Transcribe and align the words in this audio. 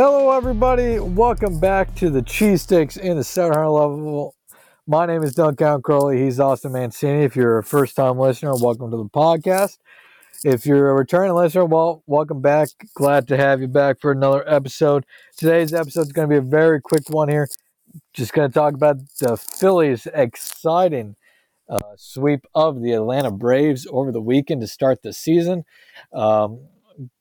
Hello, 0.00 0.30
everybody. 0.30 1.00
Welcome 1.00 1.58
back 1.58 1.92
to 1.96 2.08
the 2.08 2.22
Cheese 2.22 2.62
Sticks 2.62 2.96
in 2.96 3.16
the 3.16 3.24
700 3.24 3.68
level. 3.68 4.36
My 4.86 5.06
name 5.06 5.24
is 5.24 5.34
Duncan 5.34 5.82
Crowley. 5.82 6.22
He's 6.22 6.38
Austin 6.38 6.70
Mancini. 6.70 7.24
If 7.24 7.34
you're 7.34 7.58
a 7.58 7.64
first 7.64 7.96
time 7.96 8.16
listener, 8.16 8.52
welcome 8.54 8.92
to 8.92 8.96
the 8.96 9.06
podcast. 9.06 9.78
If 10.44 10.66
you're 10.66 10.90
a 10.90 10.94
returning 10.94 11.34
listener, 11.34 11.64
well, 11.64 12.04
welcome 12.06 12.40
back. 12.40 12.68
Glad 12.94 13.26
to 13.26 13.36
have 13.36 13.60
you 13.60 13.66
back 13.66 13.98
for 13.98 14.12
another 14.12 14.48
episode. 14.48 15.04
Today's 15.36 15.74
episode 15.74 16.02
is 16.02 16.12
going 16.12 16.28
to 16.28 16.32
be 16.32 16.38
a 16.38 16.48
very 16.48 16.80
quick 16.80 17.10
one 17.10 17.28
here. 17.28 17.48
Just 18.12 18.32
going 18.32 18.48
to 18.48 18.54
talk 18.54 18.74
about 18.74 18.98
the 19.18 19.36
Phillies' 19.36 20.06
exciting 20.14 21.16
uh, 21.68 21.80
sweep 21.96 22.46
of 22.54 22.82
the 22.82 22.92
Atlanta 22.92 23.32
Braves 23.32 23.84
over 23.90 24.12
the 24.12 24.20
weekend 24.20 24.60
to 24.60 24.68
start 24.68 25.02
the 25.02 25.12
season. 25.12 25.64
Um, 26.12 26.60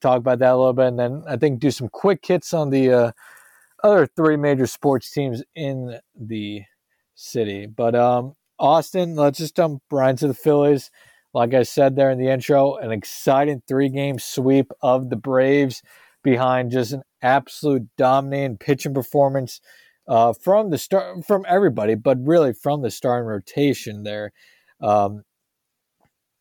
talk 0.01 0.17
about 0.17 0.39
that 0.39 0.53
a 0.53 0.57
little 0.57 0.73
bit, 0.73 0.87
and 0.87 0.99
then 0.99 1.23
I 1.27 1.37
think 1.37 1.59
do 1.59 1.71
some 1.71 1.89
quick 1.89 2.25
hits 2.25 2.53
on 2.53 2.69
the 2.69 2.91
uh, 2.91 3.11
other 3.83 4.07
three 4.07 4.37
major 4.37 4.67
sports 4.67 5.11
teams 5.11 5.43
in 5.55 5.99
the 6.15 6.63
city. 7.15 7.65
But 7.67 7.95
um, 7.95 8.33
Austin, 8.59 9.15
let's 9.15 9.39
just 9.39 9.55
jump 9.55 9.81
right 9.91 10.09
into 10.09 10.27
the 10.27 10.33
Phillies. 10.33 10.89
Like 11.33 11.53
I 11.53 11.63
said 11.63 11.95
there 11.95 12.09
in 12.09 12.19
the 12.19 12.29
intro, 12.29 12.75
an 12.75 12.91
exciting 12.91 13.61
three 13.67 13.89
game 13.89 14.17
sweep 14.19 14.71
of 14.81 15.09
the 15.09 15.15
Braves 15.15 15.83
behind 16.23 16.71
just 16.71 16.93
an 16.93 17.03
absolute 17.21 17.87
dominating 17.97 18.57
pitching 18.57 18.93
performance 18.93 19.61
uh, 20.07 20.33
from 20.33 20.69
the 20.69 20.77
start 20.77 21.25
from 21.25 21.45
everybody, 21.47 21.95
but 21.95 22.17
really 22.21 22.53
from 22.53 22.81
the 22.81 22.91
starting 22.91 23.27
rotation 23.27 24.03
there. 24.03 24.31
Um, 24.81 25.23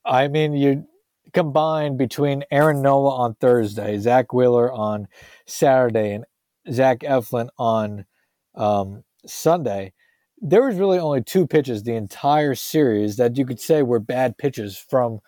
I 0.04 0.28
mean, 0.28 0.52
you 0.52 0.86
combined 1.32 1.98
between 1.98 2.44
Aaron 2.50 2.82
Nola 2.82 3.16
on 3.16 3.34
Thursday, 3.34 3.98
Zack 3.98 4.32
Wheeler 4.32 4.72
on 4.72 5.08
Saturday, 5.46 6.12
and 6.12 6.24
Zach 6.70 7.00
Eflin 7.00 7.48
on 7.58 8.06
um, 8.54 9.04
Sunday. 9.26 9.92
There 10.38 10.66
was 10.66 10.76
really 10.76 10.98
only 10.98 11.22
two 11.22 11.46
pitches 11.46 11.82
the 11.82 11.94
entire 11.94 12.54
series 12.54 13.16
that 13.16 13.36
you 13.36 13.46
could 13.46 13.60
say 13.60 13.82
were 13.82 14.00
bad 14.00 14.36
pitches 14.36 14.76
from 14.76 15.20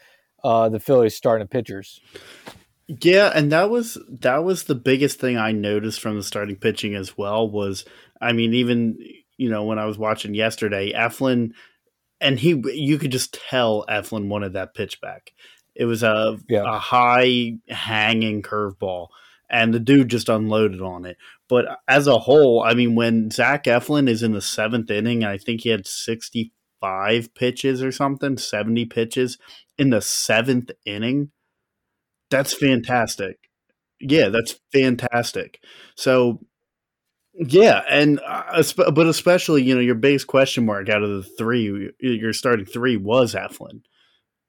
uh, 0.44 0.68
the 0.68 0.80
Phillies 0.80 1.16
starting 1.16 1.48
pitchers. 1.48 2.00
Yeah, 2.86 3.30
and 3.34 3.52
that 3.52 3.68
was 3.68 3.98
that 4.08 4.44
was 4.44 4.64
the 4.64 4.74
biggest 4.74 5.20
thing 5.20 5.36
I 5.36 5.52
noticed 5.52 6.00
from 6.00 6.16
the 6.16 6.22
starting 6.22 6.56
pitching 6.56 6.94
as 6.94 7.18
well 7.18 7.48
was 7.48 7.84
I 8.20 8.32
mean 8.32 8.54
even 8.54 8.98
you 9.36 9.50
know 9.50 9.64
when 9.64 9.78
I 9.78 9.84
was 9.84 9.98
watching 9.98 10.34
yesterday 10.34 10.92
Eflin 10.94 11.52
and 12.18 12.40
he 12.40 12.62
you 12.72 12.98
could 12.98 13.12
just 13.12 13.38
tell 13.50 13.84
Eflin 13.90 14.28
wanted 14.28 14.54
that 14.54 14.74
pitch 14.74 15.02
back. 15.02 15.32
It 15.78 15.86
was 15.86 16.02
a 16.02 16.38
yeah. 16.48 16.64
a 16.66 16.78
high 16.78 17.54
hanging 17.68 18.42
curveball 18.42 19.08
and 19.48 19.72
the 19.72 19.80
dude 19.80 20.08
just 20.08 20.28
unloaded 20.28 20.82
on 20.82 21.06
it. 21.06 21.16
But 21.48 21.64
as 21.88 22.06
a 22.06 22.18
whole, 22.18 22.62
I 22.62 22.74
mean 22.74 22.94
when 22.94 23.30
Zach 23.30 23.64
Eflin 23.64 24.08
is 24.08 24.22
in 24.22 24.32
the 24.32 24.40
7th 24.40 24.90
inning, 24.90 25.24
I 25.24 25.38
think 25.38 25.62
he 25.62 25.70
had 25.70 25.86
65 25.86 27.34
pitches 27.34 27.82
or 27.82 27.92
something, 27.92 28.36
70 28.36 28.84
pitches 28.86 29.38
in 29.78 29.90
the 29.90 29.98
7th 29.98 30.72
inning 30.84 31.30
that's 32.30 32.54
fantastic. 32.54 33.38
Yeah, 34.00 34.28
that's 34.28 34.58
fantastic. 34.72 35.60
So, 35.96 36.40
yeah, 37.34 37.82
and 37.88 38.20
uh, 38.26 38.62
but 38.92 39.06
especially 39.06 39.62
you 39.62 39.74
know 39.74 39.80
your 39.80 39.94
base 39.94 40.24
question 40.24 40.66
mark 40.66 40.88
out 40.88 41.02
of 41.02 41.10
the 41.10 41.22
three, 41.22 41.92
your 42.00 42.32
starting 42.32 42.66
three 42.66 42.96
was 42.96 43.34
Eflin, 43.34 43.82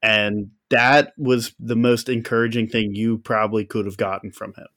and 0.02 0.52
that 0.70 1.14
was 1.18 1.54
the 1.60 1.76
most 1.76 2.10
encouraging 2.10 2.68
thing 2.68 2.96
you 2.96 3.18
probably 3.18 3.66
could 3.66 3.86
have 3.86 3.98
gotten 3.98 4.32
from 4.32 4.54
him. 4.54 4.68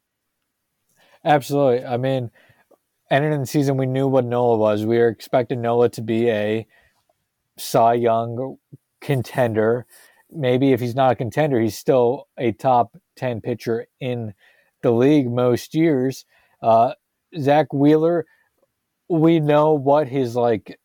Absolutely. 1.25 1.85
I 1.85 1.97
mean, 1.97 2.31
ending 3.11 3.33
in 3.33 3.41
the 3.41 3.47
season, 3.47 3.77
we 3.77 3.87
knew 3.87 4.09
what 4.09 4.25
Nola 4.25 4.57
was. 4.57 4.85
We 4.85 4.99
were 4.99 5.09
expecting 5.09 5.61
Nola 5.61 5.89
to 5.91 6.03
be 6.03 6.29
a 6.31 6.67
Cy 7.57 7.95
Young 7.95 8.57
contender 9.01 9.87
maybe 10.35 10.73
if 10.73 10.81
he's 10.81 10.95
not 10.95 11.13
a 11.13 11.17
contender, 11.17 11.61
he's 11.61 11.77
still 11.77 12.29
a 12.39 12.53
top 12.53 12.97
10 13.17 13.41
pitcher 13.41 13.87
in 14.01 14.35
the 14.83 14.91
league 14.91 15.31
most 15.31 15.75
years. 15.75 16.25
Uh, 16.63 16.95
Zack 17.39 17.73
Wheeler, 17.73 18.27
we 19.09 19.41
know 19.41 19.73
what 19.75 20.09
his 20.09 20.35
like 20.35 20.79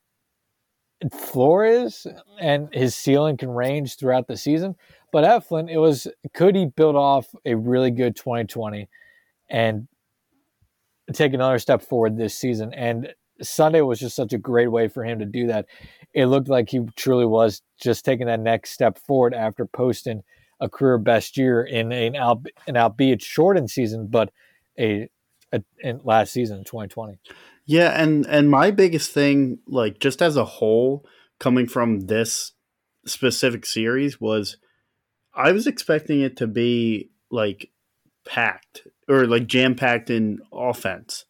floor 1.12 1.66
is 1.66 2.08
and 2.40 2.70
his 2.74 2.96
ceiling 2.96 3.38
can 3.38 3.50
range 3.50 3.98
throughout 3.98 4.28
the 4.28 4.38
season. 4.38 4.76
But 5.12 5.24
Eflin, 5.24 5.70
it 5.70 5.78
was 5.78 6.08
could 6.34 6.56
he 6.56 6.66
build 6.66 6.96
off 6.96 7.28
a 7.46 7.56
really 7.56 7.92
good 7.92 8.16
2020 8.16 8.90
and 9.50 9.88
take 11.14 11.34
another 11.34 11.60
step 11.60 11.82
forward 11.82 12.18
this 12.18 12.38
season? 12.38 12.74
And 12.74 13.14
Sunday 13.42 13.82
was 13.82 14.00
just 14.00 14.16
such 14.16 14.34
a 14.34 14.38
great 14.38 14.68
way 14.68 14.88
for 14.88 15.04
him 15.04 15.20
to 15.20 15.26
do 15.26 15.48
that. 15.48 15.66
It 16.14 16.26
looked 16.26 16.50
like 16.50 16.70
he 16.70 16.82
truly 16.96 17.26
was 17.26 17.62
just 17.82 18.04
taking 18.04 18.28
that 18.28 18.40
next 18.40 18.72
step 18.72 18.98
forward 18.98 19.34
after 19.34 19.66
posting 19.66 20.24
a 20.60 20.68
career 20.68 20.98
best 20.98 21.38
year 21.38 21.64
in 21.64 21.92
an, 21.92 22.16
an 22.68 22.78
albeit 22.78 23.22
shortened 23.22 23.70
season, 23.70 24.08
but 24.08 24.32
a, 24.80 25.08
a 25.54 25.62
in 25.80 26.02
last 26.04 26.34
season, 26.34 26.64
2020. 26.64 27.20
Yeah, 27.66 28.02
and 28.02 28.26
and 28.26 28.50
my 28.50 28.72
biggest 28.72 29.12
thing, 29.12 29.60
like 29.68 30.00
just 30.00 30.22
as 30.22 30.36
a 30.36 30.46
whole, 30.46 31.06
coming 31.40 31.68
from 31.68 32.02
this 32.02 32.54
specific 33.06 33.66
series, 33.66 34.20
was 34.20 34.58
I 35.38 35.52
was 35.52 35.68
expecting 35.68 36.22
it 36.22 36.38
to 36.38 36.48
be 36.48 37.12
like 37.30 37.70
packed 38.26 38.88
or 39.08 39.28
like 39.28 39.48
jam 39.48 39.76
packed 39.76 40.10
in 40.10 40.40
offense. 40.52 41.26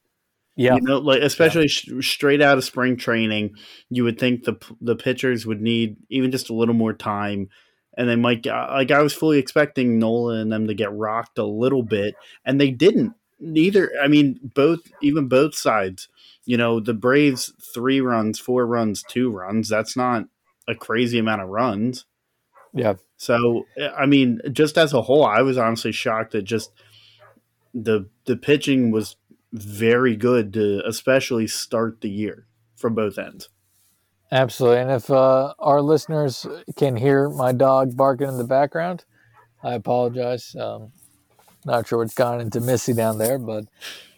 Yeah, 0.55 0.75
you 0.75 0.81
know, 0.81 0.97
like 0.97 1.21
especially 1.21 1.67
yeah. 1.69 1.99
sh- 2.01 2.07
straight 2.09 2.41
out 2.41 2.57
of 2.57 2.63
spring 2.63 2.97
training, 2.97 3.55
you 3.89 4.03
would 4.05 4.17
think 4.17 4.43
the 4.43 4.55
the 4.81 4.95
pitchers 4.95 5.45
would 5.45 5.61
need 5.61 5.97
even 6.09 6.31
just 6.31 6.49
a 6.49 6.55
little 6.55 6.73
more 6.73 6.93
time, 6.93 7.49
and 7.95 8.09
they 8.09 8.15
might 8.15 8.45
like 8.45 8.89
I 8.89 9.03
was 9.03 9.13
fully 9.13 9.37
expecting 9.37 9.99
Nola 9.99 10.39
and 10.39 10.51
them 10.51 10.67
to 10.67 10.73
get 10.73 10.91
rocked 10.91 11.37
a 11.37 11.45
little 11.45 11.83
bit, 11.83 12.15
and 12.43 12.59
they 12.59 12.71
didn't. 12.71 13.13
Neither, 13.39 13.91
I 14.01 14.07
mean, 14.07 14.39
both 14.41 14.79
even 14.99 15.27
both 15.27 15.53
sides. 15.53 16.07
You 16.45 16.57
know, 16.57 16.79
the 16.79 16.95
Braves 16.95 17.53
three 17.73 18.01
runs, 18.01 18.39
four 18.39 18.65
runs, 18.65 19.03
two 19.03 19.29
runs. 19.29 19.69
That's 19.69 19.95
not 19.95 20.23
a 20.67 20.73
crazy 20.73 21.19
amount 21.19 21.43
of 21.43 21.49
runs. 21.49 22.05
Yeah. 22.73 22.95
So 23.17 23.65
I 23.97 24.05
mean, 24.05 24.39
just 24.51 24.77
as 24.77 24.93
a 24.93 25.01
whole, 25.01 25.25
I 25.25 25.41
was 25.41 25.57
honestly 25.57 25.91
shocked 25.91 26.31
that 26.31 26.43
just 26.43 26.71
the 27.73 28.07
the 28.25 28.37
pitching 28.37 28.91
was 28.91 29.17
very 29.51 30.15
good 30.15 30.53
to 30.53 30.81
especially 30.85 31.47
start 31.47 32.01
the 32.01 32.09
year 32.09 32.47
from 32.75 32.93
both 32.95 33.17
ends. 33.17 33.49
Absolutely. 34.31 34.79
And 34.79 34.91
if 34.91 35.09
uh, 35.09 35.53
our 35.57 35.81
listeners 35.81 36.45
can 36.75 36.95
hear 36.95 37.29
my 37.29 37.53
dog 37.53 37.95
barking 37.95 38.27
in 38.27 38.37
the 38.37 38.43
background, 38.43 39.05
I 39.63 39.73
apologize. 39.73 40.55
Um, 40.55 40.91
not 41.65 41.87
sure 41.87 41.99
what's 41.99 42.13
gone 42.13 42.41
into 42.41 42.59
Missy 42.59 42.93
down 42.93 43.17
there, 43.17 43.37
but 43.37 43.65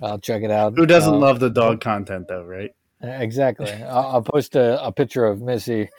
I'll 0.02 0.20
check 0.20 0.44
it 0.44 0.52
out. 0.52 0.76
Who 0.76 0.86
doesn't 0.86 1.14
um, 1.14 1.20
love 1.20 1.40
the 1.40 1.50
dog 1.50 1.82
content, 1.82 2.28
though, 2.28 2.44
right? 2.44 2.72
Exactly. 3.02 3.72
I'll, 3.72 4.08
I'll, 4.08 4.22
post 4.22 4.56
a, 4.56 4.84
a, 4.84 4.92
picture 4.92 5.26
of 5.26 5.42
Missy 5.42 5.90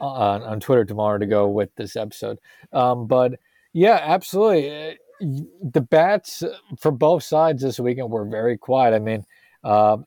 on, 0.00 0.42
on 0.42 0.60
Twitter 0.60 0.84
tomorrow 0.84 1.18
to 1.18 1.26
go 1.26 1.48
with 1.48 1.74
this 1.76 1.96
episode. 1.96 2.38
Um, 2.72 3.06
but 3.06 3.34
yeah, 3.72 4.00
absolutely 4.02 4.98
the 5.20 5.80
bats 5.82 6.42
for 6.78 6.90
both 6.90 7.22
sides 7.22 7.62
this 7.62 7.78
weekend 7.78 8.10
were 8.10 8.24
very 8.24 8.56
quiet. 8.56 8.94
I 8.94 8.98
mean, 8.98 9.24
uh, 9.62 9.98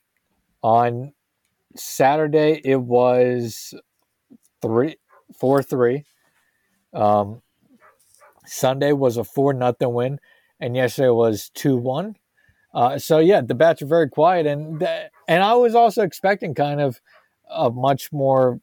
on 0.61 1.13
Saturday 1.75 2.61
it 2.63 2.81
was 2.81 3.73
three, 4.61 4.97
four, 5.37 5.61
three. 5.61 6.05
Um, 6.93 7.41
Sunday 8.45 8.91
was 8.91 9.17
a 9.17 9.23
four 9.23 9.53
nothing 9.53 9.93
win, 9.93 10.19
and 10.59 10.75
yesterday 10.75 11.09
was 11.09 11.49
two 11.49 11.77
one. 11.77 12.15
Uh, 12.73 12.97
so 12.97 13.19
yeah, 13.19 13.41
the 13.41 13.55
bats 13.55 13.81
are 13.81 13.87
very 13.87 14.09
quiet, 14.09 14.45
and 14.47 14.81
and 15.27 15.43
I 15.43 15.53
was 15.53 15.75
also 15.75 16.01
expecting 16.01 16.55
kind 16.55 16.81
of 16.81 16.99
a 17.49 17.69
much 17.69 18.11
more 18.11 18.59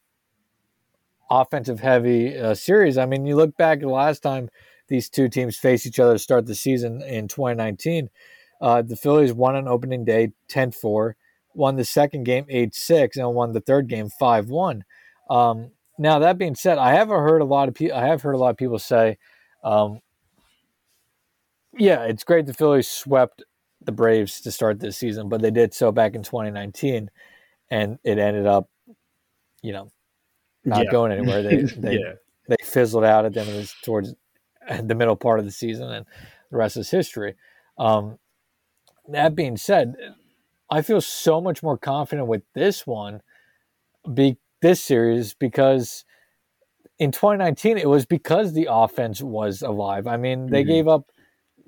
offensive 1.30 1.80
heavy 1.80 2.36
uh, 2.36 2.54
series. 2.54 2.98
I 2.98 3.06
mean, 3.06 3.24
you 3.24 3.36
look 3.36 3.56
back 3.56 3.80
the 3.80 3.88
last 3.88 4.22
time 4.22 4.50
these 4.88 5.08
two 5.08 5.28
teams 5.28 5.56
faced 5.56 5.86
each 5.86 6.00
other 6.00 6.14
to 6.14 6.18
start 6.18 6.46
the 6.46 6.54
season 6.54 7.00
in 7.02 7.28
2019. 7.28 8.10
Uh, 8.60 8.82
the 8.82 8.96
Phillies 8.96 9.32
won 9.32 9.56
on 9.56 9.68
opening 9.68 10.04
day 10.04 10.32
10 10.48 10.72
4, 10.72 11.16
won 11.54 11.76
the 11.76 11.84
second 11.84 12.24
game 12.24 12.44
8 12.48 12.74
6, 12.74 13.16
and 13.16 13.34
won 13.34 13.52
the 13.52 13.60
third 13.60 13.88
game 13.88 14.08
5 14.18 14.48
1. 14.48 14.84
Um, 15.30 15.70
now, 15.96 16.18
that 16.18 16.38
being 16.38 16.54
said, 16.54 16.78
I 16.78 16.92
have 16.94 17.08
heard 17.08 17.40
a 17.40 17.46
lot 17.46 17.68
of 17.68 17.74
people, 17.74 17.96
I 17.96 18.06
have 18.06 18.22
heard 18.22 18.34
a 18.34 18.38
lot 18.38 18.50
of 18.50 18.56
people 18.56 18.78
say, 18.78 19.18
um, 19.62 20.00
yeah, 21.78 22.04
it's 22.04 22.24
great 22.24 22.46
the 22.46 22.54
Phillies 22.54 22.88
swept 22.88 23.44
the 23.80 23.92
Braves 23.92 24.40
to 24.42 24.50
start 24.50 24.80
this 24.80 24.96
season, 24.96 25.28
but 25.28 25.40
they 25.40 25.50
did 25.50 25.72
so 25.72 25.92
back 25.92 26.14
in 26.14 26.22
2019, 26.22 27.10
and 27.70 27.98
it 28.02 28.18
ended 28.18 28.46
up, 28.46 28.68
you 29.62 29.72
know, 29.72 29.90
not 30.64 30.84
yeah. 30.84 30.90
going 30.90 31.12
anywhere. 31.12 31.42
They 31.42 31.56
they, 31.76 31.98
yeah. 31.98 32.12
they 32.48 32.56
fizzled 32.62 33.04
out 33.04 33.24
at 33.24 33.34
the 33.34 33.40
end 33.40 33.50
of 33.50 33.56
this 33.56 33.74
towards 33.82 34.14
the 34.82 34.94
middle 34.94 35.16
part 35.16 35.38
of 35.38 35.44
the 35.44 35.50
season, 35.50 35.90
and 35.90 36.06
the 36.50 36.56
rest 36.56 36.76
is 36.76 36.90
history. 36.90 37.36
Um, 37.78 38.18
that 39.08 39.34
being 39.34 39.56
said, 39.56 39.94
I 40.70 40.82
feel 40.82 41.00
so 41.00 41.40
much 41.40 41.62
more 41.62 41.76
confident 41.76 42.28
with 42.28 42.42
this 42.54 42.86
one, 42.86 43.22
be 44.12 44.38
this 44.62 44.82
series 44.82 45.34
because 45.34 46.04
in 46.98 47.10
2019 47.10 47.78
it 47.78 47.88
was 47.88 48.06
because 48.06 48.52
the 48.52 48.68
offense 48.70 49.22
was 49.22 49.62
alive. 49.62 50.06
I 50.06 50.16
mean, 50.16 50.46
they 50.46 50.62
mm-hmm. 50.62 50.70
gave 50.70 50.88
up 50.88 51.10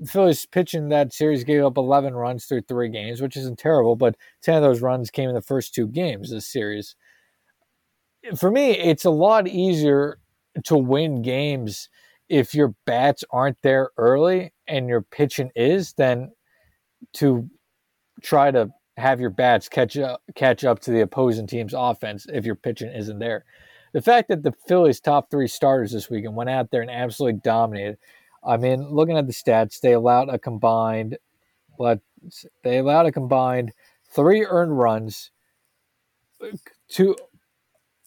Phillies 0.07 0.47
pitching 0.47 0.89
that 0.89 1.13
series 1.13 1.45
gave 1.45 1.65
up 1.65 1.77
11 1.77 2.15
runs 2.15 2.45
through 2.45 2.63
three 2.63 2.89
games, 2.89 3.21
which 3.21 3.37
isn't 3.37 3.59
terrible, 3.59 3.97
but 3.97 4.17
10 4.43 4.57
of 4.57 4.63
those 4.63 4.83
runs 4.83 5.11
came 5.11 5.29
in 5.29 5.35
the 5.35 5.43
first 5.43 5.75
two 5.75 5.87
games 5.87 6.31
this 6.31 6.47
series. 6.47 6.97
For 8.37 8.51
me, 8.51 8.71
it's 8.71 9.05
a 9.05 9.11
lot 9.11 9.49
easier 9.49 10.19
to 10.65 10.77
win 10.77 11.23
games 11.23 11.89
if 12.29 12.55
your 12.55 12.75
bats 12.87 13.25
aren't 13.31 13.61
there 13.63 13.91
early 13.97 14.53
and 14.67 14.89
your 14.89 15.03
pitching 15.03 15.51
is 15.55 15.93
than 15.95 16.33
to 17.15 17.49
try 18.23 18.51
to 18.51 18.71
have 18.97 19.21
your 19.21 19.31
bats 19.31 19.69
catch 19.69 19.97
up 19.97 20.23
catch 20.35 20.65
up 20.65 20.79
to 20.79 20.91
the 20.91 21.01
opposing 21.01 21.47
team's 21.47 21.75
offense 21.77 22.27
if 22.33 22.45
your 22.45 22.55
pitching 22.55 22.91
isn't 22.91 23.19
there. 23.19 23.45
The 23.93 24.03
fact 24.03 24.29
that 24.29 24.43
the 24.43 24.55
Phillies' 24.67 25.01
top 25.01 25.31
three 25.31 25.49
starters 25.49 25.93
this 25.93 26.09
weekend 26.09 26.37
went 26.37 26.51
out 26.51 26.71
there 26.71 26.83
and 26.83 26.91
absolutely 26.91 27.41
dominated 27.43 27.99
I 28.45 28.57
mean, 28.57 28.89
looking 28.89 29.17
at 29.17 29.27
the 29.27 29.33
stats, 29.33 29.81
they 29.81 29.93
allowed 29.93 30.29
a 30.29 30.39
combined, 30.39 31.19
let 31.79 32.01
they 32.63 32.79
allowed 32.79 33.07
a 33.07 33.13
combined 33.13 33.73
three 34.11 34.45
earned 34.45 34.77
runs. 34.79 35.31
Uh, 36.43 36.57
two, 36.89 37.17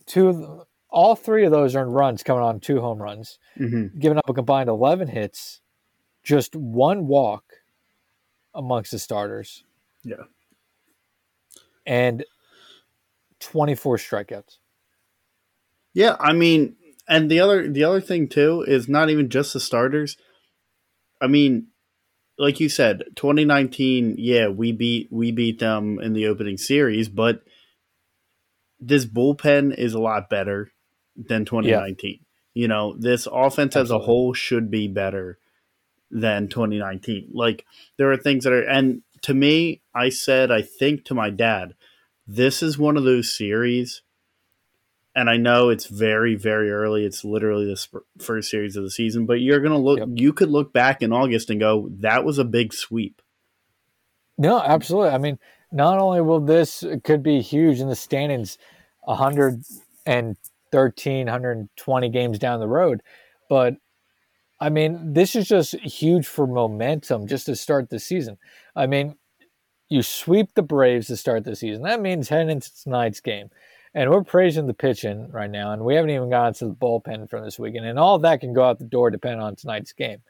two, 0.06 0.64
all 0.90 1.16
three 1.16 1.46
of 1.46 1.52
those 1.52 1.76
earned 1.76 1.94
runs 1.94 2.24
coming 2.24 2.44
on 2.44 2.60
two 2.60 2.82
home 2.82 3.02
runs, 3.02 3.40
mm-hmm. 3.58 3.98
giving 4.00 4.18
up 4.18 4.30
a 4.30 4.34
combined 4.34 4.70
eleven 4.70 5.08
hits, 5.08 5.62
just 6.24 6.56
one 6.56 7.08
walk 7.08 7.44
amongst 8.54 8.92
the 8.92 9.00
starters. 9.00 9.64
Yeah, 10.04 10.24
and 11.86 12.26
twenty 13.40 13.76
four 13.76 13.98
strikeouts. 13.98 14.58
Yeah, 15.94 16.18
I 16.20 16.34
mean, 16.34 16.76
and 17.08 17.32
the 17.32 17.40
other 17.40 17.70
the 17.70 17.84
other 17.84 18.02
thing 18.02 18.28
too 18.28 18.64
is 18.68 18.88
not 18.88 19.10
even 19.10 19.30
just 19.30 19.54
the 19.54 19.60
starters. 19.60 20.18
I 21.22 21.28
mean, 21.28 21.68
like 22.38 22.60
you 22.60 22.70
said, 22.70 23.04
2019, 23.16 24.16
yeah, 24.18 24.50
we 24.50 24.72
beat 24.72 25.08
we 25.12 25.32
beat 25.32 25.60
them 25.60 26.00
in 26.00 26.14
the 26.14 26.28
opening 26.28 26.58
series, 26.58 27.10
but 27.10 27.44
this 28.80 29.06
bullpen 29.06 29.78
is 29.78 29.94
a 29.94 30.00
lot 30.00 30.30
better 30.30 30.72
than 31.16 31.46
2019. 31.46 32.12
Yeah. 32.12 32.18
You 32.54 32.68
know, 32.68 32.96
this 32.98 33.28
offense 33.32 33.76
Absolutely. 33.76 33.82
as 33.82 33.92
a 33.92 34.06
whole 34.06 34.34
should 34.34 34.72
be 34.72 34.88
better 34.88 35.40
than 36.12 36.48
2019. 36.48 37.30
Like 37.34 37.66
there 37.98 38.12
are 38.12 38.18
things 38.18 38.44
that 38.44 38.54
are 38.54 38.62
and 38.62 39.02
to 39.24 39.34
me, 39.34 39.82
I 39.94 40.10
said 40.10 40.52
I 40.52 40.62
think 40.62 41.06
to 41.06 41.14
my 41.14 41.30
dad, 41.30 41.74
this 42.28 42.64
is 42.64 42.78
one 42.78 42.98
of 42.98 43.04
those 43.04 43.36
series 43.36 44.02
and 45.16 45.30
I 45.30 45.38
know 45.38 45.70
it's 45.70 45.86
very, 45.86 46.36
very 46.36 46.70
early. 46.72 47.06
It's 47.06 47.24
literally 47.24 47.66
the 47.66 47.78
sp- 47.80 48.04
first 48.20 48.50
series 48.50 48.76
of 48.76 48.84
the 48.84 48.92
season, 48.92 49.26
but 49.26 49.40
you're 49.40 49.62
going 49.62 49.72
to 49.72 49.78
look, 49.78 50.00
yep. 50.00 50.10
you 50.14 50.34
could 50.34 50.50
look 50.50 50.74
back 50.74 51.02
in 51.02 51.14
August 51.14 51.50
and 51.50 51.60
go, 51.60 51.90
that 52.00 52.26
was 52.26 52.38
a 52.38 52.44
big 52.44 52.74
sweep. 52.74 53.22
No, 54.38 54.62
absolutely. 54.62 55.12
I 55.12 55.18
mean, 55.18 55.40
not 55.76 56.00
only 56.00 56.22
will 56.22 56.40
this 56.40 56.84
could 57.04 57.22
be 57.22 57.42
huge 57.42 57.80
in 57.80 57.90
the 57.90 57.96
standings 57.96 58.58
113, 59.04 61.26
120 61.26 62.10
games 62.10 62.40
down 62.40 62.60
the 62.60 62.68
road, 62.68 63.02
but 63.50 63.76
I 64.60 64.70
mean, 64.70 65.14
this 65.14 65.36
is 65.36 65.48
just 65.48 65.76
huge 65.76 66.26
for 66.26 66.48
momentum 66.48 67.28
just 67.28 67.46
to 67.48 67.56
start 67.56 67.90
the 67.90 68.00
season. 68.00 68.38
I 68.76 68.88
mean, 68.88 69.16
you 69.90 70.02
sweep 70.02 70.54
the 70.56 70.64
Braves 70.64 71.08
to 71.08 71.18
start 71.18 71.44
the 71.44 71.56
season. 71.56 71.84
That 71.84 72.02
means 72.02 72.30
heading 72.30 72.50
into 72.50 72.72
tonight's 72.82 73.20
game 73.20 73.50
and 73.96 74.10
we're 74.10 74.24
praising 74.24 74.68
the 74.68 74.74
pitching 74.74 75.32
right 75.32 75.50
now, 75.50 75.72
and 75.72 75.84
we 75.84 75.96
haven't 75.96 76.10
even 76.10 76.30
gotten 76.30 76.54
to 76.56 76.68
the 76.68 76.74
bullpen 76.74 77.30
from 77.30 77.46
this 77.46 77.58
weekend, 77.58 77.86
and 77.86 77.98
all 77.98 78.20
that 78.20 78.42
can 78.42 78.54
go 78.54 78.64
out 78.64 78.78
the 78.78 78.84
door 78.84 79.10
depending 79.10 79.42
on 79.42 79.56
tonight's 79.56 79.94
game 79.94 80.22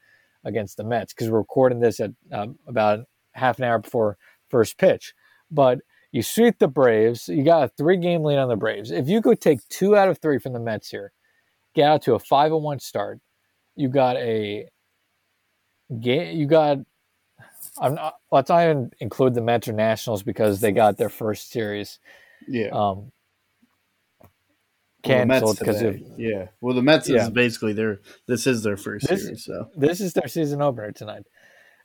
against 0.44 0.78
the 0.78 0.84
Mets 0.84 1.14
because 1.14 1.32
we're 1.32 1.40
recording 1.40 1.80
this 1.80 2.00
at 2.00 2.12
um, 2.32 2.60
about 2.68 3.00
half 3.32 3.58
an 3.58 3.66
hour 3.66 3.80
before 3.80 4.18
first 4.50 4.78
pitch. 4.78 5.16
But 5.52 5.80
you 6.12 6.22
sweep 6.22 6.60
the 6.60 6.68
Braves, 6.68 7.28
you 7.28 7.44
got 7.44 7.64
a 7.64 7.68
three-game 7.68 8.24
lead 8.24 8.38
on 8.38 8.50
the 8.50 8.56
Braves. 8.56 8.92
If 8.92 9.08
you 9.08 9.22
could 9.22 9.42
take 9.42 9.60
two 9.70 9.96
out 9.96 10.10
of 10.10 10.20
three 10.20 10.40
from 10.40 10.54
the 10.54 10.60
Mets 10.60 10.90
here, 10.90 11.12
get 11.74 11.90
out 11.90 12.02
to 12.04 12.14
a 12.14 12.20
five 12.20 12.52
and 12.52 12.64
one 12.64 12.80
start, 12.80 13.20
you 13.76 13.90
got 13.90 14.18
a 14.18 14.68
game. 16.00 16.38
You 16.38 16.48
got. 16.48 16.80
I'm 17.78 17.96
not, 17.96 18.16
let's 18.32 18.50
not 18.50 18.64
even 18.64 18.92
include 19.00 19.34
the 19.34 19.42
Mets 19.42 19.68
or 19.68 19.74
Nationals 19.74 20.24
because 20.24 20.62
they 20.62 20.72
got 20.72 20.98
their 20.98 21.10
first 21.10 21.52
series. 21.52 22.00
Yeah. 22.48 22.70
Um, 22.72 23.12
canceled 25.04 25.60
because 25.60 25.82
of 25.82 26.00
yeah. 26.18 26.48
Well, 26.62 26.74
the 26.74 26.82
Mets 26.82 27.10
yeah. 27.10 27.24
is 27.24 27.30
basically 27.30 27.74
their 27.74 28.00
this 28.28 28.48
is 28.48 28.64
their 28.64 28.78
first 28.78 29.08
this, 29.08 29.24
series. 29.24 29.46
So 29.46 29.70
this 29.76 30.00
is 30.00 30.14
their 30.14 30.28
season 30.28 30.62
opener 30.62 30.92
tonight, 30.92 31.28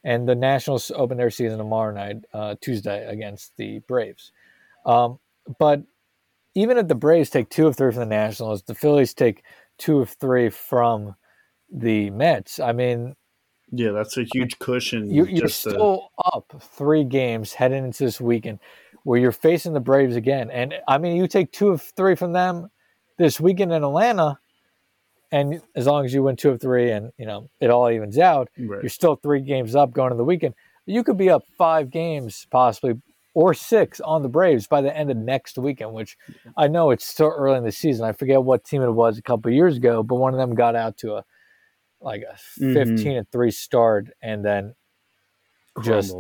and 0.05 0.29
the 0.29 0.35
Nationals 0.35 0.91
open 0.95 1.19
their 1.19 1.31
season 1.31 1.59
tomorrow 1.59 1.93
night, 1.95 2.25
uh, 2.33 2.55
Tuesday 2.61 3.07
against 3.07 3.57
the 3.57 3.81
Braves. 3.81 4.33
Um, 4.87 5.19
but 5.59 5.83
even 6.55 6.79
if 6.79 6.89
the 6.89 6.95
Braves 6.95 7.31
take 7.31 7.49
two 7.51 7.67
of 7.67 7.77
three 7.77 7.93
from 7.93 8.01
the 8.01 8.07
Nationals, 8.07 8.63
the 8.63 8.75
Phillies 8.75 9.15
take 9.15 9.45
two 9.79 10.01
of 10.01 10.11
three 10.11 10.51
from 10.51 11.15
the 11.71 12.11
Mets. 12.11 12.59
I 12.59 12.73
mean, 12.73 13.15
yeah, 13.73 13.93
that's 13.93 14.17
a 14.17 14.25
huge 14.25 14.59
cushion. 14.59 15.11
You, 15.13 15.45
are 15.45 15.49
still 15.49 16.11
up 16.33 16.53
three 16.61 17.05
games 17.05 17.53
heading 17.53 17.85
into 17.85 18.05
this 18.05 18.21
weekend, 18.21 18.59
where 19.05 19.21
you're 19.21 19.31
facing 19.33 19.75
the 19.75 19.81
Braves 19.81 20.17
again. 20.17 20.51
And 20.51 20.75
I 20.89 20.99
mean, 20.99 21.17
you 21.17 21.29
take 21.29 21.53
two 21.53 21.69
of 21.69 21.81
three 21.81 22.17
from 22.17 22.33
them 22.33 22.71
this 23.17 23.41
weekend 23.41 23.73
in 23.73 23.85
Atlanta, 23.85 24.41
and 25.33 25.61
as 25.75 25.87
long 25.87 26.05
as 26.05 26.13
you 26.13 26.23
win 26.23 26.37
two 26.37 26.51
of 26.51 26.61
three 26.61 26.91
and 26.91 27.13
you 27.19 27.27
know 27.27 27.51
it 27.61 27.71
all 27.71 27.89
evens 27.89 28.19
out, 28.19 28.49
right. 28.59 28.83
you're 28.83 28.91
still 28.91 29.17
three 29.17 29.41
games 29.41 29.75
up 29.75 29.93
going 29.93 30.11
to 30.11 30.17
the 30.17 30.25
weekend. 30.25 30.55
You 30.87 31.05
could 31.05 31.19
be 31.19 31.31
up 31.31 31.45
five 31.57 31.91
games 31.91 32.47
possibly 32.51 32.95
or 33.35 33.55
six 33.55 34.01
on 34.01 34.23
the 34.23 34.29
Braves 34.29 34.67
by 34.67 34.81
the 34.81 34.97
end 34.97 35.11
of 35.11 35.17
next 35.17 35.57
weekend, 35.57 35.93
which 35.93 36.17
I 36.57 36.69
know 36.69 36.91
it's 36.91 37.07
still 37.07 37.33
early 37.35 37.59
in 37.59 37.65
the 37.65 37.73
season. 37.73 38.05
I 38.05 38.13
forget 38.13 38.43
what 38.43 38.65
team 38.65 38.83
it 38.83 38.91
was 38.91 39.19
a 39.19 39.23
couple 39.23 39.53
years 39.53 39.77
ago, 39.77 40.03
but 40.03 40.17
one 40.17 40.35
of 40.35 40.39
them 40.39 40.55
got 40.55 40.75
out 40.75 40.97
to 40.99 41.17
a 41.17 41.25
like 42.01 42.23
a 42.23 42.35
mm-hmm. 42.61 42.73
15 42.73 42.97
mm-hmm. 42.97 43.19
and 43.19 43.31
3 43.31 43.51
start 43.51 44.09
and 44.23 44.45
then 44.45 44.75
crumbled. 45.75 45.95
just 46.03 46.17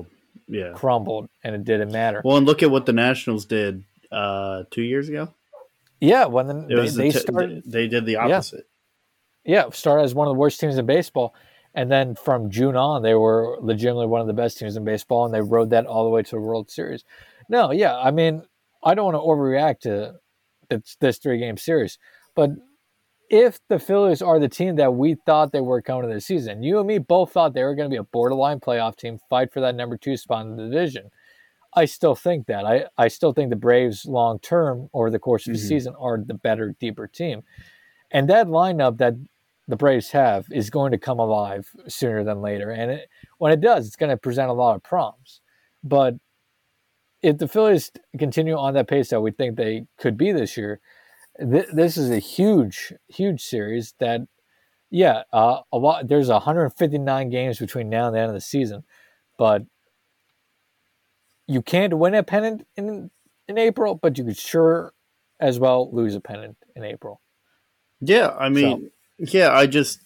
yeah. 0.47 0.73
crumbled 0.75 1.29
and 1.43 1.55
it 1.55 1.64
didn't 1.64 1.90
matter. 1.90 2.23
Well, 2.25 2.37
and 2.37 2.47
look 2.47 2.62
at 2.62 2.71
what 2.71 2.87
the 2.87 2.93
Nationals 2.93 3.47
did 3.47 3.83
uh, 4.12 4.64
2 4.71 4.83
years 4.83 5.09
ago. 5.09 5.35
Yeah, 6.00 6.26
when 6.26 6.47
the, 6.47 6.55
they, 6.55 6.88
the 6.88 6.97
they, 6.97 7.11
started, 7.11 7.62
they 7.67 7.87
did 7.87 8.07
the 8.07 8.17
opposite. 8.17 8.67
Yeah. 9.44 9.70
started 9.70 10.04
as 10.04 10.14
one 10.14 10.28
of 10.28 10.35
the 10.35 10.38
worst 10.38 10.61
teams 10.61 10.78
in 10.78 10.87
baseball, 10.87 11.35
and 11.75 11.90
then 11.90 12.14
from 12.14 12.50
June 12.50 12.76
on, 12.76 13.02
they 13.02 13.14
were 13.14 13.59
legitimately 13.61 14.06
one 14.06 14.20
of 14.20 14.26
the 14.26 14.32
best 14.32 14.59
teams 14.59 14.76
in 14.76 14.85
baseball, 14.85 15.25
and 15.25 15.35
they 15.35 15.40
rode 15.40 15.70
that 15.70 15.87
all 15.87 16.04
the 16.04 16.11
way 16.11 16.23
to 16.23 16.30
the 16.30 16.40
World 16.40 16.70
Series. 16.70 17.04
No, 17.49 17.70
yeah, 17.70 17.97
I 17.97 18.11
mean, 18.11 18.42
I 18.82 18.94
don't 18.94 19.12
want 19.12 19.16
to 19.16 19.20
overreact 19.20 19.80
to 19.80 20.14
this, 20.68 20.97
this 21.00 21.18
three 21.18 21.38
game 21.38 21.56
series, 21.56 21.99
but 22.35 22.50
if 23.30 23.61
the 23.68 23.78
Phillies 23.78 24.23
are 24.23 24.40
the 24.40 24.49
team 24.49 24.75
that 24.76 24.94
we 24.94 25.14
thought 25.14 25.52
they 25.52 25.61
were 25.61 25.80
coming 25.80 26.09
to 26.09 26.14
the 26.14 26.20
season, 26.20 26.64
you 26.64 26.78
and 26.78 26.88
me 26.88 26.99
both 26.99 27.32
thought 27.32 27.54
they 27.54 27.62
were 27.62 27.76
going 27.76 27.88
to 27.88 27.94
be 27.94 27.99
a 27.99 28.02
borderline 28.02 28.59
playoff 28.59 28.97
team, 28.97 29.18
fight 29.30 29.52
for 29.52 29.61
that 29.61 29.76
number 29.76 29.97
two 29.97 30.16
spot 30.16 30.47
in 30.47 30.56
the 30.56 30.64
division. 30.64 31.11
I 31.73 31.85
still 31.85 32.16
think 32.16 32.47
that. 32.47 32.64
I, 32.64 32.87
I 32.99 33.06
still 33.06 33.32
think 33.32 33.50
the 33.50 33.56
Braves 33.56 34.04
long 34.04 34.40
term 34.40 34.90
over 34.92 35.11
the 35.11 35.20
course 35.20 35.47
of 35.47 35.52
the 35.52 35.61
mm-hmm. 35.61 35.68
season 35.68 35.94
are 36.00 36.18
the 36.18 36.35
better, 36.35 36.75
deeper 36.80 37.06
team. 37.06 37.44
And 38.11 38.29
that 38.29 38.49
lineup 38.49 38.99
that 38.99 39.14
the 39.69 39.76
Braves 39.76 40.11
have 40.11 40.47
is 40.50 40.69
going 40.69 40.93
to 40.93 40.99
come 40.99 41.19
alive 41.19 41.69
sooner 41.87 42.25
than 42.25 42.40
later. 42.40 42.71
And 42.71 42.90
it, 42.90 43.09
when 43.38 43.52
it 43.52 43.61
does, 43.61 43.87
it's 43.87 43.97
going 43.97 44.11
to 44.11 44.17
present 44.17 44.50
a 44.50 44.55
lot 44.55 44.75
of 44.75 44.83
problems. 44.83 45.40
But 45.85 46.17
if 47.23 47.38
the 47.38 47.49
Phillies 47.49 47.93
continue 48.19 48.57
on 48.57 48.75
that 48.75 48.88
pace 48.88 49.11
that 49.11 49.21
we 49.21 49.31
think 49.31 49.57
they 49.57 49.87
could 49.99 50.17
be 50.17 50.33
this 50.33 50.57
year, 50.57 50.81
th- 51.38 51.69
this 51.73 51.97
is 51.97 52.11
a 52.11 52.19
huge, 52.19 52.93
huge 53.09 53.43
series 53.43 53.95
that, 54.00 54.23
yeah, 54.90 55.23
uh, 55.33 55.61
a 55.73 55.79
lot. 55.79 56.09
There's 56.09 56.29
159 56.29 57.31
games 57.31 57.59
between 57.59 57.88
now 57.88 58.07
and 58.07 58.17
the 58.17 58.21
end 58.21 58.29
of 58.29 58.35
the 58.35 58.40
season, 58.40 58.83
but 59.38 59.62
you 61.47 61.62
can't 61.62 61.97
win 61.99 62.14
a 62.14 62.25
pennant 62.25 62.67
in 62.76 63.11
in 63.47 63.59
April, 63.59 63.95
but 63.95 64.17
you 64.17 64.25
could 64.25 64.37
sure 64.37 64.95
as 65.40 65.59
well 65.59 65.93
lose 65.93 66.14
a 66.14 66.21
pennant 66.21 66.57
in 66.76 66.85
April. 66.85 67.21
Yeah, 68.00 68.35
I 68.38 68.49
mean, 68.49 68.90
so. 69.19 69.26
yeah, 69.33 69.52
I 69.52 69.66
just 69.66 70.00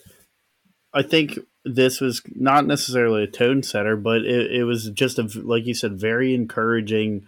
I 0.92 1.02
think 1.02 1.38
this 1.64 2.00
was 2.00 2.22
not 2.34 2.66
necessarily 2.66 3.24
a 3.24 3.28
tone 3.28 3.62
setter, 3.62 3.96
but 3.96 4.22
it, 4.22 4.52
it 4.52 4.64
was 4.64 4.90
just 4.90 5.18
a 5.18 5.28
like 5.42 5.66
you 5.66 5.74
said, 5.74 5.98
very 5.98 6.34
encouraging 6.34 7.26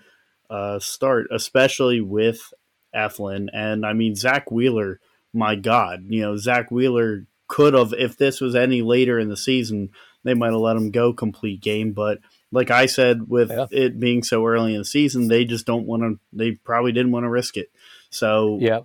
uh, 0.50 0.78
start, 0.78 1.28
especially 1.30 2.00
with 2.00 2.52
Eflin 2.94 3.48
and 3.52 3.84
I 3.84 3.92
mean 3.92 4.14
Zack 4.14 4.50
Wheeler. 4.50 5.00
My 5.32 5.54
God, 5.54 6.04
you 6.08 6.22
know 6.22 6.36
Zack 6.36 6.70
Wheeler 6.70 7.26
could 7.48 7.74
have 7.74 7.92
if 7.92 8.16
this 8.16 8.40
was 8.40 8.54
any 8.54 8.82
later 8.82 9.18
in 9.18 9.28
the 9.28 9.36
season, 9.36 9.90
they 10.24 10.34
might 10.34 10.52
have 10.52 10.60
let 10.60 10.76
him 10.76 10.90
go 10.90 11.12
complete 11.12 11.60
game, 11.60 11.92
but 11.92 12.18
like 12.52 12.70
I 12.70 12.86
said, 12.86 13.28
with 13.28 13.50
Yeah. 13.50 13.66
it 13.70 14.00
being 14.00 14.22
so 14.22 14.46
early 14.46 14.72
in 14.72 14.78
the 14.78 14.84
season, 14.84 15.28
they 15.28 15.44
just 15.44 15.66
don't 15.66 15.86
want 15.86 16.02
to. 16.02 16.18
They 16.32 16.52
probably 16.52 16.92
didn't 16.92 17.12
want 17.12 17.24
to 17.24 17.30
risk 17.30 17.56
it. 17.56 17.70
So 18.10 18.58
Yeah, 18.60 18.80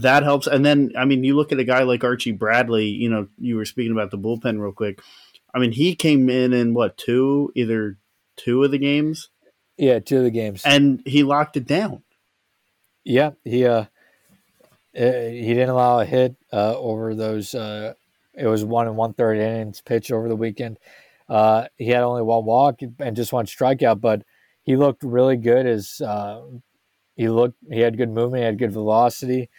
that 0.00 0.22
helps. 0.22 0.46
And 0.46 0.64
then, 0.64 0.92
I 0.96 1.04
mean, 1.04 1.24
you 1.24 1.36
look 1.36 1.52
at 1.52 1.58
a 1.58 1.64
guy 1.64 1.82
like 1.82 2.04
Archie 2.04 2.32
Bradley. 2.32 2.86
You 2.86 3.10
know, 3.10 3.28
you 3.38 3.56
were 3.56 3.64
speaking 3.64 3.92
about 3.92 4.10
the 4.10 4.18
bullpen 4.18 4.60
real 4.60 4.72
quick. 4.72 5.00
I 5.54 5.58
mean, 5.58 5.72
he 5.72 5.94
came 5.94 6.30
in 6.30 6.52
in 6.52 6.74
what 6.74 6.96
two, 6.96 7.52
either 7.54 7.98
two 8.36 8.64
of 8.64 8.70
the 8.70 8.78
games, 8.78 9.28
yeah, 9.76 9.98
two 9.98 10.18
of 10.18 10.24
the 10.24 10.30
games. 10.30 10.62
and 10.64 11.02
he 11.06 11.22
locked 11.22 11.56
it 11.56 11.66
down. 11.66 12.02
Yeah, 13.04 13.32
he 13.44 13.66
uh, 13.66 13.84
uh, 13.84 13.84
he 14.94 15.48
didn't 15.48 15.70
allow 15.70 16.00
a 16.00 16.04
hit 16.04 16.36
uh, 16.52 16.76
over 16.76 17.14
those. 17.14 17.54
Uh, 17.54 17.94
it 18.34 18.46
was 18.46 18.64
one 18.64 18.86
and 18.86 18.96
one 18.96 19.12
third 19.12 19.38
innings 19.38 19.80
pitch 19.80 20.10
over 20.10 20.28
the 20.28 20.36
weekend. 20.36 20.78
Uh, 21.28 21.66
he 21.76 21.88
had 21.88 22.02
only 22.02 22.22
one 22.22 22.44
walk 22.44 22.80
and 22.98 23.16
just 23.16 23.32
one 23.32 23.46
strikeout, 23.46 24.00
but 24.00 24.22
he 24.62 24.76
looked 24.76 25.02
really 25.02 25.36
good. 25.36 25.66
As 25.66 26.00
uh, 26.00 26.42
he 27.14 27.28
looked, 27.28 27.56
he 27.70 27.80
had 27.80 27.96
good 27.96 28.10
movement, 28.10 28.40
he 28.40 28.46
had 28.46 28.58
good 28.58 28.72
velocity. 28.72 29.50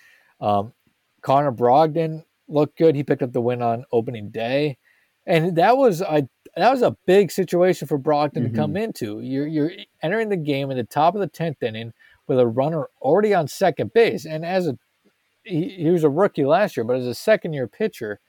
Um, 0.43 0.73
Connor 1.21 1.53
Brogdon 1.53 2.23
looked 2.49 2.77
good. 2.77 2.95
He 2.95 3.03
picked 3.03 3.23
up 3.23 3.31
the 3.31 3.41
win 3.41 3.61
on 3.61 3.85
opening 3.93 4.29
day, 4.29 4.77
and 5.25 5.55
that 5.55 5.77
was 5.77 6.01
I 6.01 6.27
that 6.57 6.69
was 6.69 6.81
a 6.81 6.97
big 7.07 7.31
situation 7.31 7.87
for 7.87 7.97
Brogdon 7.97 8.43
to 8.43 8.49
come 8.55 8.75
into. 8.75 9.21
You're 9.21 9.47
you're 9.47 9.71
entering 10.01 10.27
the 10.29 10.37
game 10.37 10.69
in 10.69 10.77
the 10.77 10.83
top 10.83 11.15
of 11.15 11.21
the 11.21 11.27
tenth 11.27 11.63
inning 11.63 11.93
with 12.27 12.39
a 12.39 12.45
runner 12.47 12.87
already 13.01 13.33
on 13.33 13.47
second 13.47 13.93
base, 13.93 14.25
and 14.25 14.45
as 14.45 14.67
a 14.67 14.77
he, 15.45 15.69
he 15.69 15.89
was 15.89 16.03
a 16.03 16.09
rookie 16.09 16.45
last 16.45 16.75
year, 16.77 16.83
but 16.83 16.97
as 16.97 17.05
a 17.05 17.15
second 17.15 17.53
year 17.53 17.67
pitcher, 17.67 18.19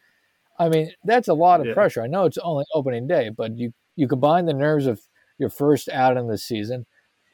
I 0.59 0.69
mean 0.69 0.93
that's 1.05 1.29
a 1.29 1.35
lot 1.35 1.61
of 1.61 1.67
Yeah. 1.67 1.75
pressure. 1.75 2.03
I 2.03 2.07
know 2.07 2.27
it's 2.27 2.39
only 2.39 2.65
opening 2.75 3.09
day, 3.09 3.29
but 3.29 3.57
you 3.59 3.73
you 3.97 4.07
combine 4.07 4.47
the 4.47 4.55
nerves 4.55 4.87
of 4.87 5.01
your 5.39 5.51
first 5.51 5.89
out 5.89 6.17
in 6.17 6.29
the 6.29 6.39
season. 6.39 6.87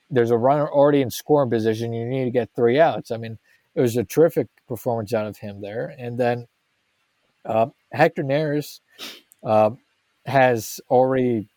There's 0.09 0.31
a 0.31 0.39
runner 0.39 0.69
already 0.69 1.03
in 1.03 1.11
scoring 1.11 1.51
position. 1.51 1.93
You 1.93 2.07
need 2.07 2.25
to 2.25 2.31
get 2.31 2.51
three 2.57 2.81
outs. 2.81 3.11
I 3.11 3.19
mean, 3.19 3.39
it 3.75 3.81
was 3.81 3.97
a 3.97 4.05
terrific 4.05 4.49
performance 4.69 5.13
out 5.15 5.27
of 5.27 5.39
him 5.39 5.61
there. 5.61 5.95
And 5.99 6.19
then 6.19 6.47
uh, 7.45 7.67
Hector 7.93 8.23
Neris 8.23 8.81
uh, 9.45 9.71
has 10.27 10.81
already 10.91 11.49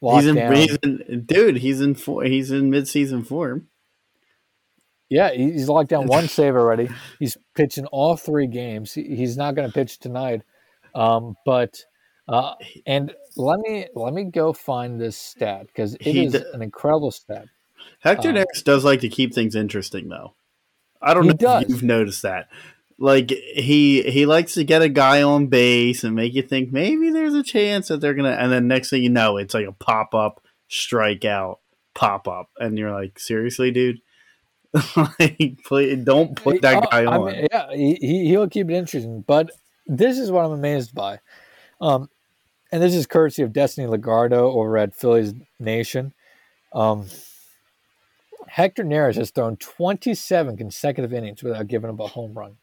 locked 0.00 0.22
He's 0.22 0.30
in, 0.30 0.34
down. 0.36 0.54
he's 0.54 0.76
in, 0.82 1.24
dude. 1.26 1.56
He's 1.58 1.80
in, 1.80 1.94
for, 1.94 2.24
he's 2.24 2.50
in 2.50 2.70
mid-season 2.70 3.24
form. 3.24 3.68
Yeah, 5.08 5.32
he's 5.32 5.68
locked 5.68 5.90
down 5.90 6.06
one 6.08 6.28
save 6.28 6.54
already. 6.54 6.88
He's 7.18 7.36
pitching 7.54 7.86
all 7.86 8.16
three 8.16 8.46
games. 8.46 8.92
He's 8.94 9.36
not 9.36 9.54
going 9.54 9.68
to 9.68 9.72
pitch 9.74 9.98
tonight, 9.98 10.42
um, 10.94 11.36
but 11.44 11.84
uh, 12.28 12.54
and 12.86 13.14
let 13.36 13.60
me 13.60 13.86
let 13.94 14.12
me 14.12 14.24
go 14.24 14.52
find 14.52 15.00
this 15.00 15.16
stat 15.16 15.68
because 15.68 15.94
it 15.94 16.16
is 16.16 16.32
d- 16.32 16.42
an 16.52 16.60
incredible 16.60 17.12
stat. 17.12 17.46
Hector 18.00 18.32
Neris 18.32 18.64
does 18.64 18.84
like 18.84 19.00
to 19.00 19.08
keep 19.08 19.32
things 19.32 19.54
interesting, 19.54 20.08
though. 20.08 20.34
I 21.02 21.14
don't 21.14 21.24
He 21.24 21.28
know 21.28 21.34
does. 21.34 21.64
if 21.64 21.68
you've 21.68 21.82
noticed 21.82 22.22
that. 22.22 22.48
Like 22.98 23.30
he 23.30 24.02
he 24.02 24.24
likes 24.24 24.54
to 24.54 24.64
get 24.64 24.80
a 24.82 24.88
guy 24.88 25.22
on 25.22 25.48
base 25.48 26.02
and 26.02 26.14
make 26.14 26.34
you 26.34 26.42
think 26.42 26.72
maybe 26.72 27.10
there's 27.10 27.34
a 27.34 27.42
chance 27.42 27.88
that 27.88 28.00
they're 28.00 28.14
gonna, 28.14 28.30
and 28.30 28.50
then 28.50 28.68
next 28.68 28.90
thing 28.90 29.02
you 29.04 29.10
know, 29.10 29.36
it's 29.36 29.52
like 29.54 29.66
a 29.66 29.72
pop 29.72 30.14
up, 30.14 30.42
strikeout, 30.70 31.58
pop 31.94 32.26
up, 32.26 32.48
and 32.58 32.78
you're 32.78 32.92
like, 32.92 33.18
seriously, 33.18 33.70
dude. 33.70 34.00
like, 34.96 35.58
please, 35.64 36.04
don't 36.04 36.36
put 36.36 36.62
that 36.62 36.78
Uh, 36.78 36.86
guy 36.90 37.04
I 37.06 37.18
on. 37.18 37.26
mean, 37.26 37.46
yeah, 37.52 37.70
he, 37.72 37.94
he 38.00 38.28
he'll 38.28 38.48
keep 38.48 38.70
it 38.70 38.74
interesting. 38.74 39.22
But 39.26 39.50
this 39.86 40.18
is 40.18 40.30
what 40.30 40.44
I'm 40.44 40.52
amazed 40.52 40.94
by, 40.94 41.20
um, 41.80 42.08
and 42.72 42.82
this 42.82 42.94
is 42.94 43.06
courtesy 43.06 43.42
of 43.42 43.52
Destiny 43.52 43.86
Legardo 43.86 44.54
over 44.54 44.76
at 44.78 44.94
Phillies 44.94 45.34
Nation. 45.58 46.14
Um, 46.72 47.06
Hector 48.56 48.84
Neris 48.84 49.16
has 49.16 49.30
thrown 49.30 49.56
27 49.56 50.56
consecutive 50.56 51.12
innings 51.12 51.42
without 51.42 51.66
giving 51.66 51.90
up 51.90 52.00
a 52.00 52.06
home 52.06 52.32
run. 52.32 52.56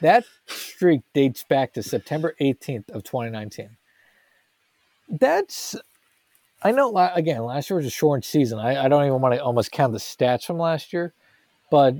That 0.00 0.24
streak 0.46 1.00
dates 1.12 1.42
back 1.42 1.72
to 1.72 1.82
September 1.82 2.36
18th 2.40 2.88
of 2.90 3.02
2019. 3.02 3.70
That's, 5.08 5.74
I 6.62 6.70
know. 6.70 6.96
Again, 6.96 7.42
last 7.42 7.68
year 7.68 7.78
was 7.78 7.86
a 7.86 7.90
short 7.90 8.24
season. 8.24 8.60
I, 8.60 8.84
I 8.84 8.88
don't 8.88 9.04
even 9.06 9.20
want 9.20 9.34
to 9.34 9.42
almost 9.42 9.72
count 9.72 9.92
the 9.92 9.98
stats 9.98 10.44
from 10.44 10.56
last 10.56 10.92
year, 10.92 11.12
but 11.68 11.96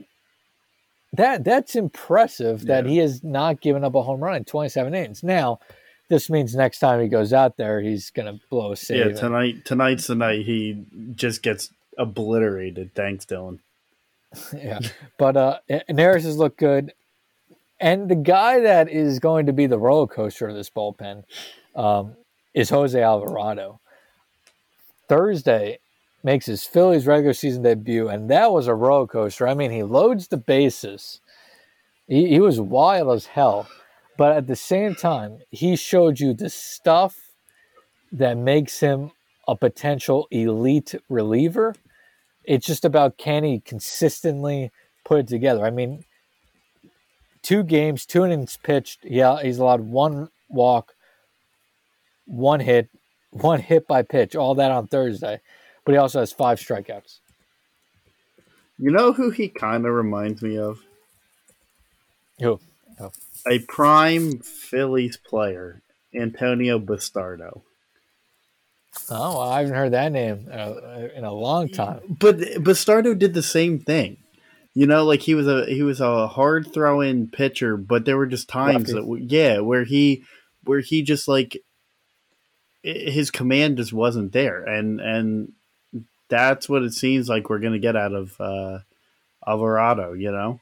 that 1.13 1.43
that's 1.43 1.75
impressive 1.75 2.67
that 2.67 2.85
Yeah. 2.85 2.91
he 2.91 2.99
has 2.99 3.25
not 3.25 3.61
given 3.61 3.83
up 3.83 3.97
a 3.97 4.03
home 4.03 4.21
run 4.23 4.37
in 4.37 4.45
27 4.45 4.95
innings. 4.95 5.25
Now, 5.25 5.59
this 6.09 6.31
means 6.31 6.55
next 6.55 6.79
time 6.79 7.01
he 7.01 7.09
goes 7.09 7.33
out 7.33 7.57
there, 7.57 7.81
he's 7.81 8.11
going 8.11 8.33
to 8.33 8.41
blow 8.49 8.71
a 8.71 8.77
save. 8.77 8.99
yeah, 8.99 9.07
and- 9.07 9.17
tonight 9.17 9.65
tonight's 9.65 10.07
the 10.07 10.15
night 10.15 10.47
he 10.47 10.85
just 11.17 11.43
gets 11.43 11.73
obliterated. 11.99 12.95
Thanks, 12.95 13.27
Dylan. 13.27 13.59
yeah. 14.57 14.81
But 15.19 15.37
uh 15.37 15.59
Neris 15.91 16.23
has 16.23 16.37
looked 16.39 16.59
good. 16.59 16.93
And 17.81 18.09
the 18.09 18.17
guy 18.17 18.61
that 18.61 18.89
is 18.89 19.21
going 19.21 19.47
to 19.47 19.53
be 19.53 19.67
the 19.67 19.79
roller 19.79 20.09
coaster 20.09 20.49
of 20.49 20.55
this 20.57 20.71
bullpen 20.71 21.23
um, 21.77 22.17
is 22.53 22.71
Jose 22.71 23.01
Alvarado. 23.01 23.81
Thursday 25.09 25.79
makes 26.25 26.47
his 26.47 26.65
Phillies 26.65 27.07
regular 27.07 27.35
season 27.35 27.63
debut, 27.63 28.09
and 28.09 28.29
that 28.31 28.51
was 28.51 28.67
a 28.67 28.75
roller 28.75 29.07
coaster. 29.07 29.47
I 29.47 29.55
mean, 29.55 29.71
he 29.71 29.85
loads 29.85 30.29
the 30.29 30.37
bases. 30.37 31.21
He, 32.09 32.29
he 32.29 32.41
was 32.41 32.61
wild 32.61 33.15
as 33.15 33.27
hell. 33.27 33.69
But 34.17 34.37
at 34.37 34.49
the 34.49 34.57
same 34.57 34.97
time, 34.97 35.39
he 35.51 35.77
showed 35.77 36.19
you 36.19 36.35
the 36.35 36.51
stuff 36.51 37.17
that 38.11 38.37
makes 38.37 38.81
him 38.81 39.13
a 39.47 39.55
potential 39.55 40.27
elite 40.33 40.97
reliever. 41.09 41.75
It's 42.49 42.67
just 42.67 42.87
about 42.87 43.19
can 43.19 43.45
he 43.45 43.61
consistently 43.61 44.71
put 45.05 45.19
it 45.19 45.29
together. 45.29 45.67
I 45.67 45.71
mean, 45.71 46.05
two 47.43 47.63
games, 47.63 48.07
two 48.07 48.25
innings 48.25 48.59
pitched. 48.63 49.05
Yeah, 49.05 49.43
he's 49.43 49.59
allowed 49.59 49.83
one 49.83 50.31
walk, 50.49 50.95
one 52.25 52.61
hit, 52.61 52.89
one 53.31 53.61
hit 53.61 53.87
by 53.87 54.01
pitch, 54.01 54.35
all 54.35 54.55
that 54.55 54.71
on 54.71 54.87
Thursday. 54.87 55.41
But 55.85 55.93
he 55.93 55.99
also 55.99 56.21
has 56.21 56.33
five 56.33 56.59
strikeouts. 56.59 57.19
You 58.79 58.93
know 58.93 59.13
who 59.13 59.29
he 59.29 59.49
kind 59.49 59.85
of 59.85 59.93
reminds 59.93 60.41
me 60.41 60.57
of? 60.57 60.79
Who? 62.41 62.61
A 63.47 63.59
prime 63.59 64.39
Phillies 64.39 65.19
player, 65.19 65.83
Antonio 66.15 66.79
Bastardo. 66.79 67.63
Oh, 69.11 69.41
I 69.41 69.61
haven't 69.61 69.75
heard 69.75 69.93
that 69.93 70.13
name 70.13 70.49
uh, 70.53 70.75
in 71.15 71.25
a 71.25 71.33
long 71.33 71.69
time. 71.69 72.01
But 72.09 72.39
Bastardo 72.39 73.19
did 73.19 73.35
the 73.35 73.43
same 73.43 73.79
thing. 73.79 74.19
You 74.75 74.87
know, 74.87 75.05
like 75.05 75.21
he 75.21 75.35
was 75.35 75.49
a 75.49 75.67
he 75.67 75.83
was 75.83 76.01
a 76.01 76.29
hard 76.29 76.73
throw 76.73 77.01
in 77.01 77.29
pitcher, 77.29 77.77
but 77.77 78.05
there 78.05 78.17
were 78.17 78.27
just 78.27 78.49
times 78.49 78.93
Lefty. 78.93 78.93
that 78.93 79.27
yeah, 79.29 79.59
where 79.59 79.85
he 79.85 80.25
where 80.65 80.81
he 80.81 81.03
just 81.03 81.27
like 81.27 81.59
his 82.83 83.31
command 83.31 83.79
just 83.79 83.93
wasn't 83.93 84.33
there, 84.33 84.63
and 84.63 85.01
and 85.01 85.53
that's 86.29 86.69
what 86.69 86.83
it 86.83 86.93
seems 86.93 87.29
like 87.29 87.51
we're 87.51 87.59
gonna 87.59 87.79
get 87.79 87.97
out 87.97 88.13
of 88.13 88.41
uh, 88.41 88.81
Alvarado. 89.47 90.13
You 90.13 90.31
know, 90.31 90.61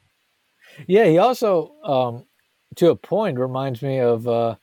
Yeah, 0.86 1.06
he 1.06 1.18
also, 1.18 1.74
um, 1.84 2.24
to 2.76 2.90
a 2.90 2.96
point, 2.96 3.38
reminds 3.38 3.82
me 3.82 3.98
of 3.98 4.26
uh, 4.26 4.56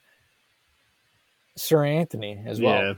Seranthony 1.58 2.44
as 2.46 2.60
well. 2.60 2.82
yeah. 2.82 2.94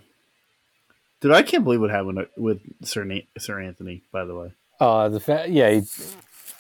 Dude, 1.21 1.33
I 1.33 1.43
can't 1.43 1.65
believe 1.65 1.81
what 1.81 1.91
happened 1.91 2.27
with 2.37 2.61
Sir 2.87 3.05
Na- 3.05 3.21
Seranthony. 3.39 4.03
By 4.13 4.25
the 4.25 4.35
way, 4.35 4.53
Uh, 4.81 5.09
the 5.09 5.21
fa- 5.21 5.47
yeah, 5.49 5.71
he, 5.71 5.83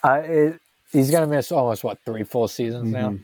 I, 0.02 0.18
it, 0.20 0.60
he's 0.92 1.10
gonna 1.10 1.26
miss 1.26 1.52
almost 1.52 1.84
what 1.84 1.98
three 2.06 2.24
full 2.24 2.48
seasons 2.48 2.90
now. 2.90 3.10
Mhm. 3.10 3.20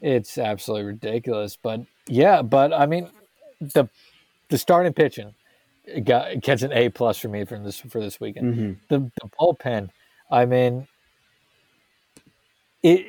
It's 0.00 0.38
absolutely 0.38 0.86
ridiculous. 0.86 1.56
But 1.56 1.80
yeah, 2.06 2.42
but 2.42 2.72
I 2.72 2.86
mean, 2.86 3.10
the 3.60 3.88
the 4.48 4.58
starting 4.58 4.92
pitching 4.94 5.34
it 5.84 6.04
got 6.06 6.40
gets 6.40 6.62
an 6.62 6.72
A 6.72 6.88
plus 6.88 7.18
for 7.18 7.28
me 7.28 7.44
from 7.44 7.62
this 7.64 7.78
for 7.80 8.00
this 8.00 8.18
weekend. 8.20 8.54
Mhm. 8.54 8.76
The 8.88 8.98
the 9.22 9.28
bullpen, 9.38 9.90
I 10.30 10.46
mean, 10.46 10.88
it 12.82 13.06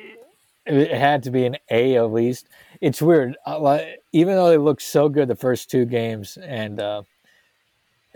it 0.66 0.90
had 0.90 1.22
to 1.22 1.30
be 1.30 1.46
an 1.46 1.56
A 1.70 1.96
at 1.96 2.12
least. 2.12 2.48
It's 2.80 3.00
weird, 3.00 3.36
uh, 3.46 3.78
even 4.12 4.34
though 4.34 4.48
they 4.50 4.58
looked 4.58 4.82
so 4.82 5.08
good 5.08 5.28
the 5.28 5.36
first 5.36 5.70
two 5.70 5.84
games 5.86 6.36
and 6.36 6.80
uh, 6.80 7.02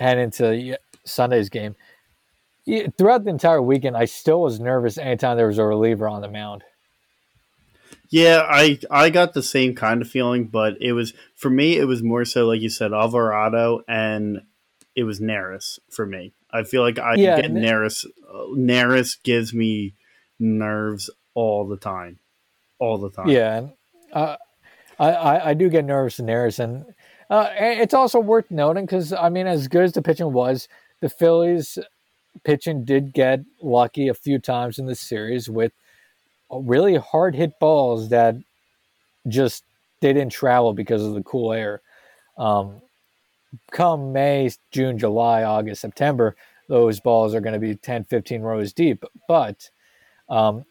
head 0.01 0.19
into 0.19 0.79
Sunday's 1.05 1.49
game. 1.49 1.77
Throughout 2.99 3.25
the 3.25 3.31
entire 3.31 3.63
weekend, 3.63 3.97
I 3.97 4.07
still 4.07 4.43
was 4.43 4.59
nervous 4.59 4.99
anytime 4.99 5.37
there 5.37 5.47
was 5.47 5.59
a 5.59 5.65
reliever 5.65 6.09
on 6.09 6.23
the 6.23 6.29
mound. 6.29 6.65
Yeah, 8.09 8.45
I 8.49 8.79
I 8.91 9.11
got 9.11 9.35
the 9.35 9.43
same 9.43 9.75
kind 9.75 10.03
of 10.03 10.09
feeling, 10.09 10.47
but 10.47 10.75
it 10.81 10.93
was 10.93 11.13
for 11.37 11.51
me. 11.51 11.77
It 11.77 11.85
was 11.85 12.03
more 12.03 12.25
so 12.25 12.47
like 12.47 12.61
you 12.61 12.69
said, 12.69 12.93
Alvarado, 12.93 13.83
and 13.87 14.43
it 14.97 15.05
was 15.05 15.21
Neris 15.21 15.79
for 15.91 16.07
me. 16.07 16.33
I 16.51 16.65
feel 16.65 16.83
like 16.83 16.99
I 16.99 17.15
Yeah, 17.15 17.41
get. 17.41 17.51
Uh, 17.51 17.55
Neris 18.57 19.23
gives 19.23 19.55
me 19.55 19.95
nerves 20.39 21.09
all 21.35 21.69
the 21.69 21.77
time, 21.77 22.19
all 22.79 22.99
the 22.99 23.11
time. 23.11 23.29
Yeah, 23.29 23.69
uh, 24.13 24.37
I, 24.99 25.11
I 25.11 25.51
I 25.51 25.55
do 25.55 25.69
get 25.69 25.85
nervous 25.85 26.19
in 26.19 26.27
Neris, 26.27 26.59
and 26.59 26.87
Uh, 27.31 27.49
it's 27.57 27.95
also 27.95 28.19
worth 28.19 28.51
noting 28.51 28.85
because 28.85 29.13
I 29.13 29.29
mean, 29.29 29.47
as 29.47 29.69
good 29.69 29.85
as 29.85 29.93
the 29.93 30.03
pitching 30.03 30.33
was, 30.33 30.69
the 31.01 31.09
Phillies 31.09 31.79
pitching 32.45 32.85
did 32.85 33.13
get 33.13 33.41
lucky 33.63 34.09
a 34.09 34.15
few 34.15 34.39
times 34.39 34.79
in 34.79 34.87
this 34.87 35.01
series 35.01 35.49
with 35.49 35.73
really 36.51 36.97
hard 36.97 37.35
hit 37.37 37.59
balls 37.61 38.09
that 38.09 38.35
just 39.29 39.65
they 40.01 40.13
didn't 40.13 40.33
travel 40.33 40.73
because 40.73 41.05
of 41.05 41.15
the 41.15 41.23
cool 41.23 41.53
air. 41.53 41.83
Um, 42.37 42.81
come 43.71 44.13
May, 44.13 44.51
June, 44.73 44.99
July, 44.99 45.45
August, 45.45 45.81
September, 45.81 46.37
those 46.69 47.01
balls 47.01 47.35
are 47.35 47.41
going 47.41 47.53
to 47.53 47.59
be 47.59 47.75
10, 47.75 48.05
15 48.05 48.43
rows 48.43 48.73
deep. 48.73 49.05
But 49.29 49.71
um, 50.29 50.65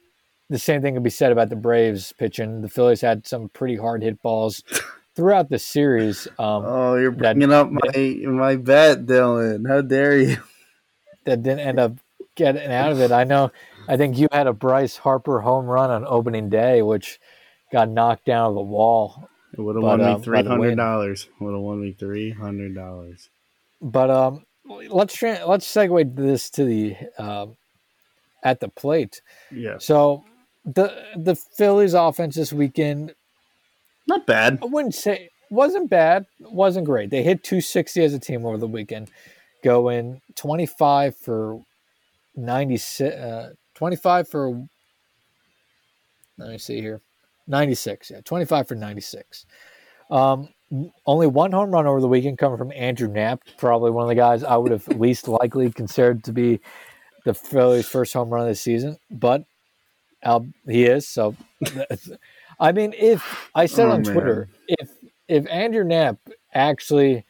the 0.49 0.59
same 0.59 0.81
thing 0.81 0.95
can 0.95 1.03
be 1.03 1.09
said 1.09 1.31
about 1.31 1.49
the 1.49 1.55
Braves 1.55 2.13
pitching. 2.17 2.61
The 2.61 2.69
Phillies 2.69 3.01
had 3.01 3.27
some 3.27 3.49
pretty 3.49 3.75
hard 3.75 4.01
hit 4.01 4.21
balls 4.21 4.63
throughout 5.19 5.49
the 5.49 5.59
series. 5.59 6.27
Um, 6.39 6.63
oh, 6.65 6.95
you're 6.95 7.11
bringing 7.11 7.51
up 7.51 7.69
my 7.69 8.15
my 8.23 8.55
bet, 8.55 9.05
Dylan. 9.05 9.67
How 9.67 9.81
dare 9.81 10.17
you? 10.17 10.37
That 11.25 11.43
didn't 11.43 11.59
end 11.59 11.79
up 11.79 11.97
getting 12.35 12.71
out 12.71 12.93
of 12.93 13.01
it. 13.01 13.11
I 13.11 13.25
know. 13.25 13.51
I 13.87 13.97
think 13.97 14.17
you 14.17 14.29
had 14.31 14.47
a 14.47 14.53
Bryce 14.53 14.95
Harper 14.95 15.41
home 15.41 15.65
run 15.65 15.91
on 15.91 16.05
opening 16.07 16.49
day, 16.49 16.81
which 16.81 17.19
got 17.73 17.89
knocked 17.89 18.25
down 18.25 18.47
of 18.47 18.55
the 18.55 18.61
wall. 18.61 19.29
It 19.55 19.61
would 19.61 19.75
have 19.75 19.83
won 19.83 19.99
me 19.99 20.05
uh, 20.05 20.17
three 20.19 20.43
hundred 20.43 20.75
dollars. 20.75 21.27
Would 21.39 21.51
have 21.51 21.61
won 21.61 21.81
me 21.81 21.91
three 21.91 22.31
hundred 22.31 22.73
dollars. 22.73 23.29
But 23.81 24.09
um, 24.09 24.45
let's 24.65 25.13
tra- 25.13 25.45
let's 25.45 25.71
segue 25.71 26.15
this 26.15 26.49
to 26.51 26.63
the 26.63 26.95
um, 27.17 27.57
at 28.43 28.61
the 28.61 28.69
plate. 28.69 29.21
Yeah. 29.51 29.75
So 29.77 30.23
the 30.65 30.95
the 31.15 31.35
Phillies 31.35 31.93
offense 31.93 32.35
this 32.35 32.53
weekend, 32.53 33.13
not 34.09 34.25
bad. 34.25 34.59
I 34.61 34.65
wouldn't 34.65 34.95
say 34.95 35.29
wasn't 35.49 35.89
bad. 35.89 36.25
wasn't 36.39 36.85
great. 36.85 37.09
They 37.09 37.23
hit 37.23 37.43
260 37.43 38.03
as 38.03 38.13
a 38.13 38.19
team 38.19 38.45
over 38.45 38.57
the 38.57 38.67
weekend, 38.67 39.09
going 39.63 40.21
25 40.35 41.15
for 41.15 41.61
96. 42.35 43.15
Uh, 43.15 43.53
25 43.75 44.27
for. 44.27 44.67
Let 46.37 46.49
me 46.49 46.57
see 46.57 46.81
here. 46.81 47.01
96. 47.47 48.11
Yeah, 48.11 48.21
25 48.23 48.67
for 48.67 48.75
96. 48.75 49.45
Um, 50.09 50.49
only 51.05 51.27
one 51.27 51.51
home 51.51 51.71
run 51.71 51.87
over 51.87 51.99
the 51.99 52.07
weekend 52.07 52.37
coming 52.37 52.57
from 52.57 52.71
Andrew 52.73 53.07
Knapp, 53.07 53.41
probably 53.57 53.91
one 53.91 54.03
of 54.03 54.09
the 54.09 54.15
guys 54.15 54.43
I 54.43 54.55
would 54.55 54.71
have 54.71 54.87
least 54.99 55.27
likely 55.27 55.71
considered 55.71 56.23
to 56.25 56.31
be 56.31 56.59
the 57.25 57.33
Phillies' 57.33 57.87
first 57.87 58.13
home 58.13 58.29
run 58.29 58.43
of 58.43 58.47
the 58.47 58.55
season, 58.55 58.97
but 59.11 59.43
uh, 60.23 60.39
he 60.67 60.85
is. 60.85 61.07
So, 61.07 61.35
I 62.59 62.71
mean, 62.71 62.93
if 62.97 63.49
I 63.55 63.65
said 63.65 63.87
oh, 63.87 63.91
on 63.91 64.01
man. 64.01 64.13
Twitter, 64.13 64.49
if 64.67 64.89
if 65.27 65.47
Andrew 65.49 65.83
Knapp 65.83 66.17
actually 66.53 67.25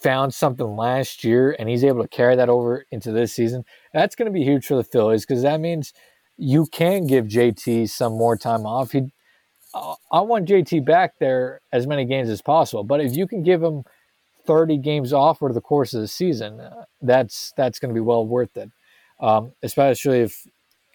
found 0.00 0.34
something 0.34 0.76
last 0.76 1.24
year 1.24 1.56
and 1.58 1.68
he's 1.68 1.84
able 1.84 2.02
to 2.02 2.08
carry 2.08 2.36
that 2.36 2.48
over 2.48 2.86
into 2.90 3.12
this 3.12 3.32
season, 3.32 3.64
that's 3.92 4.14
going 4.14 4.26
to 4.26 4.32
be 4.32 4.44
huge 4.44 4.66
for 4.66 4.76
the 4.76 4.84
Phillies 4.84 5.24
because 5.24 5.42
that 5.42 5.60
means 5.60 5.92
you 6.36 6.66
can 6.66 7.06
give 7.06 7.26
JT 7.26 7.88
some 7.90 8.12
more 8.12 8.36
time 8.36 8.66
off. 8.66 8.92
He, 8.92 9.12
I 9.74 10.20
want 10.20 10.48
JT 10.48 10.84
back 10.84 11.18
there 11.18 11.60
as 11.72 11.86
many 11.86 12.04
games 12.04 12.28
as 12.28 12.42
possible. 12.42 12.84
But 12.84 13.00
if 13.00 13.16
you 13.16 13.26
can 13.26 13.42
give 13.42 13.62
him 13.62 13.84
30 14.46 14.78
games 14.78 15.12
off 15.12 15.42
over 15.42 15.52
the 15.52 15.60
course 15.60 15.94
of 15.94 16.00
the 16.00 16.08
season, 16.08 16.60
uh, 16.60 16.84
that's 17.00 17.52
that's 17.56 17.78
going 17.78 17.88
to 17.88 17.94
be 17.94 18.00
well 18.00 18.26
worth 18.26 18.56
it. 18.56 18.70
Um, 19.20 19.52
especially 19.62 20.20
if 20.20 20.46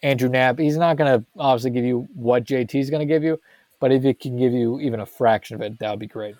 Andrew 0.02 0.28
Knapp, 0.28 0.58
he's 0.58 0.76
not 0.76 0.96
going 0.96 1.20
to 1.20 1.26
obviously 1.38 1.70
give 1.70 1.84
you 1.84 2.08
what 2.14 2.44
JT 2.44 2.74
is 2.74 2.90
going 2.90 3.06
to 3.06 3.12
give 3.12 3.22
you, 3.22 3.40
but 3.80 3.92
if 3.92 4.04
it 4.04 4.20
can 4.20 4.36
give 4.38 4.52
you 4.52 4.80
even 4.80 5.00
a 5.00 5.06
fraction 5.06 5.56
of 5.56 5.62
it, 5.62 5.78
that 5.78 5.90
would 5.90 5.98
be 5.98 6.06
great. 6.06 6.36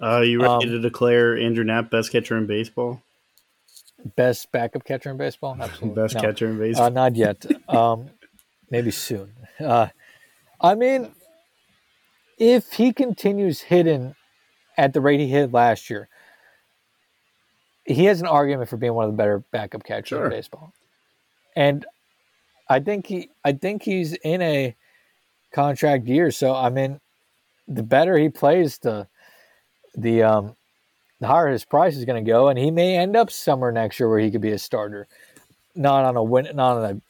Uh, 0.00 0.20
you 0.20 0.40
ready 0.40 0.52
um, 0.52 0.60
to 0.60 0.78
declare 0.78 1.36
Andrew 1.36 1.64
Knapp 1.64 1.90
best 1.90 2.10
catcher 2.10 2.36
in 2.36 2.46
baseball? 2.46 3.02
Best 4.16 4.50
backup 4.52 4.84
catcher 4.84 5.10
in 5.10 5.16
baseball? 5.16 5.56
Absolutely. 5.60 6.02
best 6.02 6.14
no. 6.14 6.20
catcher 6.20 6.48
in 6.48 6.58
baseball? 6.58 6.86
Uh, 6.86 6.90
not 6.90 7.16
yet. 7.16 7.44
Um, 7.68 8.10
maybe 8.70 8.90
soon. 8.90 9.32
Uh, 9.60 9.88
I 10.60 10.74
mean, 10.74 11.12
if 12.38 12.72
he 12.72 12.92
continues 12.92 13.60
hitting 13.60 14.14
at 14.76 14.92
the 14.92 15.00
rate 15.00 15.20
he 15.20 15.28
hit 15.28 15.52
last 15.52 15.90
year, 15.90 16.08
he 17.84 18.06
has 18.06 18.20
an 18.20 18.26
argument 18.26 18.68
for 18.68 18.76
being 18.76 18.94
one 18.94 19.04
of 19.04 19.10
the 19.10 19.16
better 19.16 19.40
backup 19.50 19.84
catchers 19.84 20.08
sure. 20.08 20.24
in 20.24 20.30
baseball. 20.30 20.72
And 21.54 21.84
I 22.68 22.80
think 22.80 23.06
he, 23.06 23.30
I 23.44 23.52
think 23.52 23.82
he's 23.82 24.14
in 24.14 24.40
a 24.42 24.74
contract 25.52 26.06
year. 26.06 26.30
So 26.30 26.54
I 26.54 26.70
mean, 26.70 27.00
the 27.68 27.82
better 27.82 28.16
he 28.18 28.28
plays, 28.28 28.78
the 28.78 29.06
the 29.96 30.22
um, 30.22 30.56
the 31.20 31.26
higher 31.26 31.48
his 31.48 31.64
price 31.64 31.96
is 31.96 32.04
going 32.04 32.24
to 32.24 32.30
go, 32.30 32.48
and 32.48 32.58
he 32.58 32.70
may 32.70 32.96
end 32.96 33.16
up 33.16 33.30
somewhere 33.30 33.72
next 33.72 33.98
year 34.00 34.08
where 34.08 34.18
he 34.18 34.30
could 34.30 34.40
be 34.40 34.52
a 34.52 34.58
starter, 34.58 35.06
not 35.74 36.04
on 36.04 36.16
a 36.16 36.22
win, 36.22 36.48
not 36.54 36.76
on 36.76 36.84
a 36.84 37.00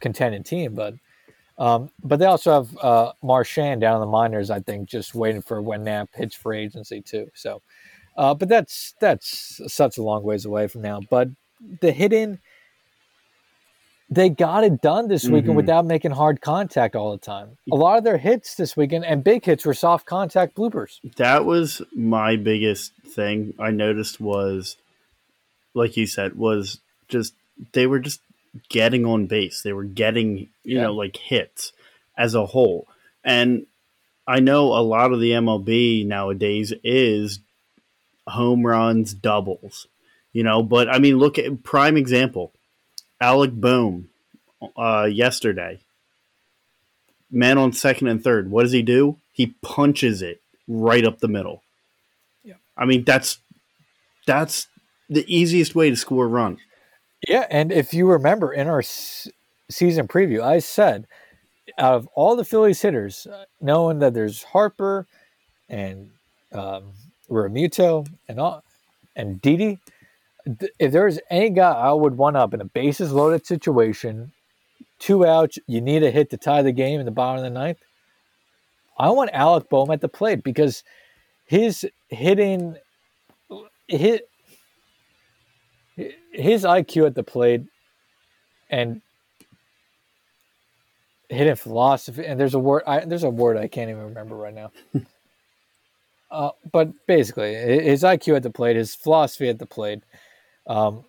contending 0.00 0.42
team, 0.42 0.74
but 0.74 0.94
um, 1.58 1.90
but 2.04 2.18
they 2.18 2.26
also 2.26 2.52
have 2.52 2.76
uh, 2.78 3.12
Marchand 3.22 3.80
down 3.80 3.94
in 3.96 4.00
the 4.00 4.06
minors, 4.06 4.50
I 4.50 4.60
think, 4.60 4.88
just 4.88 5.14
waiting 5.14 5.40
for 5.40 5.62
when 5.62 5.84
Knapp 5.84 6.10
hits 6.14 6.34
for 6.34 6.52
agency 6.52 7.00
too. 7.00 7.30
So, 7.34 7.62
uh, 8.16 8.34
but 8.34 8.48
that's 8.48 8.94
that's 9.00 9.60
such 9.72 9.96
a 9.98 10.02
long 10.02 10.22
ways 10.22 10.44
away 10.44 10.68
from 10.68 10.82
now. 10.82 11.00
But 11.10 11.28
the 11.80 11.92
hitting, 11.92 12.38
they 14.08 14.28
got 14.28 14.62
it 14.64 14.80
done 14.80 15.08
this 15.08 15.24
weekend 15.24 15.48
mm-hmm. 15.48 15.56
without 15.56 15.84
making 15.84 16.12
hard 16.12 16.40
contact 16.40 16.94
all 16.94 17.12
the 17.12 17.18
time. 17.18 17.58
A 17.72 17.74
lot 17.74 17.98
of 17.98 18.04
their 18.04 18.18
hits 18.18 18.54
this 18.54 18.76
weekend 18.76 19.04
and 19.04 19.24
big 19.24 19.44
hits 19.44 19.64
were 19.64 19.74
soft 19.74 20.06
contact 20.06 20.54
bloopers. 20.54 21.00
That 21.16 21.44
was 21.44 21.82
my 21.94 22.36
biggest 22.36 22.92
thing 23.04 23.54
I 23.58 23.70
noticed 23.70 24.20
was, 24.20 24.76
like 25.74 25.96
you 25.96 26.06
said, 26.06 26.36
was 26.36 26.78
just 27.08 27.34
they 27.72 27.86
were 27.86 27.98
just 27.98 28.20
getting 28.68 29.04
on 29.04 29.26
base. 29.26 29.62
They 29.62 29.72
were 29.72 29.84
getting, 29.84 30.38
you 30.62 30.76
yeah. 30.76 30.82
know, 30.82 30.92
like 30.94 31.16
hits 31.16 31.72
as 32.16 32.34
a 32.34 32.46
whole. 32.46 32.86
And 33.24 33.66
I 34.26 34.38
know 34.38 34.66
a 34.74 34.82
lot 34.82 35.12
of 35.12 35.20
the 35.20 35.32
MLB 35.32 36.06
nowadays 36.06 36.72
is 36.84 37.40
home 38.28 38.64
runs, 38.64 39.14
doubles, 39.14 39.88
you 40.32 40.44
know, 40.44 40.62
but 40.62 40.88
I 40.88 41.00
mean, 41.00 41.18
look 41.18 41.38
at 41.38 41.64
prime 41.64 41.96
example 41.96 42.52
Alec 43.20 43.52
Bohm 43.52 44.08
uh, 44.76 45.08
yesterday. 45.10 45.80
Man 47.30 47.58
on 47.58 47.72
second 47.72 48.08
and 48.08 48.22
third. 48.22 48.50
What 48.50 48.62
does 48.62 48.72
he 48.72 48.82
do? 48.82 49.16
He 49.32 49.54
punches 49.62 50.22
it 50.22 50.40
right 50.68 51.04
up 51.04 51.18
the 51.18 51.28
middle. 51.28 51.62
Yeah. 52.44 52.54
I 52.76 52.84
mean, 52.84 53.04
that's 53.04 53.38
that's 54.26 54.68
the 55.08 55.24
easiest 55.34 55.74
way 55.74 55.90
to 55.90 55.96
score 55.96 56.24
a 56.24 56.28
run. 56.28 56.58
Yeah, 57.26 57.46
and 57.50 57.72
if 57.72 57.94
you 57.94 58.06
remember 58.06 58.52
in 58.52 58.68
our 58.68 58.80
s- 58.80 59.28
season 59.70 60.06
preview, 60.06 60.42
I 60.42 60.58
said 60.58 61.06
out 61.78 61.94
of 61.94 62.08
all 62.14 62.36
the 62.36 62.44
Phillies 62.44 62.80
hitters, 62.80 63.26
uh, 63.26 63.44
knowing 63.60 63.98
that 63.98 64.14
there's 64.14 64.42
Harper 64.44 65.06
and 65.68 66.10
um, 66.52 66.92
Realmuto 67.28 68.08
and 68.28 68.38
all, 68.38 68.62
and 69.16 69.40
Didi, 69.40 69.78
if 70.78 70.92
there's 70.92 71.18
any 71.30 71.50
guy 71.50 71.72
I 71.72 71.92
would 71.92 72.16
one 72.16 72.36
up 72.36 72.54
in 72.54 72.60
a 72.60 72.64
bases 72.64 73.12
loaded 73.12 73.46
situation, 73.46 74.32
two 74.98 75.26
outs, 75.26 75.58
you 75.66 75.80
need 75.80 76.02
a 76.02 76.10
hit 76.10 76.30
to 76.30 76.36
tie 76.36 76.62
the 76.62 76.72
game 76.72 77.00
in 77.00 77.06
the 77.06 77.12
bottom 77.12 77.38
of 77.38 77.42
the 77.42 77.50
ninth. 77.50 77.78
I 78.98 79.10
want 79.10 79.30
Alec 79.32 79.68
Bohm 79.68 79.90
at 79.90 80.00
the 80.00 80.08
plate 80.08 80.42
because 80.42 80.82
his 81.46 81.86
hitting 82.08 82.76
hit 83.88 84.28
his 85.96 86.64
IQ 86.64 87.06
at 87.06 87.14
the 87.14 87.22
plate 87.22 87.62
and 88.70 89.00
hidden 91.28 91.56
philosophy 91.56 92.24
and 92.24 92.38
there's 92.38 92.54
a 92.54 92.58
word 92.58 92.82
I, 92.86 93.00
there's 93.04 93.24
a 93.24 93.30
word 93.30 93.56
I 93.56 93.68
can't 93.68 93.90
even 93.90 94.02
remember 94.02 94.36
right 94.36 94.54
now. 94.54 94.70
uh, 96.30 96.50
but 96.70 97.06
basically, 97.06 97.54
his 97.54 98.02
IQ 98.02 98.36
at 98.36 98.42
the 98.42 98.50
plate, 98.50 98.76
his 98.76 98.94
philosophy 98.94 99.48
at 99.48 99.58
the 99.58 99.66
plate, 99.66 100.02
um, 100.66 101.04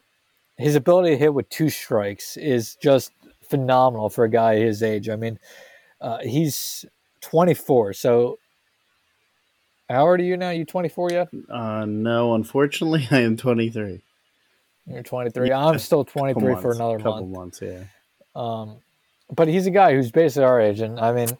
his 0.57 0.75
ability 0.75 1.11
to 1.11 1.17
hit 1.17 1.33
with 1.33 1.49
two 1.49 1.69
strikes 1.69 2.37
is 2.37 2.75
just 2.75 3.11
phenomenal 3.49 4.09
for 4.09 4.23
a 4.23 4.29
guy 4.29 4.57
his 4.57 4.83
age. 4.83 5.09
I 5.09 5.15
mean, 5.15 5.39
uh, 6.01 6.19
he's 6.19 6.85
24, 7.21 7.93
so 7.93 8.39
how 9.89 10.07
old 10.07 10.19
are 10.19 10.23
you 10.23 10.35
now? 10.37 10.49
You 10.49 10.65
24 10.65 11.11
yet? 11.11 11.29
Uh, 11.49 11.85
no, 11.85 12.33
unfortunately, 12.33 13.07
I 13.11 13.21
am 13.21 13.37
23. 13.37 14.01
You're 14.87 15.03
23. 15.03 15.49
Yeah. 15.49 15.65
I'm 15.65 15.79
still 15.79 16.05
23 16.05 16.55
for 16.61 16.71
another 16.71 16.97
couple 16.97 17.27
month. 17.27 17.59
months, 17.59 17.61
yeah. 17.61 17.83
Um, 18.35 18.77
but 19.33 19.47
he's 19.47 19.67
a 19.67 19.71
guy 19.71 19.93
who's 19.93 20.11
basically 20.11 20.45
our 20.45 20.61
age, 20.61 20.79
and 20.79 20.99
I 20.99 21.11
mean, 21.11 21.37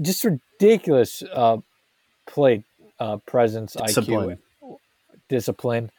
just 0.00 0.24
ridiculous 0.24 1.22
uh, 1.32 1.58
plate 2.26 2.64
uh, 2.98 3.18
presence, 3.18 3.74
discipline. 3.74 4.38
IQ, 4.62 4.76
discipline, 5.28 5.90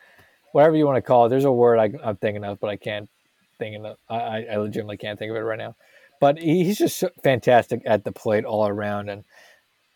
whatever 0.52 0.76
you 0.76 0.86
want 0.86 0.98
to 0.98 1.02
call 1.02 1.26
it. 1.26 1.30
There's 1.30 1.46
a 1.46 1.52
word 1.52 1.80
I, 1.80 1.92
am 2.08 2.18
thinking 2.18 2.44
of, 2.44 2.60
but 2.60 2.70
I 2.70 2.76
can't 2.76 3.10
think 3.58 3.84
of. 3.84 3.98
I, 4.10 4.46
I 4.46 4.58
legitimately 4.58 4.98
can't 4.98 5.18
think 5.18 5.30
of 5.32 5.38
it 5.38 5.42
right 5.42 5.58
now. 5.58 5.76
But 6.20 6.40
he's 6.40 6.78
just 6.78 7.04
fantastic 7.24 7.82
at 7.86 8.04
the 8.04 8.12
plate 8.12 8.46
all 8.46 8.68
around, 8.68 9.10
and 9.10 9.24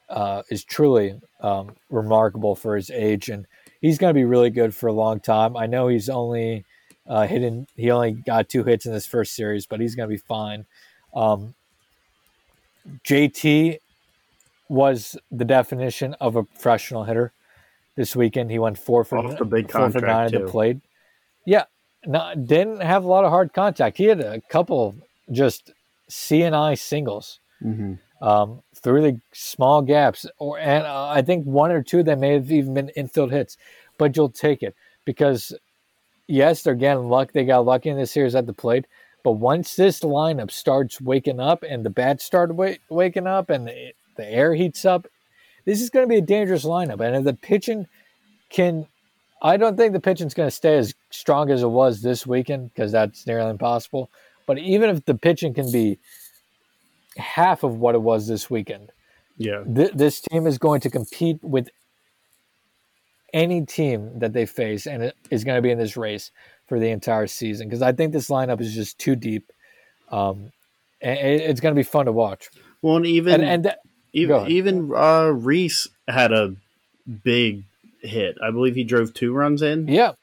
uh, 0.10 0.44
is 0.50 0.64
truly 0.64 1.20
um, 1.42 1.76
remarkable 1.90 2.56
for 2.56 2.76
his 2.76 2.90
age, 2.90 3.30
and 3.30 3.46
he's 3.82 3.98
going 3.98 4.12
to 4.12 4.18
be 4.18 4.24
really 4.24 4.50
good 4.50 4.74
for 4.74 4.88
a 4.88 4.94
long 4.94 5.20
time. 5.20 5.58
I 5.58 5.66
know 5.66 5.88
he's 5.90 6.10
only 6.10 6.66
uh, 7.08 7.28
hitting; 7.28 7.68
he 7.76 7.92
only 7.92 8.14
got 8.14 8.48
two 8.48 8.64
hits 8.64 8.86
in 8.86 8.94
this 8.94 9.06
first 9.06 9.36
series, 9.36 9.66
but 9.66 9.82
he's 9.82 9.96
going 9.96 10.08
to 10.08 10.16
be 10.16 10.22
fine. 10.22 10.66
Um, 11.14 11.56
JT 13.04 13.80
was 14.70 15.18
the 15.32 15.46
definition 15.46 16.16
of 16.16 16.36
a 16.36 16.44
professional 16.44 17.04
hitter 17.04 17.34
this 17.96 18.16
weekend. 18.16 18.52
He 18.52 18.60
went 18.60 18.78
four 18.78 19.04
for 19.04 19.18
Off 19.18 19.38
the 19.38 19.46
big 19.46 19.72
four 19.72 19.90
for 19.92 20.02
nine 20.02 20.26
at 20.26 20.32
the 20.32 20.40
plate. 20.42 20.78
Yeah, 21.46 21.66
no, 22.06 22.34
didn't 22.36 22.82
have 22.82 23.04
a 23.04 23.08
lot 23.08 23.26
of 23.26 23.32
hard 23.32 23.54
contact. 23.54 23.98
He 23.98 24.06
had 24.06 24.20
a 24.20 24.42
couple 24.50 24.96
just 25.32 25.72
seeing-eye 26.10 26.76
singles 26.76 27.40
Mm-hmm. 27.64 28.28
um, 28.28 28.62
through 28.76 29.02
the 29.04 29.22
small 29.32 29.82
gaps, 29.82 30.26
or 30.38 30.60
and 30.60 30.86
uh, 30.86 31.08
I 31.08 31.22
think 31.22 31.46
one 31.46 31.72
or 31.72 31.82
two 31.82 32.04
that 32.04 32.20
may 32.20 32.34
have 32.34 32.52
even 32.52 32.74
been 32.74 32.90
infield 32.90 33.32
hits, 33.32 33.56
but 33.98 34.18
you'll 34.18 34.28
take 34.28 34.62
it 34.64 34.76
because 35.06 35.54
yes, 36.28 36.62
they're 36.62 36.76
getting 36.76 37.08
luck. 37.08 37.32
They 37.32 37.46
got 37.46 37.64
lucky 37.66 37.90
in 37.90 37.96
this 37.98 38.12
series 38.12 38.36
at 38.36 38.48
the 38.48 38.54
plate, 38.54 38.86
but 39.24 39.34
once 39.34 39.78
this 39.78 40.02
lineup 40.02 40.52
starts 40.52 41.00
waking 41.00 41.40
up 41.40 41.64
and 41.64 41.86
the 41.86 41.90
bats 41.90 42.26
start 42.26 42.54
wa- 42.54 42.76
waking 42.90 43.28
up 43.28 43.50
and 43.50 43.66
the, 43.68 43.94
the 44.18 44.26
air 44.30 44.54
heats 44.54 44.84
up, 44.84 45.08
this 45.66 45.82
is 45.82 45.90
going 45.90 46.04
to 46.06 46.10
be 46.10 46.18
a 46.18 46.22
dangerous 46.22 46.66
lineup. 46.66 47.00
And 47.00 47.16
if 47.16 47.24
the 47.24 47.34
pitching 47.34 47.88
can, 48.50 48.88
I 49.42 49.58
don't 49.58 49.78
think 49.78 49.94
the 49.94 50.00
pitching's 50.00 50.34
going 50.34 50.48
to 50.48 50.56
stay 50.56 50.78
as 50.78 50.94
strong 51.10 51.50
as 51.50 51.64
it 51.64 51.68
was 51.70 52.02
this 52.02 52.26
weekend 52.28 52.74
because 52.74 52.92
that's 52.92 53.26
nearly 53.28 53.50
impossible. 53.50 54.10
But 54.46 54.58
even 54.60 54.90
if 54.90 55.06
the 55.06 55.16
pitching 55.16 55.54
can 55.54 55.72
be 55.72 56.00
half 57.18 57.64
of 57.64 57.78
what 57.78 57.96
it 57.96 58.02
was 58.02 58.28
this 58.28 58.50
weekend, 58.50 58.92
Yeah. 59.38 59.64
th- 59.64 59.94
this 59.94 60.22
team 60.22 60.48
is 60.48 60.58
going 60.58 60.82
to 60.82 60.90
compete 60.90 61.42
with 61.44 61.70
any 63.34 63.66
team 63.66 64.20
that 64.20 64.34
they 64.34 64.46
face 64.46 64.86
and 64.86 65.02
it 65.04 65.16
is 65.32 65.44
going 65.44 65.56
to 65.58 65.62
be 65.62 65.72
in 65.72 65.78
this 65.80 65.98
race 65.98 66.30
for 66.68 66.80
the 66.80 66.90
entire 66.90 67.26
season 67.28 67.68
because 67.68 67.82
I 67.82 67.92
think 67.92 68.14
this 68.14 68.30
lineup 68.30 68.62
is 68.62 68.74
just 68.76 69.00
too 69.00 69.16
deep. 69.16 69.52
Um, 70.12 70.52
and 71.02 71.18
it's 71.20 71.60
going 71.60 71.74
to 71.74 71.80
be 71.80 71.84
fun 71.84 72.06
to 72.06 72.12
watch. 72.12 72.50
Well, 72.82 72.98
and 72.98 73.06
even 73.06 73.42
And, 73.42 73.44
and 73.66 73.76
even 74.14 74.48
even 74.48 74.92
uh, 74.96 75.28
Rhys 75.30 75.88
had 76.08 76.32
a 76.32 76.56
big 77.24 77.64
hit. 78.02 78.38
I 78.44 78.52
believe 78.52 78.76
he 78.76 78.84
drove 78.84 79.14
two 79.14 79.34
runs 79.34 79.62
in. 79.62 79.88
yeah, 79.88 80.14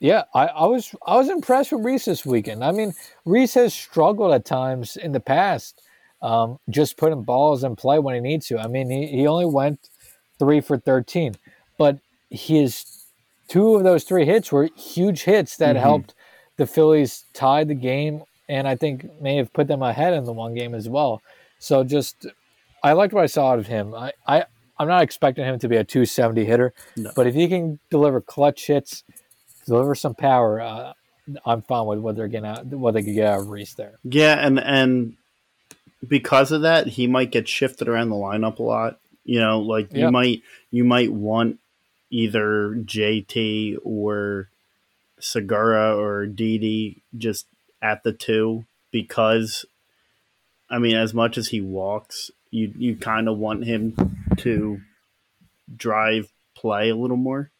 yeah, 0.00 0.24
I, 0.34 0.46
I 0.46 0.66
was 0.66 0.94
I 1.06 1.16
was 1.16 1.28
impressed 1.28 1.72
with 1.72 1.84
Rhys 1.84 2.04
this 2.04 2.26
weekend. 2.26 2.64
I 2.64 2.72
mean, 2.72 2.94
Rhys 3.24 3.54
has 3.54 3.72
struggled 3.74 4.32
at 4.32 4.44
times 4.44 4.96
in 4.96 5.12
the 5.12 5.20
past, 5.20 5.80
um, 6.22 6.58
just 6.68 6.96
putting 6.96 7.22
balls 7.22 7.64
in 7.64 7.76
play 7.76 7.98
when 7.98 8.14
he 8.14 8.20
needs 8.20 8.46
to. 8.48 8.58
I 8.58 8.66
mean, 8.66 8.90
he, 8.90 9.06
he 9.06 9.26
only 9.26 9.46
went 9.46 9.88
three 10.38 10.60
for 10.60 10.76
thirteen, 10.78 11.36
but 11.78 11.98
his 12.30 12.84
two 13.48 13.74
of 13.76 13.84
those 13.84 14.04
three 14.04 14.24
hits 14.24 14.50
were 14.50 14.68
huge 14.76 15.22
hits 15.24 15.56
that 15.58 15.76
Mhm. 15.76 15.80
helped 15.80 16.14
the 16.56 16.66
Phillies 16.66 17.24
tie 17.34 17.64
the 17.64 17.74
game, 17.74 18.22
and 18.48 18.66
I 18.68 18.76
think 18.76 19.06
may 19.20 19.36
have 19.36 19.52
put 19.52 19.68
them 19.68 19.82
ahead 19.82 20.14
in 20.14 20.24
the 20.24 20.32
one 20.32 20.54
game 20.54 20.74
as 20.74 20.88
well. 20.88 21.20
So 21.58 21.82
just, 21.84 22.26
I 22.84 22.92
liked 22.92 23.12
what 23.14 23.24
I 23.24 23.26
saw 23.26 23.52
out 23.52 23.58
of 23.58 23.66
him. 23.66 23.94
I, 23.94 24.12
I 24.26 24.44
I'm 24.78 24.88
not 24.88 25.02
expecting 25.02 25.44
him 25.44 25.58
to 25.60 25.68
be 25.68 25.76
a 25.76 25.84
270 25.84 26.44
hitter, 26.44 26.74
No. 26.96 27.12
but 27.16 27.26
if 27.26 27.34
he 27.34 27.48
can 27.48 27.78
deliver 27.90 28.20
clutch 28.20 28.66
hits, 28.66 29.04
deliver 29.66 29.94
some 29.94 30.14
power, 30.14 30.60
uh, 30.60 30.92
I'm 31.46 31.62
fine 31.62 31.86
with 31.86 32.00
what 32.00 32.16
they're 32.16 32.28
getting 32.28 32.48
out, 32.50 32.66
what 32.66 32.92
they 32.94 33.02
could 33.02 33.14
get 33.14 33.26
out 33.26 33.40
of 33.40 33.48
Rhys 33.48 33.74
there. 33.74 33.98
Yeah, 34.04 34.34
and 34.34 34.60
and 34.60 35.16
because 36.06 36.52
of 36.52 36.62
that, 36.62 36.86
he 36.88 37.06
might 37.06 37.30
get 37.30 37.48
shifted 37.48 37.88
around 37.88 38.10
the 38.10 38.16
lineup 38.16 38.58
a 38.58 38.62
lot. 38.62 39.00
You 39.24 39.40
know, 39.40 39.60
like 39.60 39.92
you 39.94 40.10
might 40.10 40.42
you 40.70 40.84
might 40.84 41.10
want 41.12 41.58
either 42.10 42.74
JT 42.74 43.78
or 43.82 44.48
Segura 45.18 45.96
or 45.96 46.26
Didi 46.26 47.02
just 47.16 47.46
at 47.80 48.02
the 48.02 48.12
two 48.12 48.66
because 48.90 49.64
I 50.68 50.78
mean, 50.78 50.96
as 50.96 51.14
much 51.14 51.38
as 51.38 51.48
he 51.48 51.60
walks, 51.62 52.30
you 52.54 52.72
you 52.78 52.96
kind 52.96 53.28
of 53.28 53.36
want 53.36 53.64
him 53.64 53.96
to 54.38 54.80
drive 55.74 56.32
play 56.54 56.88
a 56.90 56.96
little 56.96 57.16
more. 57.16 57.50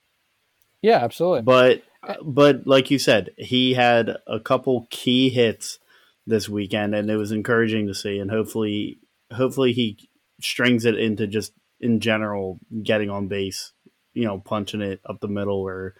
Yeah, 0.83 0.99
absolutely. 0.99 1.43
But 1.43 1.83
but 2.23 2.67
like 2.67 2.91
you 2.91 2.99
said, 2.99 3.31
he 3.37 3.75
had 3.75 4.17
a 4.27 4.39
couple 4.39 4.87
key 4.91 5.31
hits 5.31 5.81
this 6.27 6.49
weekend, 6.49 6.95
and 6.95 7.11
it 7.11 7.17
was 7.17 7.33
encouraging 7.33 7.89
to 7.89 7.95
see. 7.95 8.19
And 8.19 8.31
hopefully, 8.31 9.01
hopefully 9.33 9.73
he 9.73 10.09
strings 10.41 10.85
it 10.85 10.99
into 10.99 11.27
just 11.27 11.53
in 11.81 11.99
general 12.01 12.61
getting 12.83 13.11
on 13.11 13.27
base. 13.27 13.73
You 14.13 14.27
know, 14.27 14.39
punching 14.39 14.81
it 14.81 15.01
up 15.05 15.19
the 15.21 15.27
middle, 15.27 15.59
or 15.59 15.95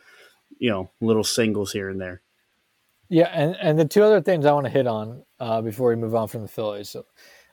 you 0.59 0.71
know, 0.71 0.91
little 1.01 1.25
singles 1.25 1.73
here 1.73 1.89
and 1.89 2.01
there. 2.01 2.23
Yeah, 3.09 3.27
and, 3.27 3.57
and 3.61 3.79
the 3.79 3.85
two 3.85 4.05
other 4.05 4.23
things 4.23 4.47
I 4.47 4.53
want 4.53 4.67
to 4.67 4.73
hit 4.73 4.87
on 4.87 5.25
uh, 5.41 5.61
before 5.63 5.89
we 5.89 5.97
move 5.97 6.15
on 6.15 6.29
from 6.29 6.43
the 6.43 6.49
Phillies, 6.49 6.91
so 6.91 7.05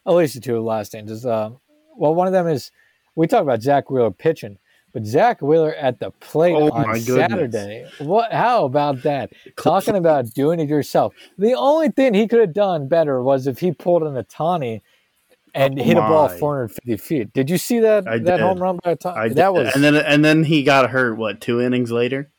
at 0.08 0.14
least 0.14 0.36
the 0.36 0.42
two 0.42 0.60
last 0.62 0.92
things 0.92 1.12
is 1.12 1.26
uh, 1.26 1.50
well, 1.98 2.16
one 2.16 2.28
of 2.28 2.34
them 2.34 2.48
is 2.48 2.72
we 3.16 3.28
talk 3.28 3.42
about 3.42 3.62
Zack 3.62 3.90
Wheeler 3.92 4.12
pitching, 4.12 4.58
but 4.94 5.06
Zack 5.06 5.42
Wheeler 5.42 5.74
at 5.76 6.00
the 6.00 6.12
plate 6.12 6.54
Oh, 6.56 6.70
on. 6.72 7.00
Saturday. 7.00 7.86
What? 8.00 8.32
How 8.32 8.66
about 8.66 9.04
that? 9.04 9.32
Talking 9.58 9.96
about 9.96 10.34
doing 10.34 10.60
it 10.60 10.70
yourself. 10.70 11.14
The 11.38 11.54
only 11.54 11.90
thing 11.90 12.14
he 12.14 12.28
could 12.28 12.40
have 12.40 12.54
done 12.54 12.88
better 12.88 13.22
was 13.22 13.48
if 13.48 13.60
he 13.60 13.72
pulled 13.74 14.04
an 14.04 14.14
Ohtani 14.16 14.82
and 15.54 15.78
Oh, 15.80 15.84
hit 15.84 15.98
a 15.98 16.02
ball 16.02 16.30
450 16.30 16.98
feet. 16.98 17.34
Did 17.34 17.50
you 17.50 17.58
see 17.58 17.80
that 17.80 18.08
I 18.08 18.18
that 18.20 18.38
did. 18.38 18.40
home 18.40 18.60
run 18.60 18.80
by 18.84 18.96
Ohtani? 18.96 19.34
That 19.36 19.54
was 19.54 19.74
and 19.76 19.84
then 19.84 19.96
and 19.96 20.24
then 20.24 20.46
he 20.46 20.64
got 20.64 20.90
hurt. 20.90 21.18
What 21.18 21.42
two 21.42 21.60
innings 21.62 21.92
later? 21.92 22.32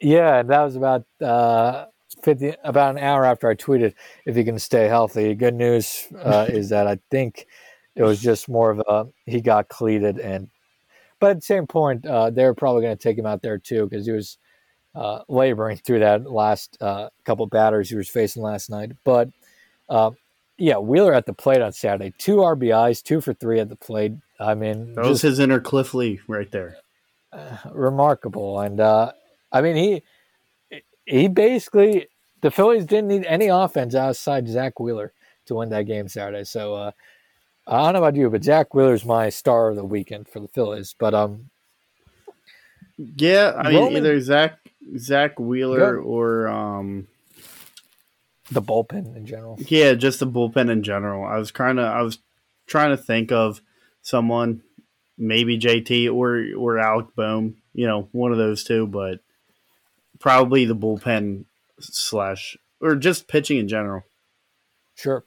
Yeah, 0.00 0.42
that 0.42 0.60
was 0.62 0.76
about 0.76 1.04
uh, 1.20 1.86
fifty, 2.24 2.54
about 2.64 2.96
an 2.96 3.02
hour 3.02 3.24
after 3.24 3.48
I 3.48 3.54
tweeted. 3.54 3.94
If 4.26 4.34
he 4.36 4.44
can 4.44 4.58
stay 4.58 4.88
healthy, 4.88 5.34
good 5.34 5.54
news 5.54 6.06
uh, 6.18 6.46
is 6.48 6.70
that 6.70 6.86
I 6.86 6.98
think 7.10 7.46
it 7.94 8.02
was 8.02 8.20
just 8.20 8.48
more 8.48 8.70
of 8.70 8.80
a 8.88 9.06
he 9.26 9.40
got 9.40 9.68
cleated, 9.68 10.18
and 10.18 10.48
but 11.20 11.30
at 11.30 11.36
the 11.36 11.42
same 11.42 11.66
point, 11.66 12.06
uh, 12.06 12.30
they're 12.30 12.54
probably 12.54 12.82
going 12.82 12.96
to 12.96 13.02
take 13.02 13.16
him 13.18 13.26
out 13.26 13.42
there 13.42 13.58
too 13.58 13.86
because 13.88 14.06
he 14.06 14.12
was 14.12 14.38
uh, 14.94 15.20
laboring 15.28 15.76
through 15.76 16.00
that 16.00 16.30
last 16.30 16.76
uh, 16.80 17.08
couple 17.24 17.46
batters 17.46 17.90
he 17.90 17.96
was 17.96 18.08
facing 18.08 18.42
last 18.42 18.70
night. 18.70 18.92
But 19.04 19.28
uh, 19.88 20.12
yeah, 20.56 20.78
Wheeler 20.78 21.14
at 21.14 21.26
the 21.26 21.32
plate 21.32 21.62
on 21.62 21.72
Saturday, 21.72 22.14
two 22.18 22.36
RBIs, 22.36 23.02
two 23.02 23.20
for 23.20 23.34
three 23.34 23.60
at 23.60 23.68
the 23.68 23.76
plate. 23.76 24.12
I 24.38 24.54
mean, 24.54 24.94
That 24.94 25.06
was 25.06 25.22
his 25.22 25.38
inner 25.38 25.60
Cliff 25.60 25.94
Lee 25.94 26.20
right 26.28 26.50
there. 26.50 26.76
remarkable. 27.72 28.60
And 28.60 28.80
uh, 28.80 29.12
I 29.52 29.60
mean, 29.62 29.76
he 29.76 30.80
he 31.06 31.28
basically 31.28 32.08
the 32.44 32.50
Phillies 32.50 32.84
didn't 32.84 33.08
need 33.08 33.24
any 33.24 33.48
offense 33.48 33.94
outside 33.94 34.46
Zack 34.46 34.78
Wheeler 34.78 35.14
to 35.46 35.54
win 35.54 35.70
that 35.70 35.86
game 35.86 36.08
Saturday. 36.08 36.44
So 36.44 36.74
uh, 36.74 36.90
I 37.66 37.84
don't 37.84 37.94
know 37.94 38.00
about 38.00 38.16
you, 38.16 38.28
but 38.28 38.44
Zack 38.44 38.74
Wheeler's 38.74 39.02
my 39.02 39.30
star 39.30 39.70
of 39.70 39.76
the 39.76 39.84
weekend 39.84 40.28
for 40.28 40.40
the 40.40 40.48
Phillies. 40.48 40.94
But 40.98 41.14
um, 41.14 41.48
Yeah, 42.98 43.54
I 43.56 43.70
mean 43.70 43.78
Roman- 43.80 43.96
either 43.96 44.20
Zach 44.20 44.58
Zack 44.98 45.40
Wheeler 45.40 45.98
or 45.98 46.48
um 46.48 47.08
the 48.50 48.60
bullpen 48.60 49.16
in 49.16 49.24
general. 49.24 49.58
Yeah, 49.66 49.94
just 49.94 50.20
the 50.20 50.26
bullpen 50.26 50.70
in 50.70 50.82
general. 50.82 51.24
I 51.24 51.38
was 51.38 51.50
trying 51.50 51.76
to 51.76 51.82
I 51.82 52.02
was 52.02 52.18
trying 52.66 52.94
to 52.94 53.02
think 53.02 53.32
of 53.32 53.62
someone, 54.02 54.60
maybe 55.16 55.58
JT 55.58 56.12
or 56.14 56.44
or 56.58 56.78
Alec 56.78 57.06
Bohm, 57.16 57.56
you 57.72 57.86
know, 57.86 58.06
one 58.12 58.32
of 58.32 58.36
those 58.38 58.64
two, 58.64 58.86
but 58.86 59.20
probably 60.20 60.66
the 60.66 60.76
bullpen 60.76 61.46
slash 61.80 62.56
or 62.80 62.96
just 62.96 63.28
pitching 63.28 63.58
in 63.58 63.68
general. 63.68 64.02
Sure. 64.94 65.24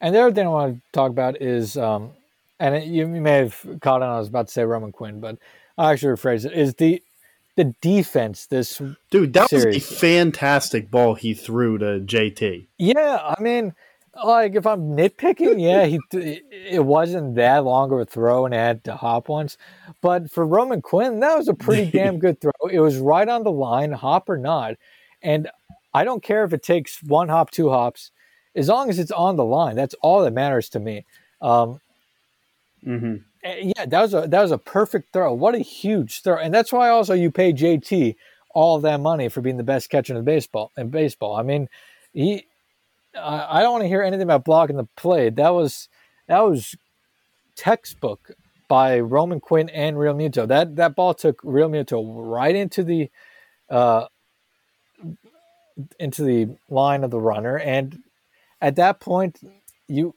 And 0.00 0.14
the 0.14 0.20
other 0.20 0.34
thing 0.34 0.46
I 0.46 0.50
want 0.50 0.76
to 0.76 0.82
talk 0.92 1.10
about 1.10 1.40
is, 1.40 1.76
um, 1.76 2.10
and 2.58 2.74
it, 2.74 2.84
you, 2.84 3.08
you 3.12 3.20
may 3.20 3.38
have 3.38 3.64
caught 3.80 4.02
on. 4.02 4.10
I 4.10 4.18
was 4.18 4.28
about 4.28 4.48
to 4.48 4.52
say 4.52 4.64
Roman 4.64 4.92
Quinn, 4.92 5.20
but 5.20 5.38
I'll 5.78 5.88
actually 5.88 6.16
rephrase 6.16 6.44
it. 6.44 6.52
Is 6.52 6.74
the 6.74 7.02
the 7.56 7.74
defense 7.80 8.46
this 8.46 8.80
Dude, 9.10 9.32
that 9.32 9.50
was 9.50 9.64
a 9.64 9.80
fantastic 9.80 10.90
ball 10.90 11.14
he 11.14 11.32
threw 11.32 11.78
to 11.78 12.00
JT. 12.00 12.66
Yeah, 12.78 13.34
I 13.38 13.40
mean, 13.40 13.74
like 14.24 14.54
if 14.54 14.66
I'm 14.66 14.96
nitpicking, 14.96 15.60
yeah, 15.60 15.86
he 15.86 15.98
it 16.12 16.84
wasn't 16.84 17.34
that 17.36 17.64
long 17.64 17.92
of 17.92 17.98
a 17.98 18.04
throw 18.04 18.44
and 18.44 18.54
it 18.54 18.58
had 18.58 18.84
to 18.84 18.96
hop 18.96 19.28
once, 19.28 19.56
but 20.02 20.30
for 20.30 20.46
Roman 20.46 20.82
Quinn, 20.82 21.20
that 21.20 21.36
was 21.36 21.48
a 21.48 21.54
pretty 21.54 21.90
damn 21.98 22.18
good 22.18 22.40
throw. 22.40 22.52
It 22.70 22.80
was 22.80 22.98
right 22.98 23.28
on 23.28 23.42
the 23.42 23.52
line, 23.52 23.92
hop 23.92 24.28
or 24.28 24.38
not, 24.38 24.74
and 25.22 25.48
I 25.96 26.04
don't 26.04 26.22
care 26.22 26.44
if 26.44 26.52
it 26.52 26.62
takes 26.62 27.02
one 27.02 27.28
hop, 27.28 27.50
two 27.50 27.70
hops, 27.70 28.10
as 28.54 28.68
long 28.68 28.90
as 28.90 28.98
it's 28.98 29.10
on 29.10 29.36
the 29.36 29.44
line. 29.44 29.76
That's 29.76 29.94
all 30.02 30.22
that 30.22 30.32
matters 30.32 30.68
to 30.70 30.80
me. 30.80 31.04
Um, 31.40 31.80
Mm-hmm. 32.86 33.16
Eh, 33.42 33.72
Yeah, 33.76 33.86
that 33.86 34.02
was 34.02 34.14
a 34.14 34.26
that 34.28 34.42
was 34.42 34.52
a 34.52 34.58
perfect 34.58 35.12
throw. 35.12 35.32
What 35.32 35.54
a 35.54 35.58
huge 35.60 36.22
throw, 36.22 36.36
and 36.36 36.54
that's 36.54 36.72
why 36.72 36.88
also 36.88 37.14
you 37.14 37.30
pay 37.30 37.52
JT 37.52 38.14
all 38.54 38.78
that 38.80 39.00
money 39.00 39.28
for 39.28 39.40
being 39.40 39.56
the 39.56 39.62
best 39.64 39.90
catcher 39.90 40.12
in 40.12 40.18
the 40.18 40.22
baseball. 40.22 40.72
In 40.76 40.90
baseball, 40.90 41.36
I 41.36 41.42
mean, 41.42 41.68
he. 42.12 42.46
I 43.16 43.58
I 43.58 43.62
don't 43.62 43.72
want 43.72 43.84
to 43.84 43.88
hear 43.88 44.02
anything 44.02 44.22
about 44.24 44.44
blocking 44.44 44.76
the 44.76 44.88
play. 44.96 45.30
That 45.30 45.50
was 45.50 45.88
that 46.28 46.40
was 46.40 46.76
textbook 47.56 48.32
by 48.68 49.00
Roman 49.00 49.40
Quinn 49.40 49.68
and 49.70 49.96
Realmuto. 49.96 50.46
That 50.46 50.76
that 50.76 50.94
ball 50.94 51.14
took 51.14 51.40
Realmuto 51.42 52.04
right 52.04 52.54
into 52.54 52.84
the 52.84 53.10
uh, 53.70 54.06
into 55.98 56.22
the 56.24 56.48
line 56.68 57.04
of 57.04 57.10
the 57.10 57.20
runner, 57.20 57.58
and 57.58 57.98
at 58.60 58.76
that 58.76 59.00
point, 59.00 59.40
you 59.88 60.14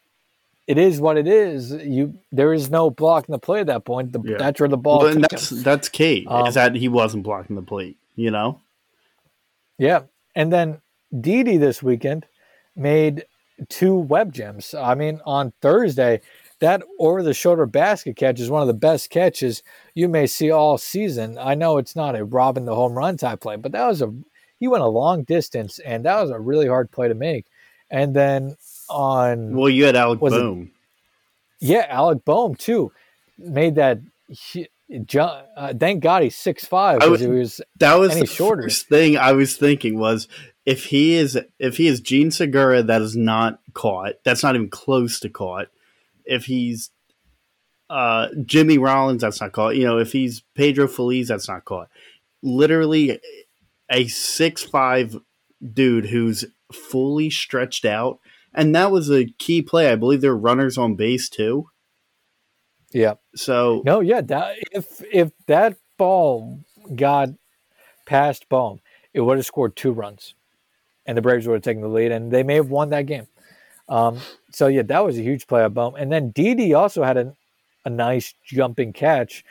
it 0.67 0.77
is 0.77 1.01
what 1.01 1.17
it 1.17 1.27
is. 1.27 1.71
You 1.71 2.19
there 2.31 2.53
is 2.53 2.69
no 2.69 2.89
blocking 2.91 3.33
the 3.33 3.39
play 3.39 3.61
at 3.61 3.67
that 3.67 3.85
point. 3.85 4.13
The, 4.13 4.21
Yeah. 4.23 4.37
That's 4.37 4.59
where 4.59 4.69
the 4.69 4.77
ball. 4.77 4.99
Well, 4.99 5.07
and 5.07 5.23
that's 5.23 5.51
him. 5.51 5.63
that's 5.63 5.89
key 5.89 6.27
Um, 6.29 6.45
is 6.47 6.53
that 6.53 6.75
he 6.75 6.87
wasn't 6.87 7.23
blocking 7.23 7.55
the 7.55 7.61
plate. 7.61 7.97
You 8.15 8.31
know, 8.31 8.59
Yeah, 9.77 10.03
and 10.35 10.53
then 10.53 10.81
Didi 11.19 11.57
this 11.57 11.81
weekend 11.81 12.25
made 12.75 13.25
two 13.67 13.95
web 13.95 14.33
gems. 14.33 14.73
I 14.73 14.93
mean, 14.93 15.21
on 15.25 15.53
Thursday, 15.61 16.21
that 16.59 16.83
over 16.99 17.23
the 17.23 17.33
shoulder 17.33 17.65
basket 17.65 18.15
catch 18.15 18.39
is 18.39 18.49
one 18.49 18.61
of 18.61 18.67
the 18.67 18.73
best 18.73 19.09
catches 19.09 19.63
you 19.95 20.07
may 20.07 20.27
see 20.27 20.51
all 20.51 20.77
season. 20.77 21.37
I 21.39 21.55
know 21.55 21.77
it's 21.77 21.95
not 21.95 22.15
a 22.15 22.23
robbing 22.23 22.65
the 22.65 22.75
home 22.75 22.93
run 22.93 23.17
type 23.17 23.39
play, 23.39 23.55
but 23.55 23.71
that 23.71 23.87
was 23.87 24.01
a 24.01 24.13
he 24.59 24.67
went 24.67 24.83
a 24.83 24.87
long 24.87 25.23
distance 25.23 25.79
and 25.79 26.05
that 26.05 26.21
was 26.21 26.31
a 26.31 26.39
really 26.39 26.67
hard 26.67 26.91
play 26.91 27.07
to 27.07 27.15
make. 27.15 27.45
And 27.89 28.15
then 28.15 28.55
on 28.89 29.53
well, 29.55 29.69
you 29.69 29.85
had 29.85 29.95
Alec 29.95 30.19
it- 30.21 30.29
Bohm. 30.29 30.71
yeah, 31.59 31.85
Alec 31.89 32.23
Bohm 32.25 32.55
too 32.55 32.91
made 33.37 33.75
that. 33.75 33.99
He, 34.27 34.67
John, 35.05 35.43
uh, 35.55 35.73
thank 35.79 36.01
God 36.01 36.23
he's 36.23 36.35
six 36.35 36.65
five 36.65 36.99
because 36.99 37.19
he 37.19 37.27
was 37.27 37.61
That 37.79 37.95
was 37.95 38.13
the 38.19 38.25
shorter. 38.25 38.63
first 38.63 38.87
thing 38.89 39.17
I 39.17 39.33
was 39.33 39.55
thinking 39.55 39.99
was 39.99 40.27
if 40.65 40.85
he 40.85 41.13
is 41.13 41.39
if 41.59 41.77
he 41.77 41.87
is 41.87 41.99
Jean 42.01 42.31
Segura 42.31 42.81
that 42.83 43.01
is 43.01 43.15
not 43.15 43.59
caught, 43.73 44.13
that's 44.23 44.41
not 44.43 44.55
even 44.55 44.69
close 44.69 45.19
to 45.21 45.29
caught. 45.29 45.67
If 46.25 46.45
he's 46.45 46.89
uh, 47.89 48.27
Jimmy 48.45 48.77
Rollins, 48.77 49.21
that's 49.21 49.41
not 49.41 49.51
caught. 49.51 49.75
You 49.75 49.83
know, 49.85 49.97
if 49.99 50.11
he's 50.11 50.41
Pedro 50.55 50.87
Feliz, 50.87 51.27
that's 51.27 51.47
not 51.47 51.65
caught. 51.65 51.89
Literally 52.41 53.19
a 53.89 54.08
six 54.08 54.63
five 54.63 55.17
dude 55.73 56.08
who's 56.08 56.45
fully 56.71 57.30
stretched 57.30 57.86
out, 57.86 58.19
and 58.54 58.75
that 58.75 58.91
was 58.91 59.10
a 59.10 59.25
key 59.38 59.62
play. 59.62 59.91
I 59.91 59.95
believe 59.95 60.21
there 60.21 60.32
were 60.32 60.38
runners 60.38 60.78
on 60.78 60.95
base 60.95 61.30
too. 61.30 61.69
yeah. 62.91 63.15
So 63.36 63.82
No, 63.86 63.99
yeah. 63.99 64.21
That, 64.21 64.58
if 64.71 65.02
if 65.12 65.32
that 65.47 65.78
ball 65.97 66.60
got 66.95 67.30
past 68.06 68.49
Bohm, 68.49 68.82
it 69.13 69.21
would 69.21 69.38
have 69.38 69.45
scored 69.45 69.75
two 69.75 69.91
runs, 69.91 70.36
and 71.06 71.17
the 71.17 71.21
Braves 71.21 71.47
would 71.47 71.56
have 71.56 71.63
taken 71.63 71.82
the 71.82 71.88
lead, 71.88 72.12
and 72.12 72.32
they 72.32 72.43
may 72.43 72.56
have 72.56 72.69
won 72.69 72.89
that 72.89 73.06
game. 73.06 73.28
Um, 73.88 74.19
so 74.52 74.67
yeah, 74.67 74.84
that 74.84 75.04
was 75.04 75.17
a 75.17 75.23
huge 75.23 75.47
play 75.47 75.62
by 75.62 75.67
Bohm, 75.69 75.95
and 75.95 76.12
then 76.12 76.32
Didi 76.32 76.73
also 76.73 77.04
had 77.04 77.17
a, 77.17 77.34
a 77.86 77.89
nice 77.89 78.34
jumping 78.45 78.93
catch. 78.93 79.43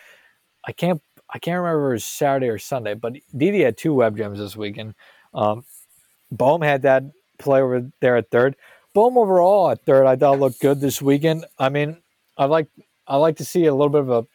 I 0.66 0.72
can't 0.72 1.02
I 1.30 1.38
can't 1.38 1.58
remember 1.58 1.88
if 1.88 1.90
it 1.90 1.94
was 1.94 2.04
Saturday 2.04 2.48
or 2.48 2.58
Sunday, 2.58 2.94
but 2.94 3.14
Didi 3.36 3.60
had 3.60 3.76
two 3.76 3.94
web 3.94 4.16
gems 4.16 4.38
this 4.38 4.56
weekend. 4.56 4.94
Um, 5.34 5.64
Bohm 6.30 6.62
had 6.62 6.82
that 6.82 7.04
play 7.38 7.60
over 7.60 7.90
there 8.00 8.16
at 8.16 8.30
third. 8.30 8.56
Bohm 8.94 9.18
overall 9.18 9.70
at 9.70 9.84
third, 9.84 10.06
I 10.06 10.16
thought 10.16 10.40
looked 10.40 10.60
good 10.60 10.80
this 10.80 11.00
weekend. 11.02 11.44
I 11.58 11.68
mean, 11.68 11.98
I 12.36 12.46
like 12.46 12.68
I 13.06 13.16
like 13.16 13.36
to 13.36 13.44
see 13.44 13.66
a 13.66 13.74
little 13.74 13.90
bit 13.90 14.02
of 14.02 14.10
a 14.10 14.26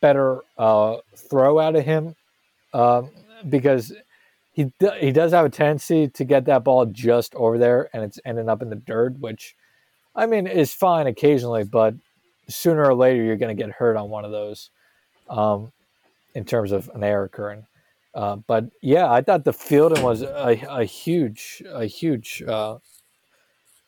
better 0.00 0.40
uh, 0.58 0.96
throw 1.16 1.58
out 1.58 1.76
of 1.76 1.84
him 1.84 2.14
um, 2.72 3.10
because 3.48 3.92
he 4.52 4.70
he 5.00 5.12
does 5.12 5.32
have 5.32 5.46
a 5.46 5.50
tendency 5.50 6.08
to 6.08 6.24
get 6.24 6.44
that 6.46 6.64
ball 6.64 6.86
just 6.86 7.34
over 7.34 7.58
there 7.58 7.88
and 7.92 8.02
it's 8.04 8.18
ending 8.24 8.48
up 8.48 8.62
in 8.62 8.70
the 8.70 8.76
dirt, 8.76 9.18
which 9.18 9.56
I 10.14 10.26
mean 10.26 10.46
is 10.46 10.72
fine 10.72 11.06
occasionally, 11.06 11.64
but 11.64 11.94
sooner 12.48 12.84
or 12.84 12.94
later 12.94 13.22
you're 13.22 13.36
going 13.36 13.54
to 13.56 13.62
get 13.62 13.72
hurt 13.72 13.96
on 13.96 14.10
one 14.10 14.24
of 14.24 14.30
those 14.30 14.70
um, 15.30 15.72
in 16.34 16.44
terms 16.44 16.72
of 16.72 16.90
an 16.94 17.02
error 17.04 17.24
occurring. 17.24 17.66
Uh, 18.14 18.36
but 18.36 18.66
yeah, 18.80 19.10
I 19.10 19.22
thought 19.22 19.44
the 19.44 19.52
fielding 19.52 20.02
was 20.02 20.22
a, 20.22 20.60
a 20.68 20.84
huge 20.84 21.62
a 21.68 21.86
huge 21.86 22.42
uh, 22.46 22.78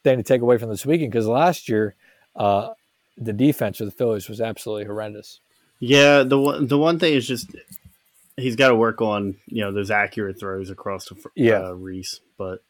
thing 0.02 0.16
to 0.18 0.22
take 0.22 0.40
away 0.42 0.58
from 0.58 0.68
this 0.68 0.84
weekend 0.84 1.12
because 1.12 1.26
last 1.28 1.68
year 1.68 1.94
uh, 2.34 2.70
the 3.16 3.32
defense 3.32 3.80
of 3.80 3.86
the 3.86 3.92
Phillies 3.92 4.28
was 4.28 4.40
absolutely 4.40 4.84
horrendous. 4.86 5.40
Yeah, 5.78 6.22
the 6.24 6.40
one 6.40 6.66
the 6.66 6.78
one 6.78 6.98
thing 6.98 7.14
is 7.14 7.26
just 7.28 7.54
he's 8.36 8.56
got 8.56 8.68
to 8.68 8.74
work 8.74 9.00
on 9.00 9.36
you 9.46 9.62
know 9.62 9.72
those 9.72 9.90
accurate 9.90 10.40
throws 10.40 10.70
across 10.70 11.08
the 11.08 11.14
fr- 11.14 11.28
Yeah. 11.36 11.68
uh, 11.68 11.72
Rhys, 11.72 12.20
but 12.36 12.64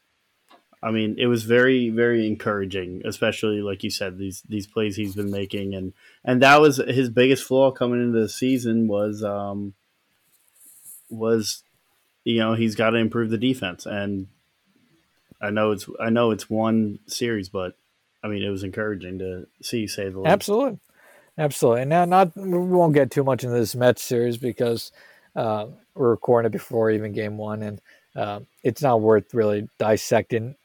I 0.81 0.91
mean 0.91 1.15
it 1.17 1.27
was 1.27 1.43
very 1.43 1.89
very 1.89 2.27
encouraging, 2.27 3.01
especially 3.05 3.61
like 3.61 3.83
you 3.83 3.89
said 3.89 4.17
these 4.17 4.43
these 4.47 4.67
plays 4.67 4.95
he's 4.95 5.15
been 5.15 5.31
making 5.31 5.73
and 5.73 5.93
and 6.23 6.41
that 6.41 6.61
was 6.61 6.77
his 6.77 7.09
biggest 7.09 7.43
flaw 7.43 7.71
coming 7.71 8.01
into 8.01 8.19
the 8.19 8.29
season 8.29 8.87
was 8.87 9.23
um 9.23 9.73
was 11.09 11.63
you 12.23 12.37
know 12.37 12.53
he's 12.53 12.75
got 12.75 12.91
to 12.91 12.97
improve 12.97 13.29
the 13.29 13.37
defense 13.37 13.85
and 13.85 14.27
I 15.41 15.49
know 15.49 15.71
it's 15.71 15.87
I 15.99 16.09
know 16.09 16.31
it's 16.31 16.49
one 16.49 16.99
series, 17.07 17.49
but 17.49 17.75
I 18.23 18.27
mean 18.27 18.43
it 18.43 18.49
was 18.49 18.63
encouraging 18.63 19.19
to 19.19 19.47
see 19.61 19.87
say 19.87 20.09
the 20.09 20.19
least. 20.19 20.31
Absolutely, 20.31 20.79
absolutely. 21.37 21.81
And 21.81 21.89
now, 21.89 22.05
not 22.05 22.35
we 22.35 22.57
won't 22.57 22.93
get 22.93 23.11
too 23.11 23.23
much 23.23 23.43
into 23.43 23.55
this 23.55 23.75
Mets 23.75 24.01
series 24.01 24.37
because 24.37 24.91
uh, 25.35 25.67
we're 25.93 26.09
recording 26.09 26.47
it 26.47 26.53
before 26.53 26.89
even 26.89 27.11
Game 27.11 27.37
One, 27.37 27.61
and 27.61 27.81
uh, 28.15 28.39
it's 28.63 28.81
not 28.81 29.01
worth 29.01 29.33
really 29.33 29.67
dissecting 29.77 30.55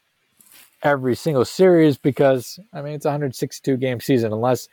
every 0.83 1.15
single 1.15 1.45
series 1.45 1.97
because 1.97 2.59
I 2.73 2.81
mean 2.81 2.93
it's 2.93 3.05
a 3.05 3.09
162 3.09 3.77
game 3.77 3.99
season. 3.99 4.33
Unless 4.33 4.67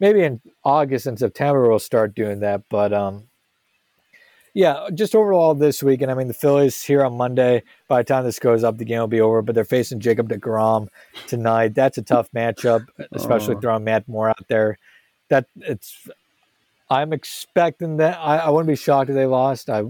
maybe 0.00 0.22
in 0.22 0.40
August 0.64 1.06
and 1.06 1.18
September 1.18 1.68
we'll 1.68 1.78
start 1.78 2.14
doing 2.14 2.40
that, 2.40 2.62
but 2.70 2.92
um, 2.92 3.24
yeah, 4.54 4.88
just 4.94 5.14
overall 5.14 5.54
this 5.54 5.82
week, 5.82 6.02
and 6.02 6.10
I 6.10 6.14
mean 6.14 6.26
the 6.26 6.34
Phillies 6.34 6.82
here 6.82 7.04
on 7.04 7.16
Monday. 7.16 7.62
By 7.86 8.00
the 8.00 8.04
time 8.04 8.24
this 8.24 8.38
goes 8.38 8.64
up, 8.64 8.78
the 8.78 8.84
game 8.84 8.98
will 9.00 9.06
be 9.06 9.20
over. 9.20 9.42
But 9.42 9.54
they're 9.54 9.64
facing 9.64 10.00
Jacob 10.00 10.28
deGrom 10.28 10.88
tonight. 11.26 11.74
That's 11.74 11.98
a 11.98 12.02
tough 12.02 12.30
matchup, 12.32 12.86
especially 13.12 13.54
Oh. 13.56 13.60
throwing 13.60 13.84
Matt 13.84 14.08
Moore 14.08 14.30
out 14.30 14.48
there. 14.48 14.78
That 15.28 15.46
it's. 15.60 16.08
I'm 16.90 17.12
expecting 17.12 17.98
that. 17.98 18.18
I, 18.18 18.38
I 18.38 18.48
wouldn't 18.50 18.66
be 18.68 18.74
shocked 18.74 19.10
if 19.10 19.14
they 19.14 19.26
lost. 19.26 19.68
I 19.70 19.80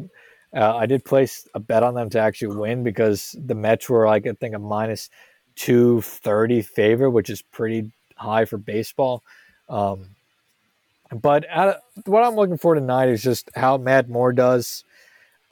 uh, 0.55 0.77
I 0.77 0.85
did 0.87 1.05
place 1.05 1.49
a 1.55 1.61
bet 1.61 1.83
on 1.83 1.95
them 1.95 2.11
to 2.11 2.19
actually 2.19 2.57
win 2.57 2.83
because 2.83 3.37
the 3.39 3.55
Mets 3.55 3.89
were 3.89 4.07
like 4.07 4.27
I 4.27 4.33
think 4.33 4.55
a 4.55 4.59
minus 4.59 5.09
two 5.59 6.01
thirty 6.01 6.62
favorite, 6.62 7.11
which 7.11 7.29
is 7.29 7.42
pretty 7.42 7.90
high 8.16 8.44
for 8.44 8.57
baseball. 8.57 9.23
Um, 9.68 10.14
but 11.11 11.44
of, 11.47 11.77
what 12.07 12.23
I'm 12.23 12.37
looking 12.37 12.59
for 12.59 12.75
tonight 12.75 13.09
is 13.09 13.23
just 13.23 13.51
how 13.55 13.77
Matt 13.77 14.09
Moore 14.09 14.33
does, 14.33 14.85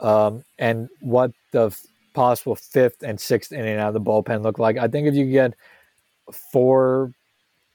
um, 0.00 0.44
and 0.58 0.88
what 1.00 1.32
the 1.50 1.66
f- 1.66 1.86
possible 2.14 2.54
fifth 2.54 3.02
and 3.02 3.20
sixth 3.20 3.52
inning 3.52 3.78
out 3.78 3.88
of 3.88 3.94
the 3.94 4.00
bullpen 4.00 4.42
look 4.42 4.58
like. 4.58 4.78
I 4.78 4.88
think 4.88 5.08
if 5.08 5.14
you 5.14 5.30
get 5.30 5.54
four 6.52 7.12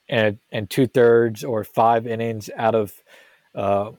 and 0.09 0.37
and 0.51 0.69
two 0.69 0.87
thirds 0.87 1.43
or 1.43 1.63
five 1.63 2.07
innings 2.07 2.49
out 2.55 2.75
of 2.75 2.93
uh, 3.55 3.91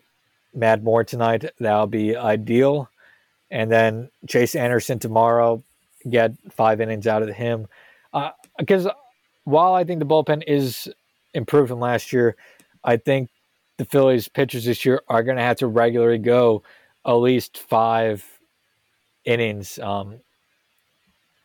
Matt 0.55 0.83
Moore 0.83 1.05
tonight, 1.05 1.45
that'll 1.61 1.87
be 1.87 2.17
ideal. 2.17 2.89
And 3.51 3.71
then 3.71 4.11
Chase 4.27 4.55
Anderson 4.55 4.99
tomorrow, 4.99 5.63
get 6.09 6.33
five 6.51 6.81
innings 6.81 7.07
out 7.07 7.23
of 7.23 7.29
him. 7.35 7.69
Because 8.59 8.89
while 9.45 9.75
I 9.75 9.85
think 9.85 9.99
the 9.99 10.07
bullpen 10.07 10.43
is 10.47 10.89
improved 11.35 11.69
from 11.69 11.81
last 11.81 12.13
year, 12.13 12.37
I 12.85 12.97
think 12.97 13.31
the 13.79 13.85
Phillies 13.85 14.29
pitchers 14.29 14.65
this 14.65 14.85
year 14.85 15.03
are 15.09 15.23
going 15.23 15.37
to 15.37 15.43
have 15.43 15.57
to 15.59 15.67
regularly 15.67 16.19
go 16.19 16.63
at 17.07 17.13
least 17.15 17.59
five 17.59 18.25
innings, 19.25 19.79
um, 19.79 20.21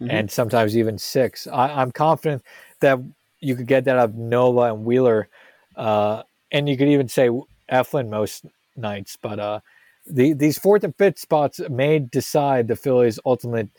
Mhm. 0.02 0.12
and 0.12 0.32
sometimes 0.32 0.78
even 0.78 0.98
six. 1.00 1.48
I, 1.48 1.82
I'm 1.82 1.92
confident 1.92 2.44
that 2.82 3.00
you 3.40 3.56
could 3.56 3.66
get 3.68 3.86
that 3.86 3.98
out 3.98 4.10
of 4.10 4.16
Nola 4.16 4.74
and 4.74 4.86
Wheeler, 4.86 5.28
uh, 5.76 6.24
and 6.52 6.70
you 6.70 6.78
could 6.78 6.88
even 6.88 7.08
say 7.08 7.30
Eflin 7.72 8.10
most 8.10 8.46
nights. 8.76 9.18
But 9.20 9.40
uh, 9.40 9.60
the 10.06 10.34
these 10.34 10.60
fourth 10.60 10.84
and 10.84 10.96
fifth 10.98 11.18
spots 11.20 11.60
may 11.70 12.00
decide 12.00 12.68
the 12.68 12.76
Phillies' 12.76 13.20
ultimate 13.26 13.70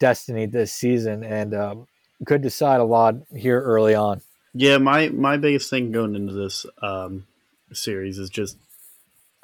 destiny 0.00 0.46
this 0.46 0.72
season, 0.72 1.22
and 1.22 1.54
um, 1.54 1.86
could 2.26 2.42
decide 2.42 2.80
a 2.80 2.84
lot 2.84 3.16
here 3.34 3.60
early 3.60 3.94
on. 3.94 4.20
Yeah, 4.54 4.78
my 4.78 5.08
my 5.10 5.36
biggest 5.36 5.70
thing 5.70 5.92
going 5.92 6.14
into 6.14 6.32
this 6.32 6.66
um, 6.82 7.26
series 7.72 8.18
is 8.18 8.30
just 8.30 8.56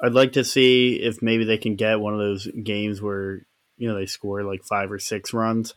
I'd 0.01 0.13
like 0.13 0.33
to 0.33 0.43
see 0.43 0.95
if 0.95 1.21
maybe 1.21 1.45
they 1.45 1.57
can 1.57 1.75
get 1.75 1.99
one 1.99 2.13
of 2.13 2.19
those 2.19 2.47
games 2.47 3.01
where 3.01 3.45
you 3.77 3.87
know 3.87 3.95
they 3.95 4.05
score 4.07 4.43
like 4.43 4.63
five 4.63 4.91
or 4.91 4.99
six 4.99 5.33
runs. 5.33 5.73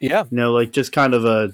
Yeah, 0.00 0.24
You 0.30 0.36
know, 0.36 0.52
like 0.52 0.70
just 0.70 0.92
kind 0.92 1.12
of 1.12 1.24
a 1.24 1.52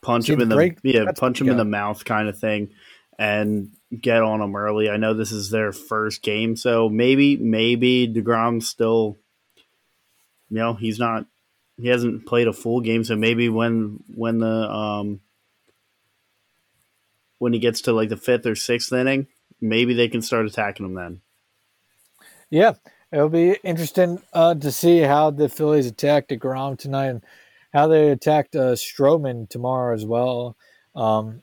punch 0.00 0.24
See, 0.26 0.32
him 0.32 0.40
in 0.40 0.48
the 0.48 0.56
break- 0.56 0.78
yeah, 0.82 1.04
punch 1.16 1.40
him 1.40 1.48
in 1.48 1.56
the 1.56 1.64
mouth 1.64 2.04
kind 2.04 2.28
of 2.28 2.36
thing, 2.36 2.70
and 3.18 3.70
get 4.00 4.22
on 4.22 4.40
them 4.40 4.56
early. 4.56 4.90
I 4.90 4.96
know 4.96 5.14
this 5.14 5.30
is 5.30 5.50
their 5.50 5.70
first 5.70 6.22
game, 6.22 6.56
so 6.56 6.88
maybe 6.88 7.36
maybe 7.36 8.08
deGrom's 8.08 8.66
still, 8.66 9.18
you 10.50 10.56
know, 10.56 10.74
he's 10.74 10.98
not 10.98 11.26
he 11.80 11.88
hasn't 11.88 12.26
played 12.26 12.48
a 12.48 12.52
full 12.52 12.80
game, 12.80 13.04
so 13.04 13.16
maybe 13.16 13.48
when 13.48 14.00
when 14.14 14.38
the 14.38 14.70
um 14.70 15.20
when 17.38 17.52
he 17.52 17.58
gets 17.58 17.80
to 17.82 17.92
like 17.92 18.08
the 18.08 18.16
fifth 18.16 18.46
or 18.46 18.54
sixth 18.54 18.92
inning, 18.92 19.26
maybe 19.60 19.94
they 19.94 20.08
can 20.08 20.22
start 20.22 20.46
attacking 20.46 20.86
him 20.86 20.94
then. 20.94 21.20
Yeah, 22.50 22.74
it'll 23.10 23.28
be 23.28 23.58
interesting 23.64 24.20
uh, 24.32 24.54
to 24.54 24.70
see 24.70 25.00
how 25.00 25.30
the 25.30 25.48
Phillies 25.48 25.86
attack 25.86 26.28
deGrom 26.28 26.78
tonight 26.78 27.06
and 27.06 27.24
how 27.72 27.86
they 27.86 28.10
attacked 28.10 28.54
uh, 28.54 28.72
Stroman 28.72 29.48
tomorrow 29.48 29.94
as 29.94 30.04
well. 30.04 30.56
Um, 30.94 31.42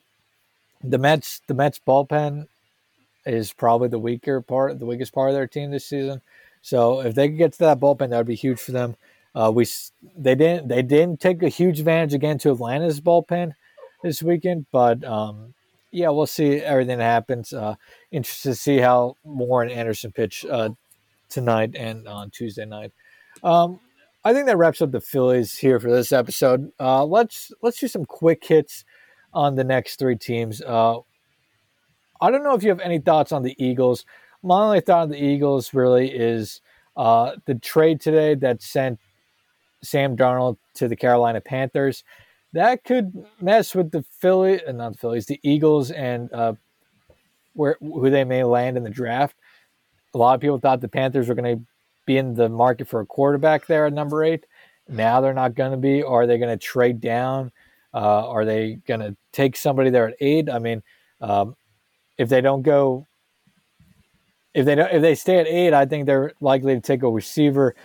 the 0.82 0.98
Mets, 0.98 1.42
the 1.48 1.54
Mets 1.54 1.80
bullpen 1.86 2.46
is 3.26 3.52
probably 3.52 3.88
the 3.88 3.98
weaker 3.98 4.40
part, 4.40 4.78
the 4.78 4.86
weakest 4.86 5.12
part 5.12 5.30
of 5.30 5.34
their 5.34 5.46
team 5.46 5.70
this 5.70 5.86
season. 5.86 6.22
So 6.62 7.00
if 7.00 7.14
they 7.14 7.28
could 7.28 7.38
get 7.38 7.52
to 7.54 7.58
that 7.60 7.80
bullpen, 7.80 8.10
that 8.10 8.16
would 8.16 8.26
be 8.26 8.34
huge 8.34 8.60
for 8.60 8.72
them. 8.72 8.96
Uh, 9.34 9.50
we 9.54 9.66
they 10.16 10.34
didn't 10.34 10.68
they 10.68 10.82
didn't 10.82 11.20
take 11.20 11.42
a 11.42 11.48
huge 11.48 11.78
advantage 11.78 12.14
again 12.14 12.38
to 12.38 12.50
Atlanta's 12.50 13.00
bullpen 13.00 13.52
this 14.02 14.22
weekend, 14.22 14.66
but 14.72 15.04
um, 15.04 15.54
yeah, 15.92 16.08
we'll 16.08 16.26
see 16.26 16.56
everything 16.56 16.98
that 16.98 17.04
happens. 17.04 17.52
Uh, 17.52 17.76
interested 18.10 18.50
to 18.50 18.54
see 18.54 18.78
how 18.78 19.16
and 19.24 19.70
Anderson 19.70 20.12
pitch 20.12 20.44
uh, 20.50 20.70
tonight 21.28 21.74
and 21.76 22.08
on 22.08 22.30
Tuesday 22.30 22.64
night. 22.64 22.92
Um, 23.42 23.80
I 24.24 24.34
think 24.34 24.46
that 24.46 24.58
wraps 24.58 24.82
up 24.82 24.90
the 24.90 25.00
Phillies 25.00 25.56
here 25.56 25.80
for 25.80 25.90
this 25.90 26.12
episode. 26.12 26.72
Uh, 26.78 27.04
let's 27.04 27.52
let's 27.62 27.78
do 27.78 27.88
some 27.88 28.04
quick 28.04 28.44
hits 28.44 28.84
on 29.32 29.54
the 29.54 29.64
next 29.64 29.98
three 29.98 30.16
teams. 30.16 30.60
Uh, 30.60 30.98
I 32.20 32.30
don't 32.30 32.44
know 32.44 32.54
if 32.54 32.62
you 32.62 32.68
have 32.68 32.80
any 32.80 32.98
thoughts 32.98 33.32
on 33.32 33.42
the 33.42 33.54
Eagles. 33.64 34.04
My 34.42 34.62
only 34.62 34.80
thought 34.80 35.02
on 35.02 35.08
the 35.10 35.22
Eagles 35.22 35.72
really 35.72 36.10
is 36.10 36.60
uh, 36.96 37.32
the 37.46 37.54
trade 37.54 38.00
today 38.00 38.34
that 38.34 38.62
sent 38.62 38.98
Sam 39.82 40.16
Darnold 40.16 40.56
to 40.74 40.88
the 40.88 40.96
Carolina 40.96 41.40
Panthers. 41.40 42.04
That 42.52 42.84
could 42.84 43.12
mess 43.40 43.74
with 43.74 43.90
the 43.90 44.04
Philly, 44.18 44.64
uh, 44.64 44.72
not 44.72 44.92
the 44.92 44.98
Phillies, 44.98 45.26
the 45.26 45.40
Eagles, 45.42 45.90
and 45.90 46.32
uh, 46.32 46.54
where 47.54 47.76
who 47.80 48.10
they 48.10 48.24
may 48.24 48.44
land 48.44 48.76
in 48.76 48.82
the 48.82 48.90
draft. 48.90 49.36
A 50.14 50.18
lot 50.18 50.34
of 50.34 50.40
people 50.40 50.58
thought 50.58 50.80
the 50.80 50.88
Panthers 50.88 51.28
were 51.28 51.34
going 51.34 51.58
to 51.58 51.64
be 52.06 52.16
in 52.16 52.34
the 52.34 52.48
market 52.48 52.88
for 52.88 53.00
a 53.00 53.06
quarterback 53.06 53.66
there 53.66 53.86
at 53.86 53.92
number 53.92 54.24
eight. 54.24 54.44
Now 54.88 55.20
they're 55.20 55.32
not 55.32 55.54
going 55.54 55.70
to 55.70 55.76
be. 55.76 56.02
Are 56.02 56.26
they 56.26 56.38
going 56.38 56.50
to 56.50 56.62
trade 56.62 57.00
down? 57.00 57.52
Uh, 57.94 58.28
are 58.28 58.44
they 58.44 58.74
going 58.86 59.00
to 59.00 59.16
take 59.32 59.56
somebody 59.56 59.90
there 59.90 60.08
at 60.08 60.16
eight? 60.20 60.50
I 60.50 60.58
mean, 60.58 60.82
um, 61.20 61.56
if 62.18 62.28
they 62.28 62.40
don't 62.40 62.62
go, 62.62 63.06
if 64.54 64.66
they 64.66 64.74
don't, 64.74 64.92
if 64.92 65.02
they 65.02 65.14
stay 65.14 65.38
at 65.38 65.46
eight, 65.46 65.72
I 65.72 65.86
think 65.86 66.06
they're 66.06 66.32
likely 66.40 66.74
to 66.74 66.80
take 66.80 67.02
a 67.02 67.10
receiver, 67.10 67.76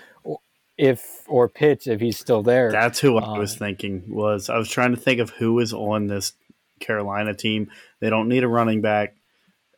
if 0.78 1.24
or 1.28 1.48
Pitts 1.48 1.88
if 1.88 2.02
he's 2.02 2.18
still 2.18 2.44
there. 2.44 2.72
That's 2.72 3.00
who 3.00 3.18
I 3.18 3.38
was 3.38 3.54
um, 3.54 3.60
thinking. 3.60 4.04
Was 4.08 4.50
I 4.50 4.58
was 4.58 4.70
trying 4.70 4.92
to 4.92 5.00
think 5.00 5.20
of 5.20 5.30
who 5.32 5.60
is 5.60 5.74
on 5.74 6.08
this 6.08 6.34
Carolina 6.80 7.34
team. 7.34 7.72
They 8.00 8.10
don't 8.10 8.30
need 8.30 8.44
a 8.44 8.48
running 8.48 8.82
back. 8.82 9.16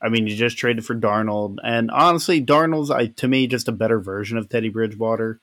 I 0.01 0.09
mean, 0.09 0.27
you 0.27 0.35
just 0.35 0.57
traded 0.57 0.85
for 0.85 0.95
Darnold, 0.95 1.57
and 1.63 1.89
honestly, 1.89 2.43
Darnold's 2.43 2.91
I, 2.91 3.07
to 3.07 3.27
me 3.27 3.47
just 3.47 3.67
a 3.67 3.71
better 3.71 3.99
version 3.99 4.37
of 4.37 4.47
Teddy 4.47 4.69
Bridgewater. 4.69 5.39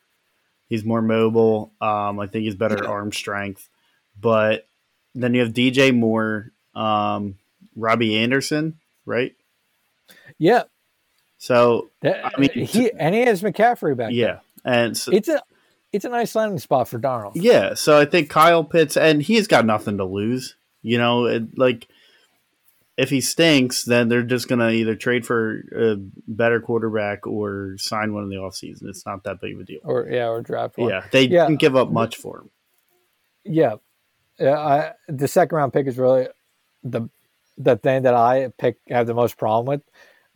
He's 0.68 0.84
more 0.84 1.02
mobile. 1.02 1.72
Um, 1.80 2.20
I 2.20 2.26
think 2.26 2.44
he's 2.44 2.54
better 2.54 2.78
yeah. 2.82 2.88
arm 2.88 3.12
strength, 3.12 3.68
but 4.18 4.66
then 5.14 5.34
you 5.34 5.40
have 5.40 5.52
DJ 5.52 5.94
Moore, 5.94 6.52
um, 6.74 7.36
Robbie 7.76 8.16
Anderson, 8.16 8.78
right? 9.04 9.34
Yeah. 10.38 10.64
So 11.38 11.90
that, 12.00 12.24
I 12.24 12.40
mean, 12.40 12.50
he 12.66 12.90
and 12.92 13.14
he 13.14 13.22
has 13.22 13.42
McCaffrey 13.42 13.96
back. 13.96 14.12
Yeah, 14.12 14.26
there. 14.26 14.40
And 14.64 14.96
so, 14.96 15.12
it's 15.12 15.28
a 15.28 15.42
it's 15.92 16.04
a 16.04 16.08
nice 16.08 16.34
landing 16.34 16.58
spot 16.58 16.88
for 16.88 16.98
Darnold. 16.98 17.32
Yeah, 17.36 17.74
so 17.74 17.98
I 17.98 18.04
think 18.04 18.30
Kyle 18.30 18.64
Pitts, 18.64 18.96
and 18.96 19.22
he's 19.22 19.46
got 19.46 19.64
nothing 19.64 19.98
to 19.98 20.04
lose. 20.04 20.56
You 20.82 20.98
know, 20.98 21.26
it, 21.26 21.56
like 21.56 21.88
if 22.96 23.10
he 23.10 23.20
stinks, 23.20 23.84
then 23.84 24.08
they're 24.08 24.22
just 24.22 24.48
going 24.48 24.60
to 24.60 24.70
either 24.70 24.94
trade 24.94 25.26
for 25.26 25.62
a 25.76 25.96
better 26.28 26.60
quarterback 26.60 27.26
or 27.26 27.76
sign 27.78 28.12
one 28.12 28.24
in 28.24 28.28
the 28.28 28.36
offseason. 28.36 28.88
It's 28.88 29.04
not 29.04 29.24
that 29.24 29.40
big 29.40 29.54
of 29.54 29.60
a 29.60 29.64
deal. 29.64 29.80
Or 29.84 30.06
yeah, 30.08 30.28
or 30.28 30.42
draft 30.42 30.78
one. 30.78 30.90
Yeah, 30.90 31.04
they 31.10 31.24
yeah. 31.24 31.46
didn't 31.46 31.60
give 31.60 31.76
up 31.76 31.90
much 31.90 32.16
for 32.16 32.40
him. 32.40 32.50
Yeah, 33.44 33.76
yeah. 34.38 34.58
I, 34.58 34.92
the 35.08 35.28
second 35.28 35.56
round 35.56 35.72
pick 35.72 35.86
is 35.86 35.98
really 35.98 36.28
the 36.82 37.08
the 37.58 37.76
thing 37.76 38.02
that 38.02 38.14
I 38.14 38.52
pick 38.58 38.78
have 38.88 39.06
the 39.06 39.14
most 39.14 39.36
problem 39.36 39.66
with. 39.66 39.82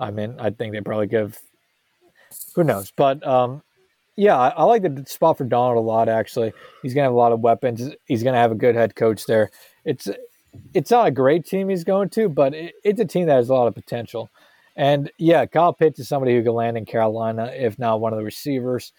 I 0.00 0.10
mean, 0.10 0.36
I 0.38 0.50
think 0.50 0.72
they 0.72 0.80
probably 0.80 1.06
give. 1.06 1.40
Who 2.54 2.64
knows? 2.64 2.90
But 2.90 3.26
um, 3.26 3.62
yeah, 4.18 4.36
I, 4.36 4.64
like 4.64 4.82
the 4.82 5.04
spot 5.06 5.38
for 5.38 5.44
Darnold 5.44 5.76
a 5.76 5.80
lot. 5.80 6.08
Actually, 6.08 6.52
he's 6.82 6.92
gonna 6.92 7.04
have 7.04 7.12
a 7.12 7.16
lot 7.16 7.30
of 7.30 7.38
weapons. 7.38 7.94
He's 8.06 8.24
gonna 8.24 8.36
have 8.36 8.50
a 8.50 8.56
good 8.56 8.74
head 8.74 8.96
coach 8.96 9.26
there. 9.26 9.48
It's 9.84 10.08
it's 10.74 10.90
not 10.90 11.06
a 11.06 11.12
great 11.12 11.46
team 11.46 11.68
he's 11.68 11.84
going 11.84 12.08
to, 12.10 12.28
but 12.28 12.52
it, 12.52 12.74
it's 12.82 12.98
a 12.98 13.04
team 13.04 13.26
that 13.28 13.36
has 13.36 13.48
a 13.48 13.54
lot 13.54 13.68
of 13.68 13.76
potential. 13.76 14.28
And 14.74 15.08
yeah, 15.18 15.46
Kyle 15.46 15.72
Pitts 15.72 16.00
is 16.00 16.08
somebody 16.08 16.34
who 16.34 16.42
can 16.42 16.52
land 16.52 16.76
in 16.76 16.84
Carolina, 16.84 17.52
if 17.54 17.78
not 17.78 18.00
one 18.00 18.12
of 18.12 18.18
the 18.18 18.24
receivers. 18.24 18.92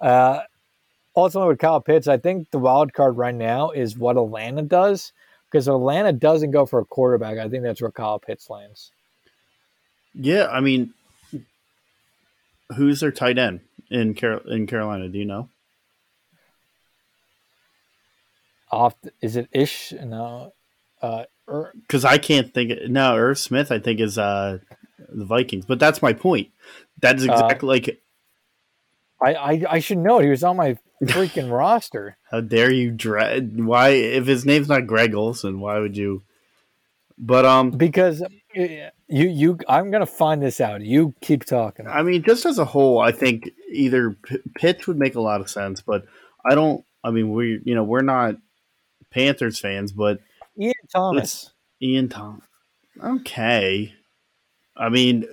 Uh, 0.00 0.40
ultimately, 1.14 1.50
with 1.50 1.60
Kyle 1.60 1.80
Pitts, 1.80 2.08
I 2.08 2.16
think 2.16 2.50
the 2.50 2.58
wild 2.58 2.92
card 2.94 3.16
right 3.16 3.34
now 3.34 3.70
is 3.70 3.96
what 3.96 4.16
Atlanta 4.16 4.62
does. 4.62 5.12
Because 5.52 5.68
Atlanta 5.68 6.12
doesn't 6.12 6.50
go 6.50 6.66
for 6.66 6.80
a 6.80 6.84
quarterback, 6.84 7.38
I 7.38 7.48
think 7.48 7.62
that's 7.62 7.80
where 7.80 7.92
Kyle 7.92 8.18
Pitts 8.18 8.50
lands. 8.50 8.90
Yeah, 10.14 10.48
I 10.48 10.58
mean, 10.58 10.92
who's 12.74 12.98
their 12.98 13.12
tight 13.12 13.38
end 13.38 13.60
in 13.94 14.14
Car- 14.14 14.42
in 14.46 14.66
Carolina? 14.66 15.08
Do 15.08 15.18
you 15.18 15.24
know? 15.24 15.48
Off, 18.70 18.94
is 19.22 19.36
it 19.36 19.48
Ish? 19.52 19.92
No, 20.02 20.52
because 21.00 22.04
uh, 22.04 22.08
I 22.08 22.18
can't 22.18 22.52
think. 22.52 22.72
Of, 22.72 22.90
no, 22.90 23.16
Irv 23.16 23.38
Smith, 23.38 23.70
I 23.70 23.78
think 23.78 24.00
is 24.00 24.18
uh, 24.18 24.58
the 25.08 25.24
Vikings, 25.24 25.64
but 25.64 25.78
that's 25.78 26.02
my 26.02 26.12
point. 26.12 26.48
That 27.00 27.16
is 27.16 27.24
exactly 27.24 27.68
uh, 27.68 27.72
like. 27.72 28.00
I, 29.22 29.34
I 29.34 29.64
I 29.70 29.78
should 29.78 29.98
know. 29.98 30.18
He 30.18 30.28
was 30.28 30.42
on 30.42 30.56
my 30.56 30.76
freaking 31.02 31.50
roster. 31.56 32.16
How 32.30 32.40
dare 32.40 32.72
you 32.72 32.90
dread? 32.90 33.64
Why, 33.64 33.90
if 33.90 34.26
his 34.26 34.44
name's 34.44 34.68
not 34.68 34.88
Greg 34.88 35.14
Olsen, 35.14 35.60
why 35.60 35.78
would 35.78 35.96
you? 35.96 36.22
But 37.16 37.46
um, 37.46 37.70
because 37.70 38.24
you 38.54 38.90
you, 39.08 39.58
I'm 39.68 39.90
gonna 39.90 40.06
find 40.06 40.42
this 40.42 40.60
out. 40.60 40.82
You 40.82 41.14
keep 41.20 41.44
talking. 41.44 41.86
I 41.86 42.02
mean, 42.02 42.22
just 42.22 42.46
as 42.46 42.58
a 42.58 42.64
whole, 42.64 43.00
I 43.00 43.12
think 43.12 43.50
either 43.70 44.16
P- 44.22 44.38
Pitch 44.54 44.86
would 44.86 44.98
make 44.98 45.14
a 45.14 45.20
lot 45.20 45.40
of 45.40 45.50
sense, 45.50 45.80
but 45.80 46.04
I 46.44 46.54
don't. 46.54 46.84
I 47.02 47.10
mean, 47.10 47.32
we 47.32 47.60
you 47.64 47.74
know 47.74 47.84
we're 47.84 48.02
not 48.02 48.36
Panthers 49.10 49.58
fans, 49.58 49.92
but 49.92 50.20
Ian 50.58 50.74
Thomas. 50.92 51.52
Ian 51.82 52.08
Thomas. 52.08 52.44
Okay. 53.02 53.92
I 54.76 54.88
mean, 54.88 55.26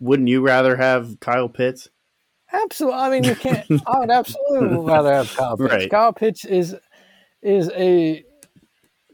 wouldn't 0.00 0.28
you 0.28 0.40
rather 0.40 0.76
have 0.76 1.20
Kyle 1.20 1.48
Pitts? 1.48 1.88
Absolutely. 2.52 2.98
I 2.98 3.10
mean, 3.10 3.24
you 3.24 3.34
can't. 3.34 3.66
I 3.86 3.98
would 3.98 4.10
absolutely 4.10 4.78
rather 4.84 5.12
have 5.12 5.34
Kyle 5.34 5.56
Pitts. 5.56 5.72
Right. 5.72 5.90
Kyle 5.90 6.12
Pitts 6.12 6.44
is 6.44 6.76
is 7.42 7.70
a 7.70 8.24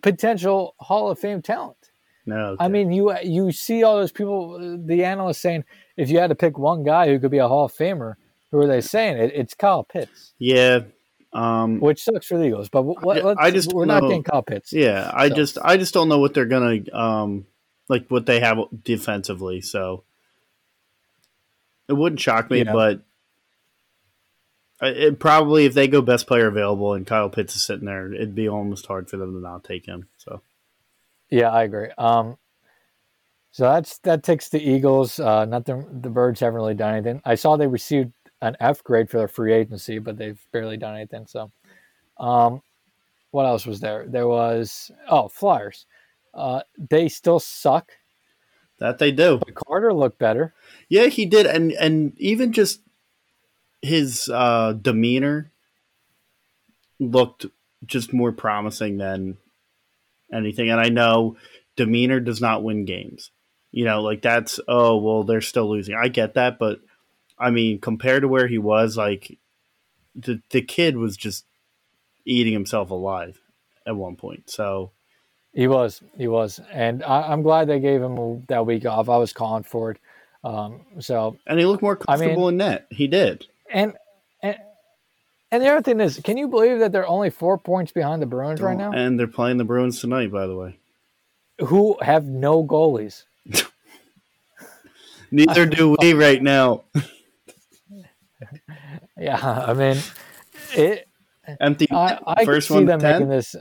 potential 0.02 0.74
Hall 0.78 1.10
of 1.10 1.18
Fame 1.18 1.42
talent. 1.42 1.76
No, 2.24 2.36
okay. 2.36 2.64
I 2.64 2.68
mean, 2.68 2.92
you 2.92 3.14
you 3.22 3.52
see 3.52 3.82
all 3.82 3.96
those 3.96 4.12
people, 4.12 4.78
the 4.84 5.04
analysts 5.04 5.40
saying, 5.40 5.64
if 5.96 6.08
you 6.10 6.18
had 6.18 6.28
to 6.28 6.34
pick 6.34 6.58
one 6.58 6.84
guy 6.84 7.08
who 7.08 7.18
could 7.18 7.30
be 7.30 7.38
a 7.38 7.48
Hall 7.48 7.64
of 7.64 7.72
Famer, 7.72 8.14
who 8.50 8.58
are 8.58 8.66
they 8.66 8.80
saying? 8.80 9.18
It, 9.18 9.32
it's 9.34 9.54
Kyle 9.54 9.82
Pitts. 9.82 10.34
Yeah, 10.38 10.82
um, 11.32 11.80
Which 11.80 12.02
sucks 12.02 12.26
for 12.26 12.36
the 12.36 12.44
Eagles, 12.44 12.68
but 12.68 12.82
what, 12.82 13.38
I 13.38 13.50
just 13.50 13.72
we're 13.72 13.86
know, 13.86 14.00
not 14.00 14.02
getting 14.02 14.22
Kyle 14.22 14.42
Pitts. 14.42 14.72
Yeah, 14.72 15.10
I 15.12 15.30
so. 15.30 15.34
just 15.34 15.58
I 15.62 15.78
just 15.78 15.94
don't 15.94 16.08
know 16.08 16.18
what 16.18 16.34
they're 16.34 16.44
gonna 16.44 16.80
um 16.92 17.46
like 17.88 18.06
what 18.08 18.26
they 18.26 18.40
have 18.40 18.58
defensively. 18.84 19.62
So 19.62 20.04
it 21.88 21.94
wouldn't 21.94 22.20
shock 22.20 22.50
me, 22.50 22.64
yeah. 22.64 22.72
but 22.72 23.02
it 24.82 25.18
probably 25.18 25.64
if 25.64 25.72
they 25.72 25.88
go 25.88 26.02
best 26.02 26.26
player 26.26 26.48
available 26.48 26.92
and 26.92 27.06
Kyle 27.06 27.30
Pitts 27.30 27.56
is 27.56 27.62
sitting 27.62 27.86
there, 27.86 28.12
it'd 28.12 28.34
be 28.34 28.48
almost 28.48 28.86
hard 28.86 29.08
for 29.08 29.16
them 29.16 29.32
to 29.32 29.40
not 29.40 29.64
take 29.64 29.86
him. 29.86 30.08
So 30.18 30.42
yeah, 31.32 31.48
I 31.48 31.62
agree. 31.62 31.88
Um, 31.96 32.36
so 33.52 33.64
that's 33.64 33.98
that 34.00 34.22
takes 34.22 34.50
the 34.50 34.62
Eagles. 34.62 35.18
Uh, 35.18 35.46
nothing. 35.46 36.00
The 36.02 36.10
Birds 36.10 36.40
haven't 36.40 36.54
really 36.54 36.74
done 36.74 36.94
anything. 36.94 37.22
I 37.24 37.36
saw 37.36 37.56
they 37.56 37.66
received 37.66 38.12
an 38.42 38.54
F 38.60 38.84
grade 38.84 39.08
for 39.08 39.16
their 39.16 39.28
free 39.28 39.54
agency, 39.54 39.98
but 39.98 40.18
they've 40.18 40.40
barely 40.52 40.76
done 40.76 40.94
anything. 40.94 41.26
So, 41.26 41.50
um, 42.18 42.60
what 43.30 43.46
else 43.46 43.64
was 43.64 43.80
there? 43.80 44.04
There 44.06 44.28
was 44.28 44.90
oh 45.08 45.28
Flyers. 45.28 45.86
Uh, 46.34 46.60
they 46.90 47.08
still 47.08 47.40
suck. 47.40 47.92
That 48.78 48.98
they 48.98 49.10
do. 49.10 49.38
But 49.38 49.54
Carter 49.54 49.94
looked 49.94 50.18
better. 50.18 50.52
Yeah, 50.90 51.06
he 51.06 51.24
did, 51.24 51.46
and 51.46 51.72
and 51.72 52.12
even 52.18 52.52
just 52.52 52.82
his 53.80 54.28
uh, 54.28 54.74
demeanor 54.74 55.50
looked 57.00 57.46
just 57.86 58.12
more 58.12 58.32
promising 58.32 58.98
than 58.98 59.38
anything. 60.32 60.70
And 60.70 60.80
I 60.80 60.88
know 60.88 61.36
demeanor 61.76 62.20
does 62.20 62.40
not 62.40 62.62
win 62.62 62.84
games. 62.84 63.30
You 63.70 63.84
know, 63.84 64.02
like 64.02 64.22
that's 64.22 64.60
oh 64.68 64.96
well, 64.98 65.24
they're 65.24 65.40
still 65.40 65.70
losing. 65.70 65.94
I 65.94 66.08
get 66.08 66.34
that, 66.34 66.58
but 66.58 66.80
I 67.38 67.50
mean, 67.50 67.80
compared 67.80 68.22
to 68.22 68.28
where 68.28 68.46
he 68.46 68.58
was, 68.58 68.96
like 68.96 69.38
the 70.14 70.40
the 70.50 70.62
kid 70.62 70.96
was 70.96 71.16
just 71.16 71.46
eating 72.24 72.52
himself 72.52 72.90
alive 72.90 73.40
at 73.86 73.96
one 73.96 74.16
point. 74.16 74.50
So 74.50 74.92
He 75.54 75.66
was, 75.66 76.02
he 76.16 76.28
was, 76.28 76.60
and 76.70 77.02
I, 77.02 77.32
am 77.32 77.42
glad 77.42 77.68
they 77.68 77.80
gave 77.80 78.02
him 78.02 78.44
that 78.48 78.66
week 78.66 78.86
off. 78.86 79.08
I 79.08 79.16
was 79.16 79.32
calling 79.32 79.64
for 79.64 79.92
it. 79.92 79.98
Um, 80.44 80.82
so 81.00 81.36
and 81.46 81.58
he 81.58 81.66
looked 81.66 81.82
more 81.82 81.96
comfortable 81.96 82.46
I 82.46 82.50
mean, 82.50 82.54
in 82.54 82.56
net. 82.58 82.86
He 82.90 83.06
did. 83.06 83.46
And 83.70 83.92
and 83.92 83.96
and 85.52 85.62
the 85.62 85.68
other 85.68 85.82
thing 85.82 86.00
is, 86.00 86.18
can 86.24 86.38
you 86.38 86.48
believe 86.48 86.78
that 86.78 86.92
they're 86.92 87.06
only 87.06 87.28
four 87.28 87.58
points 87.58 87.92
behind 87.92 88.22
the 88.22 88.26
Bruins 88.26 88.62
right 88.62 88.76
now? 88.76 88.90
And 88.90 89.20
they're 89.20 89.26
playing 89.26 89.58
the 89.58 89.64
Bruins 89.64 90.00
tonight, 90.00 90.32
by 90.32 90.46
the 90.46 90.56
way. 90.56 90.78
Who 91.60 91.98
have 92.00 92.24
no 92.24 92.64
goalies. 92.64 93.24
Neither 95.30 95.66
do 95.66 95.94
we 96.00 96.14
right 96.14 96.42
now. 96.42 96.84
yeah, 99.18 99.64
I 99.66 99.74
mean, 99.74 99.98
it. 100.74 101.06
Empty. 101.60 101.86
I, 101.90 102.18
I 102.26 102.44
first 102.46 102.68
see 102.68 102.84
them 102.84 103.00
10? 103.00 103.12
making 103.12 103.28
this. 103.28 103.54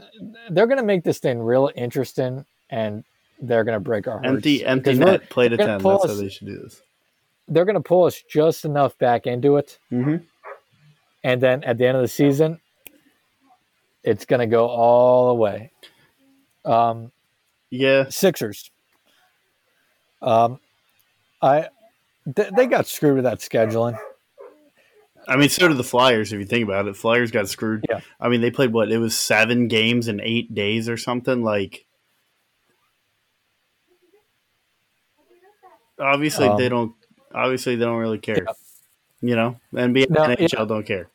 They're 0.50 0.68
going 0.68 0.78
to 0.78 0.86
make 0.86 1.04
this 1.04 1.20
thing 1.20 1.42
real 1.42 1.70
interesting, 1.76 2.46
and 2.70 3.04
they're 3.42 3.66
going 3.66 3.76
to 3.76 3.82
break 3.82 4.08
our 4.08 4.20
hearts. 4.20 4.28
Empty, 4.28 4.66
empty 4.66 4.94
net. 4.94 5.30
Play 5.30 5.50
to 5.50 5.58
ten. 5.58 5.82
That's 5.82 6.04
us, 6.06 6.10
how 6.10 6.16
they 6.16 6.30
should 6.30 6.48
do 6.48 6.58
this. 6.60 6.82
They're 7.50 7.66
going 7.66 7.76
to 7.76 7.82
pull 7.82 8.06
us 8.06 8.24
just 8.30 8.64
enough 8.64 8.98
back 8.98 9.28
into 9.28 9.58
it, 9.58 9.78
mm-hmm. 9.92 10.18
And 11.24 11.42
then 11.42 11.64
at 11.64 11.78
the 11.78 11.86
end 11.86 11.98
of 11.98 12.02
the 12.02 12.08
season, 12.08 12.60
it's 14.04 14.26
going 14.26 14.40
to 14.40 14.48
go 14.48 14.68
all 14.68 15.30
the 15.30 15.36
way. 15.36 15.72
Um, 16.66 17.12
yeah, 17.70 18.10
Sixers. 18.10 18.72
Um, 20.22 20.60
I 21.42 21.68
they, 22.26 22.50
they 22.56 22.68
got 22.68 22.88
screwed 22.88 23.16
with 23.16 23.24
that 23.24 23.40
scheduling. 23.40 23.98
I 25.28 25.36
mean, 25.36 25.50
so 25.50 25.68
did 25.68 25.78
the 25.78 25.84
Flyers. 25.84 26.34
If 26.34 26.40
you 26.40 26.46
think 26.46 26.64
about 26.64 26.88
it, 26.88 26.96
Flyers 26.96 27.32
got 27.32 27.48
screwed. 27.48 27.86
Yeah. 27.90 28.02
I 28.20 28.30
mean, 28.30 28.42
they 28.42 28.52
played 28.52 28.74
what? 28.74 28.92
It 28.92 28.98
was 28.98 29.18
seven 29.18 29.68
games 29.68 30.08
in 30.08 30.20
eight 30.22 30.54
days 30.54 30.90
or 30.90 30.98
something. 30.98 31.44
Like, 31.44 31.86
obviously 36.00 36.48
um, 36.48 36.58
they 36.58 36.70
don't. 36.70 36.94
Obviously 37.34 37.76
they 37.76 37.86
don't 37.86 38.00
really 38.00 38.18
care. 38.18 38.44
Yeah. 38.46 38.54
You 39.22 39.36
know, 39.36 39.60
NBA 39.74 40.10
no, 40.10 40.24
and 40.24 40.38
NHL 40.38 40.50
yeah. 40.54 40.66
don't 40.66 40.86
care. 40.86 41.10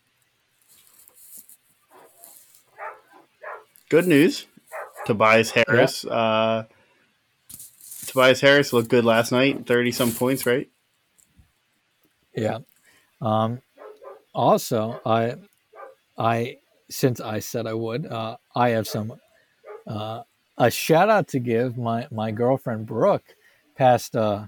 Good 3.89 4.07
news, 4.07 4.47
Tobias 5.07 5.51
Harris. 5.51 6.05
Yeah. 6.05 6.13
Uh, 6.13 6.65
Tobias 8.07 8.41
Harris 8.41 8.73
looked 8.73 8.89
good 8.89 9.05
last 9.05 9.33
night. 9.33 9.67
Thirty 9.67 9.93
some 9.93 10.13
points, 10.13 10.47
right? 10.47 10.69
Yeah. 12.35 12.59
Um, 13.21 13.63
also, 14.35 15.01
I, 15.07 15.35
I 16.19 16.59
since 16.91 17.21
I 17.21 17.39
said 17.41 17.67
I 17.67 17.75
would, 17.75 18.07
uh, 18.07 18.37
I 18.55 18.71
have 18.71 18.87
some 18.87 19.15
uh, 19.87 20.23
a 20.59 20.71
shout 20.71 21.09
out 21.09 21.29
to 21.29 21.39
give. 21.39 21.77
My 21.77 22.07
my 22.11 22.31
girlfriend 22.31 22.87
Brooke 22.87 23.35
passed 23.75 24.17
uh, 24.17 24.47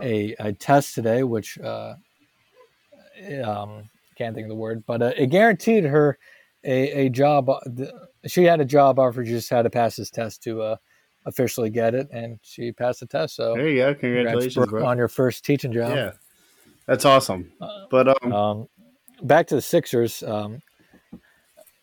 a 0.00 0.34
a 0.38 0.52
test 0.52 0.94
today, 0.94 1.22
which 1.22 1.58
uh, 1.58 1.94
um, 3.44 3.88
can't 4.16 4.34
think 4.34 4.44
of 4.44 4.48
the 4.48 4.54
word, 4.54 4.84
but 4.86 5.02
uh, 5.02 5.12
it 5.16 5.28
guaranteed 5.28 5.84
her 5.84 6.18
a, 6.64 7.06
a 7.06 7.08
job. 7.08 7.48
Uh, 7.48 7.58
she 8.26 8.44
had 8.44 8.60
a 8.60 8.64
job 8.64 8.98
offer, 8.98 9.22
just 9.24 9.50
had 9.50 9.62
to 9.62 9.70
pass 9.70 9.96
this 9.96 10.10
test 10.10 10.42
to 10.44 10.62
uh, 10.62 10.76
officially 11.26 11.70
get 11.70 11.94
it, 11.94 12.08
and 12.12 12.38
she 12.42 12.72
passed 12.72 13.00
the 13.00 13.06
test. 13.06 13.36
So 13.36 13.54
there 13.54 13.68
you 13.68 13.78
go. 13.78 13.94
Congratulations, 13.94 14.72
on 14.72 14.98
your 14.98 15.08
first 15.08 15.44
teaching 15.44 15.72
job. 15.72 15.94
Yeah, 15.94 16.12
that's 16.86 17.04
awesome. 17.04 17.52
Uh, 17.60 17.86
but 17.90 18.08
um, 18.22 18.32
um, 18.32 18.68
back 19.22 19.46
to 19.48 19.54
the 19.54 19.62
Sixers. 19.62 20.22
Um, 20.22 20.62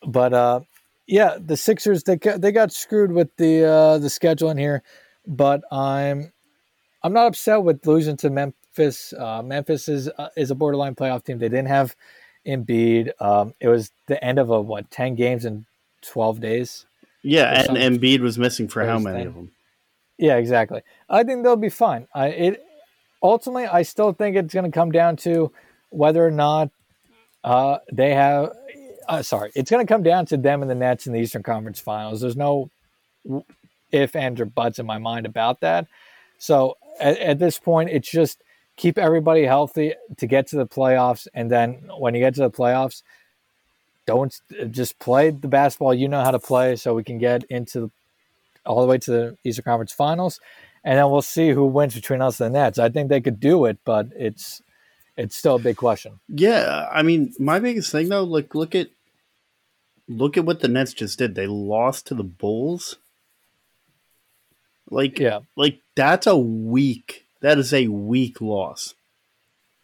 but 0.07 0.33
uh, 0.33 0.61
yeah, 1.07 1.37
the 1.39 1.57
Sixers 1.57 2.03
they 2.03 2.17
they 2.37 2.51
got 2.51 2.71
screwed 2.71 3.11
with 3.11 3.35
the 3.37 3.65
uh, 3.65 3.97
the 3.97 4.07
scheduling 4.07 4.59
here, 4.59 4.83
but 5.27 5.61
I'm 5.71 6.31
I'm 7.03 7.13
not 7.13 7.27
upset 7.27 7.63
with 7.63 7.85
losing 7.85 8.17
to 8.17 8.29
Memphis. 8.79 9.13
Uh, 9.13 9.41
Memphis 9.43 9.87
is 9.89 10.09
uh, 10.17 10.29
is 10.37 10.51
a 10.51 10.55
borderline 10.55 10.95
playoff 10.95 11.23
team. 11.23 11.37
They 11.37 11.49
didn't 11.49 11.67
have 11.67 11.95
Embiid. 12.47 13.11
Um, 13.19 13.53
it 13.59 13.67
was 13.67 13.91
the 14.07 14.23
end 14.23 14.39
of 14.39 14.49
a 14.49 14.61
what 14.61 14.89
ten 14.89 15.15
games 15.15 15.45
in 15.45 15.65
twelve 16.01 16.39
days. 16.39 16.85
Yeah, 17.21 17.65
and 17.67 17.77
Embiid 17.77 18.21
was 18.21 18.37
missing 18.39 18.67
for 18.69 18.85
how 18.85 18.97
many 18.97 19.25
of 19.25 19.35
them? 19.35 19.51
Yeah, 20.17 20.37
exactly. 20.37 20.81
I 21.09 21.23
think 21.23 21.43
they'll 21.43 21.57
be 21.57 21.69
fine. 21.69 22.07
I 22.13 22.27
it 22.27 22.65
ultimately 23.21 23.67
I 23.67 23.81
still 23.81 24.13
think 24.13 24.37
it's 24.37 24.53
going 24.53 24.65
to 24.65 24.71
come 24.71 24.91
down 24.91 25.17
to 25.17 25.51
whether 25.89 26.25
or 26.25 26.31
not 26.31 26.69
uh, 27.43 27.79
they 27.91 28.13
have. 28.13 28.51
Uh, 29.07 29.23
sorry, 29.23 29.51
it's 29.55 29.71
going 29.71 29.85
to 29.85 29.91
come 29.91 30.03
down 30.03 30.25
to 30.27 30.37
them 30.37 30.61
and 30.61 30.69
the 30.69 30.75
Nets 30.75 31.07
in 31.07 31.13
the 31.13 31.19
Eastern 31.19 31.43
Conference 31.43 31.79
Finals. 31.79 32.21
There's 32.21 32.37
no 32.37 32.69
if, 33.91 34.15
and, 34.15 34.39
or 34.39 34.45
buts 34.45 34.79
in 34.79 34.85
my 34.85 34.99
mind 34.99 35.25
about 35.25 35.61
that. 35.61 35.87
So 36.37 36.77
at, 36.99 37.17
at 37.17 37.39
this 37.39 37.59
point, 37.59 37.89
it's 37.89 38.09
just 38.09 38.41
keep 38.79 38.97
everybody 38.97 39.43
healthy 39.43 39.93
to 40.15 40.25
get 40.25 40.47
to 40.47 40.55
the 40.55 40.65
playoffs, 40.65 41.27
and 41.33 41.51
then 41.51 41.89
when 41.97 42.15
you 42.15 42.21
get 42.21 42.33
to 42.35 42.41
the 42.41 42.49
playoffs, 42.49 43.03
don't 44.07 44.33
uh, 44.59 44.65
just 44.65 44.97
play 44.99 45.31
the 45.31 45.49
basketball 45.49 45.93
you 45.93 46.07
know 46.07 46.23
how 46.23 46.31
to 46.31 46.39
play, 46.39 46.77
so 46.77 46.95
we 46.95 47.03
can 47.03 47.17
get 47.17 47.43
into 47.49 47.91
all 48.65 48.81
the 48.81 48.87
way 48.87 48.97
to 48.97 49.11
the 49.11 49.37
Eastern 49.43 49.65
Conference 49.65 49.91
Finals, 49.91 50.39
and 50.85 50.97
then 50.97 51.11
we'll 51.11 51.21
see 51.21 51.49
who 51.49 51.65
wins 51.65 51.93
between 51.93 52.21
us 52.21 52.39
and 52.39 52.55
the 52.55 52.59
Nets. 52.59 52.79
I 52.79 52.87
think 52.87 53.09
they 53.09 53.19
could 53.19 53.41
do 53.41 53.65
it, 53.65 53.77
but 53.83 54.07
it's 54.15 54.61
it's 55.17 55.35
still 55.35 55.55
a 55.55 55.59
big 55.59 55.75
question. 55.75 56.21
Yeah, 56.29 56.87
I 56.89 57.03
mean, 57.03 57.33
my 57.37 57.59
biggest 57.59 57.91
thing 57.91 58.07
though, 58.07 58.23
like 58.23 58.55
look 58.55 58.75
at 58.75 58.87
look 60.07 60.37
at 60.37 60.45
what 60.45 60.61
the 60.61 60.69
Nets 60.69 60.93
just 60.93 61.19
did. 61.19 61.35
They 61.35 61.47
lost 61.47 62.07
to 62.07 62.15
the 62.15 62.23
Bulls. 62.23 62.95
Like, 64.89 65.19
yeah, 65.19 65.41
like 65.57 65.81
that's 65.95 66.27
a 66.27 66.37
weak. 66.37 67.25
That 67.41 67.57
is 67.57 67.73
a 67.73 67.87
weak 67.87 68.41
loss. 68.41 68.95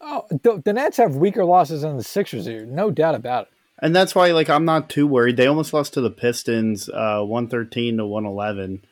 Oh, 0.00 0.26
the, 0.30 0.62
the 0.64 0.72
Nets 0.72 0.98
have 0.98 1.16
weaker 1.16 1.44
losses 1.44 1.82
than 1.82 1.96
the 1.96 2.04
Sixers 2.04 2.46
here, 2.46 2.66
no 2.66 2.90
doubt 2.90 3.14
about 3.14 3.44
it. 3.44 3.52
And 3.78 3.94
that's 3.94 4.14
why, 4.14 4.32
like, 4.32 4.48
I'm 4.48 4.64
not 4.64 4.88
too 4.88 5.06
worried. 5.06 5.36
They 5.36 5.46
almost 5.46 5.72
lost 5.72 5.94
to 5.94 6.00
the 6.00 6.10
Pistons, 6.10 6.88
uh, 6.88 7.20
113 7.22 7.98
to 7.98 8.06
111 8.06 8.84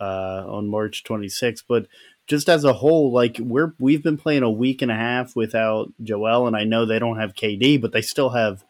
uh, 0.00 0.04
on 0.46 0.68
March 0.68 1.04
26th. 1.04 1.64
But 1.68 1.86
just 2.26 2.48
as 2.48 2.64
a 2.64 2.72
whole, 2.72 3.12
like, 3.12 3.36
we're 3.38 3.74
we've 3.78 4.02
been 4.02 4.16
playing 4.16 4.42
a 4.42 4.50
week 4.50 4.80
and 4.80 4.90
a 4.90 4.96
half 4.96 5.36
without 5.36 5.92
Joel, 6.02 6.46
and 6.46 6.56
I 6.56 6.64
know 6.64 6.86
they 6.86 6.98
don't 6.98 7.18
have 7.18 7.34
KD, 7.34 7.80
but 7.80 7.92
they 7.92 8.00
still 8.00 8.30
have 8.30 8.64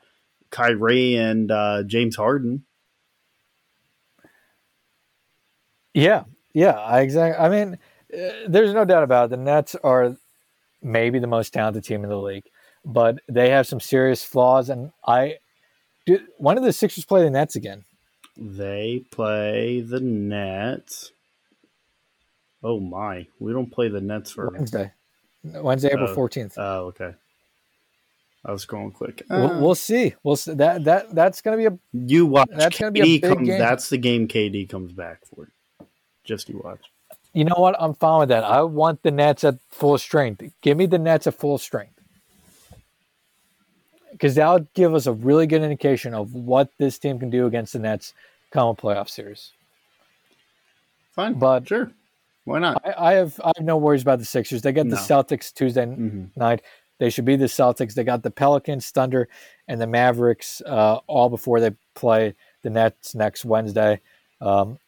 Kyrie 0.51 1.17
and 1.17 1.51
uh, 1.51 1.83
James 1.85 2.17
Harden. 2.17 2.65
Yeah, 5.95 6.25
yeah, 6.55 6.73
I 6.73 7.03
exactly. 7.03 7.39
I 7.45 7.49
mean, 7.49 7.79
there's 8.13 8.75
no 8.75 8.85
doubt 8.85 9.03
about 9.03 9.27
it. 9.27 9.31
The 9.31 9.37
Nets 9.39 9.75
are 9.83 10.17
maybe 10.83 11.19
the 11.19 11.27
most 11.27 11.53
talented 11.53 11.85
team 11.85 12.05
in 12.05 12.11
the 12.11 12.17
league, 12.17 12.45
but 12.85 13.19
they 13.29 13.51
have 13.51 13.67
some 13.67 13.81
serious 13.81 14.25
flaws. 14.25 14.69
And 14.69 14.93
I, 15.07 15.39
do, 16.07 16.21
when 16.39 16.57
did 16.57 16.65
the 16.65 16.73
Sixers 16.73 17.05
play 17.05 17.23
the 17.23 17.31
Nets 17.31 17.57
again? 17.57 17.85
They 18.37 19.05
play 19.11 19.81
the 19.81 20.01
Nets. 20.01 21.13
Oh 22.63 22.81
my, 22.81 23.27
we 23.39 23.53
don't 23.53 23.71
play 23.71 23.89
the 23.89 24.01
Nets 24.01 24.31
for 24.31 24.49
Wednesday. 24.51 24.93
Wednesday, 25.43 25.91
April 25.93 26.09
oh. 26.09 26.15
fourteenth. 26.15 26.55
Oh, 26.57 26.63
oh, 26.63 26.87
okay. 26.87 27.15
I 28.45 28.51
was 28.51 28.65
going 28.65 28.91
quick. 28.91 29.23
Uh, 29.31 29.49
we'll, 29.51 29.61
we'll, 29.61 29.75
see. 29.75 30.15
We'll 30.23 30.37
see. 30.37 30.55
That 30.55 30.85
that 30.85 31.15
that's 31.15 31.43
going 31.43 31.59
to 31.59 31.71
be 31.71 31.75
a 31.75 31.79
you 32.07 32.27
watch. 32.27 32.49
That's 32.53 32.79
going 32.79 32.93
to 32.93 33.01
be 33.01 33.01
a 33.01 33.21
big 33.21 33.23
comes, 33.23 33.49
game. 33.49 33.59
That's 33.59 33.89
the 33.89 33.99
game 33.99 34.29
KD 34.29 34.69
comes 34.69 34.93
back 34.93 35.21
for. 35.27 35.53
Just 36.25 36.49
you 36.49 36.61
watch. 36.63 36.92
You 37.33 37.45
know 37.45 37.55
what? 37.57 37.77
I'm 37.79 37.95
fine 37.95 38.21
with 38.21 38.29
that. 38.29 38.45
I 38.45 38.63
want 38.63 39.03
the 39.03 39.11
Nets 39.11 39.43
at 39.45 39.57
full 39.71 39.97
strength. 39.99 40.43
Give 40.61 40.77
me 40.77 40.87
the 40.87 40.99
Nets 40.99 41.27
at 41.27 41.35
full 41.35 41.59
strength. 41.59 41.99
Because 44.11 44.35
that'll 44.35 44.67
give 44.75 44.95
us 44.95 45.07
a 45.07 45.13
really 45.13 45.47
good 45.47 45.63
indication 45.63 46.13
of 46.13 46.35
what 46.35 46.71
this 46.79 46.99
team 46.99 47.19
can 47.19 47.31
do 47.31 47.47
against 47.47 47.73
the 47.73 47.79
Nets 47.79 48.13
come 48.51 48.69
a 48.69 48.75
playoff 48.75 49.09
series. 49.09 49.53
Fine. 51.13 51.35
But 51.35 51.67
sure. 51.67 51.91
Why 52.45 52.59
not? 52.59 52.83
I, 52.85 53.11
I, 53.11 53.13
have 53.15 53.41
I 53.43 53.53
have 53.57 53.65
no 53.65 53.77
worries 53.77 54.03
about 54.03 54.19
the 54.19 54.25
Sixers. 54.25 54.63
They 54.63 54.73
get 54.73 54.89
the 54.89 54.97
no. 54.97 55.03
Celtics 55.03 55.53
Tuesday 55.53 55.87
mm-hmm. 55.87 56.25
night. 56.37 56.63
They 56.99 57.11
should 57.11 57.25
be 57.25 57.37
the 57.37 57.47
Celtics. 57.47 57.95
They 57.95 58.05
got 58.05 58.23
the 58.23 58.31
Pelicans, 58.31 58.91
Thunder, 58.91 59.29
and 59.69 59.81
the 59.81 59.87
Mavericks 59.87 60.61
uh, 60.67 61.01
all 61.07 61.31
before 61.31 61.61
they 61.61 61.71
play 61.95 62.35
the 62.63 62.71
Nets 62.71 63.15
next 63.15 63.45
Wednesday. 63.45 64.01
Um, 64.41 64.79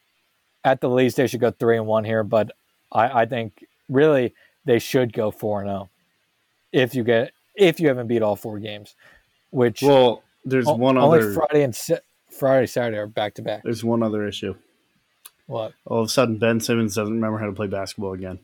at 0.64 0.80
the 0.80 0.88
least 0.88 1.16
they 1.16 1.26
should 1.26 1.40
go 1.40 1.50
three 1.50 1.76
and 1.76 1.86
one 1.86 2.04
here, 2.04 2.24
but 2.24 2.50
I, 2.90 3.22
I 3.22 3.26
think 3.26 3.64
really 3.88 4.34
they 4.64 4.78
should 4.78 5.12
go 5.12 5.30
four 5.30 5.60
and 5.60 5.68
zero 5.68 5.78
oh 5.82 5.88
if 6.72 6.94
you 6.94 7.04
get 7.04 7.32
if 7.54 7.78
you 7.78 7.88
haven't 7.88 8.08
beat 8.08 8.22
all 8.22 8.36
four 8.36 8.58
games. 8.58 8.96
Which 9.50 9.82
well, 9.82 10.22
there's 10.44 10.66
o- 10.66 10.74
one 10.74 10.96
only 10.96 11.18
other 11.18 11.34
Friday 11.34 11.62
and 11.62 11.76
Friday 12.30 12.66
Saturday 12.66 12.98
are 12.98 13.06
back 13.06 13.34
to 13.34 13.42
back. 13.42 13.62
There's 13.62 13.84
one 13.84 14.02
other 14.02 14.26
issue. 14.26 14.54
What? 15.46 15.74
All 15.84 16.00
of 16.00 16.06
a 16.06 16.10
sudden, 16.10 16.38
Ben 16.38 16.60
Simmons 16.60 16.94
doesn't 16.94 17.14
remember 17.14 17.38
how 17.38 17.46
to 17.46 17.52
play 17.52 17.66
basketball 17.66 18.14
again. 18.14 18.40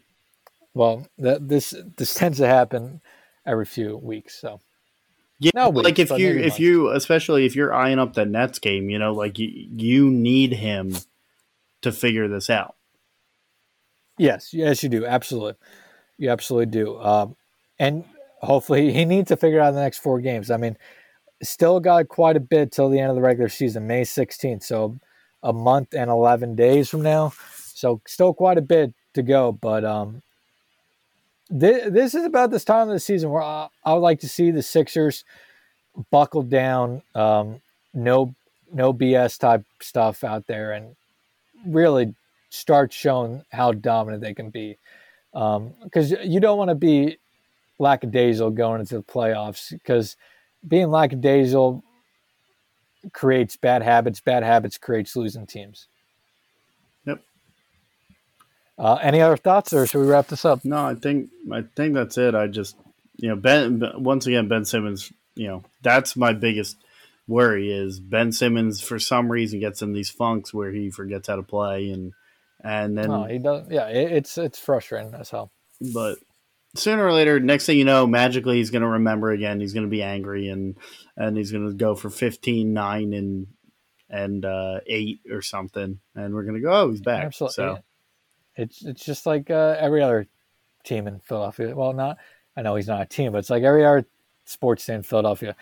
Well, 0.74 1.06
that, 1.18 1.48
this 1.48 1.74
this 1.96 2.14
tends 2.14 2.38
to 2.38 2.46
happen 2.46 3.00
every 3.46 3.64
few 3.64 3.96
weeks. 3.96 4.38
So 4.40 4.60
yeah, 5.38 5.50
no 5.54 5.70
like 5.70 5.98
if 5.98 6.10
you 6.10 6.30
if 6.36 6.42
months. 6.42 6.58
you 6.60 6.90
especially 6.90 7.46
if 7.46 7.56
you're 7.56 7.74
eyeing 7.74 7.98
up 7.98 8.12
the 8.12 8.26
Nets 8.26 8.58
game, 8.58 8.90
you 8.90 8.98
know, 8.98 9.12
like 9.12 9.38
you 9.38 9.48
you 9.48 10.10
need 10.10 10.52
him 10.52 10.94
to 11.82 11.92
figure 11.92 12.28
this 12.28 12.50
out. 12.50 12.76
Yes, 14.18 14.52
yes, 14.52 14.82
you 14.82 14.88
do. 14.88 15.06
Absolutely, 15.06 15.54
you 16.18 16.30
absolutely 16.30 16.66
do. 16.66 16.98
Um, 17.00 17.36
and 17.78 18.04
hopefully, 18.42 18.92
he 18.92 19.04
needs 19.04 19.28
to 19.28 19.36
figure 19.36 19.60
out 19.60 19.72
the 19.72 19.80
next 19.80 19.98
four 19.98 20.20
games. 20.20 20.50
I 20.50 20.56
mean, 20.56 20.76
still 21.42 21.80
got 21.80 22.08
quite 22.08 22.36
a 22.36 22.40
bit 22.40 22.72
till 22.72 22.90
the 22.90 22.98
end 22.98 23.10
of 23.10 23.16
the 23.16 23.22
regular 23.22 23.48
season, 23.48 23.86
May 23.86 24.04
sixteenth. 24.04 24.62
So 24.62 24.98
a 25.42 25.52
month 25.52 25.94
and 25.94 26.10
eleven 26.10 26.54
days 26.54 26.88
from 26.88 27.02
now. 27.02 27.32
So 27.56 28.02
still 28.06 28.34
quite 28.34 28.58
a 28.58 28.62
bit 28.62 28.92
to 29.14 29.22
go. 29.22 29.52
But 29.52 29.84
um, 29.84 30.22
this, 31.48 31.90
this 31.90 32.14
is 32.14 32.24
about 32.24 32.50
this 32.50 32.64
time 32.64 32.88
of 32.88 32.94
the 32.94 33.00
season 33.00 33.30
where 33.30 33.42
I, 33.42 33.68
I 33.84 33.94
would 33.94 34.00
like 34.00 34.20
to 34.20 34.28
see 34.28 34.50
the 34.50 34.62
Sixers 34.62 35.24
buckle 36.10 36.42
down. 36.42 37.02
Um, 37.14 37.62
no, 37.92 38.34
no 38.72 38.92
BS 38.92 39.38
type 39.38 39.64
stuff 39.80 40.22
out 40.22 40.46
there, 40.46 40.72
and 40.72 40.94
really 41.66 42.14
start 42.50 42.92
showing 42.92 43.42
how 43.50 43.72
dominant 43.72 44.22
they 44.22 44.34
can 44.34 44.50
be. 44.50 44.78
Because 45.32 46.12
um, 46.12 46.18
you 46.24 46.40
don't 46.40 46.58
want 46.58 46.70
to 46.70 46.74
be 46.74 47.18
lackadaisical 47.78 48.50
going 48.50 48.80
into 48.80 48.96
the 48.96 49.02
playoffs 49.02 49.70
because 49.70 50.16
being 50.66 50.90
lackadaisical 50.90 51.82
creates 53.12 53.56
bad 53.56 53.82
habits. 53.82 54.20
Bad 54.20 54.42
habits 54.42 54.78
creates 54.78 55.16
losing 55.16 55.46
teams. 55.46 55.86
Yep. 57.06 57.22
Uh, 58.78 58.98
any 59.02 59.20
other 59.20 59.36
thoughts, 59.36 59.72
or 59.72 59.86
should 59.86 60.00
we 60.00 60.06
wrap 60.06 60.28
this 60.28 60.44
up? 60.44 60.64
No, 60.64 60.84
I 60.84 60.94
think 60.94 61.30
I 61.52 61.62
think 61.74 61.94
that's 61.94 62.18
it. 62.18 62.34
I 62.34 62.46
just 62.46 62.76
you 63.16 63.28
know 63.28 63.36
Ben 63.36 63.82
once 63.96 64.26
again 64.26 64.48
Ben 64.48 64.64
Simmons. 64.64 65.12
You 65.34 65.48
know 65.48 65.64
that's 65.82 66.16
my 66.16 66.32
biggest 66.32 66.76
worry 67.30 67.72
is 67.72 68.00
Ben 68.00 68.32
Simmons 68.32 68.80
for 68.80 68.98
some 68.98 69.30
reason 69.30 69.60
gets 69.60 69.80
in 69.80 69.92
these 69.92 70.10
funks 70.10 70.52
where 70.52 70.70
he 70.70 70.90
forgets 70.90 71.28
how 71.28 71.36
to 71.36 71.42
play 71.42 71.90
and 71.90 72.12
and 72.62 72.98
then 72.98 73.10
oh, 73.10 73.24
he 73.24 73.38
does. 73.38 73.66
Yeah, 73.70 73.88
it, 73.88 74.12
it's 74.12 74.36
it's 74.36 74.58
frustrating 74.58 75.14
as 75.14 75.30
hell. 75.30 75.50
But 75.94 76.18
sooner 76.74 77.06
or 77.06 77.12
later, 77.12 77.40
next 77.40 77.66
thing 77.66 77.78
you 77.78 77.84
know, 77.84 78.06
magically 78.06 78.56
he's 78.56 78.70
going 78.70 78.82
to 78.82 78.88
remember 78.88 79.30
again. 79.30 79.60
He's 79.60 79.72
going 79.72 79.86
to 79.86 79.90
be 79.90 80.02
angry 80.02 80.48
and 80.48 80.76
and 81.16 81.36
he's 81.36 81.52
going 81.52 81.66
to 81.66 81.74
go 81.74 81.94
for 81.94 82.10
15, 82.10 82.72
9, 82.72 83.12
and 83.14 83.46
and 84.10 84.44
uh, 84.44 84.80
eight 84.86 85.20
or 85.30 85.40
something, 85.40 86.00
and 86.14 86.34
we're 86.34 86.42
going 86.42 86.56
to 86.56 86.60
go. 86.60 86.72
Oh, 86.72 86.90
he's 86.90 87.00
back. 87.00 87.24
Absolutely. 87.24 87.54
So 87.54 87.78
it's 88.56 88.84
it's 88.84 89.04
just 89.04 89.24
like 89.24 89.50
uh, 89.50 89.76
every 89.78 90.02
other 90.02 90.26
team 90.84 91.06
in 91.06 91.20
Philadelphia. 91.20 91.74
Well, 91.74 91.92
not 91.92 92.18
I 92.56 92.62
know 92.62 92.74
he's 92.74 92.88
not 92.88 93.02
a 93.02 93.06
team, 93.06 93.32
but 93.32 93.38
it's 93.38 93.50
like 93.50 93.62
every 93.62 93.86
other 93.86 94.04
sports 94.44 94.84
team 94.84 94.96
in 94.96 95.02
Philadelphia. 95.02 95.56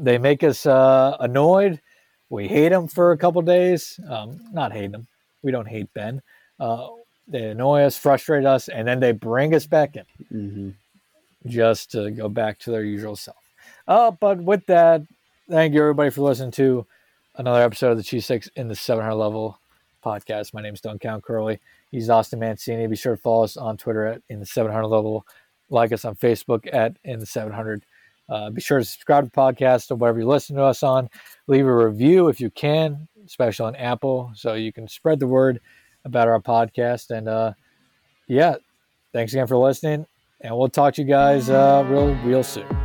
They 0.00 0.18
make 0.18 0.42
us 0.42 0.66
uh, 0.66 1.16
annoyed. 1.20 1.80
We 2.28 2.46
hate 2.46 2.72
him 2.72 2.86
for 2.86 3.12
a 3.12 3.18
couple 3.18 3.42
days. 3.42 3.98
Um, 4.08 4.40
not 4.52 4.72
hate 4.72 4.92
him. 4.92 5.06
We 5.42 5.52
don't 5.52 5.66
hate 5.66 5.92
Ben. 5.94 6.22
Uh, 6.58 6.88
they 7.26 7.50
annoy 7.50 7.82
us, 7.82 7.96
frustrate 7.96 8.44
us, 8.44 8.68
and 8.68 8.86
then 8.86 9.00
they 9.00 9.12
bring 9.12 9.54
us 9.54 9.66
back 9.66 9.96
in 9.96 10.04
mm-hmm. 10.32 11.48
just 11.48 11.92
to 11.92 12.10
go 12.10 12.28
back 12.28 12.58
to 12.60 12.70
their 12.70 12.84
usual 12.84 13.16
self. 13.16 13.36
Uh, 13.86 14.10
but 14.10 14.38
with 14.38 14.66
that, 14.66 15.02
thank 15.48 15.74
you 15.74 15.80
everybody 15.80 16.10
for 16.10 16.22
listening 16.22 16.50
to 16.52 16.86
another 17.36 17.62
episode 17.62 17.92
of 17.92 17.96
the 17.96 18.02
Cheese 18.02 18.26
Six 18.26 18.48
in 18.56 18.68
the 18.68 18.76
700 18.76 19.14
level 19.14 19.58
podcast. 20.04 20.54
My 20.54 20.62
name 20.62 20.74
is 20.74 20.80
Duncan 20.80 21.20
Curley. 21.20 21.60
He's 21.90 22.10
Austin 22.10 22.40
Mancini. 22.40 22.86
Be 22.86 22.96
sure 22.96 23.16
to 23.16 23.22
follow 23.22 23.44
us 23.44 23.56
on 23.56 23.76
Twitter 23.76 24.06
at 24.06 24.22
in 24.28 24.40
the 24.40 24.46
700 24.46 24.86
level. 24.86 25.26
Like 25.68 25.92
us 25.92 26.04
on 26.04 26.16
Facebook 26.16 26.68
at 26.72 26.96
in 27.04 27.20
the 27.20 27.26
700. 27.26 27.84
Uh, 28.30 28.48
be 28.50 28.60
sure 28.60 28.78
to 28.78 28.84
subscribe 28.84 29.24
to 29.24 29.30
the 29.30 29.36
podcast 29.36 29.90
or 29.90 29.96
whatever 29.96 30.20
you 30.20 30.26
listen 30.26 30.56
to 30.56 30.62
us 30.62 30.82
on. 30.82 31.10
Leave 31.48 31.66
a 31.66 31.74
review 31.74 32.28
if 32.28 32.40
you 32.40 32.48
can, 32.50 33.08
especially 33.26 33.66
on 33.66 33.76
Apple, 33.76 34.30
so 34.34 34.54
you 34.54 34.72
can 34.72 34.86
spread 34.86 35.18
the 35.18 35.26
word 35.26 35.60
about 36.04 36.28
our 36.28 36.40
podcast. 36.40 37.10
And 37.10 37.28
uh, 37.28 37.54
yeah, 38.28 38.56
thanks 39.12 39.32
again 39.32 39.48
for 39.48 39.56
listening. 39.56 40.06
And 40.40 40.56
we'll 40.56 40.68
talk 40.68 40.94
to 40.94 41.02
you 41.02 41.08
guys 41.08 41.50
uh, 41.50 41.84
real, 41.88 42.14
real 42.24 42.42
soon. 42.42 42.79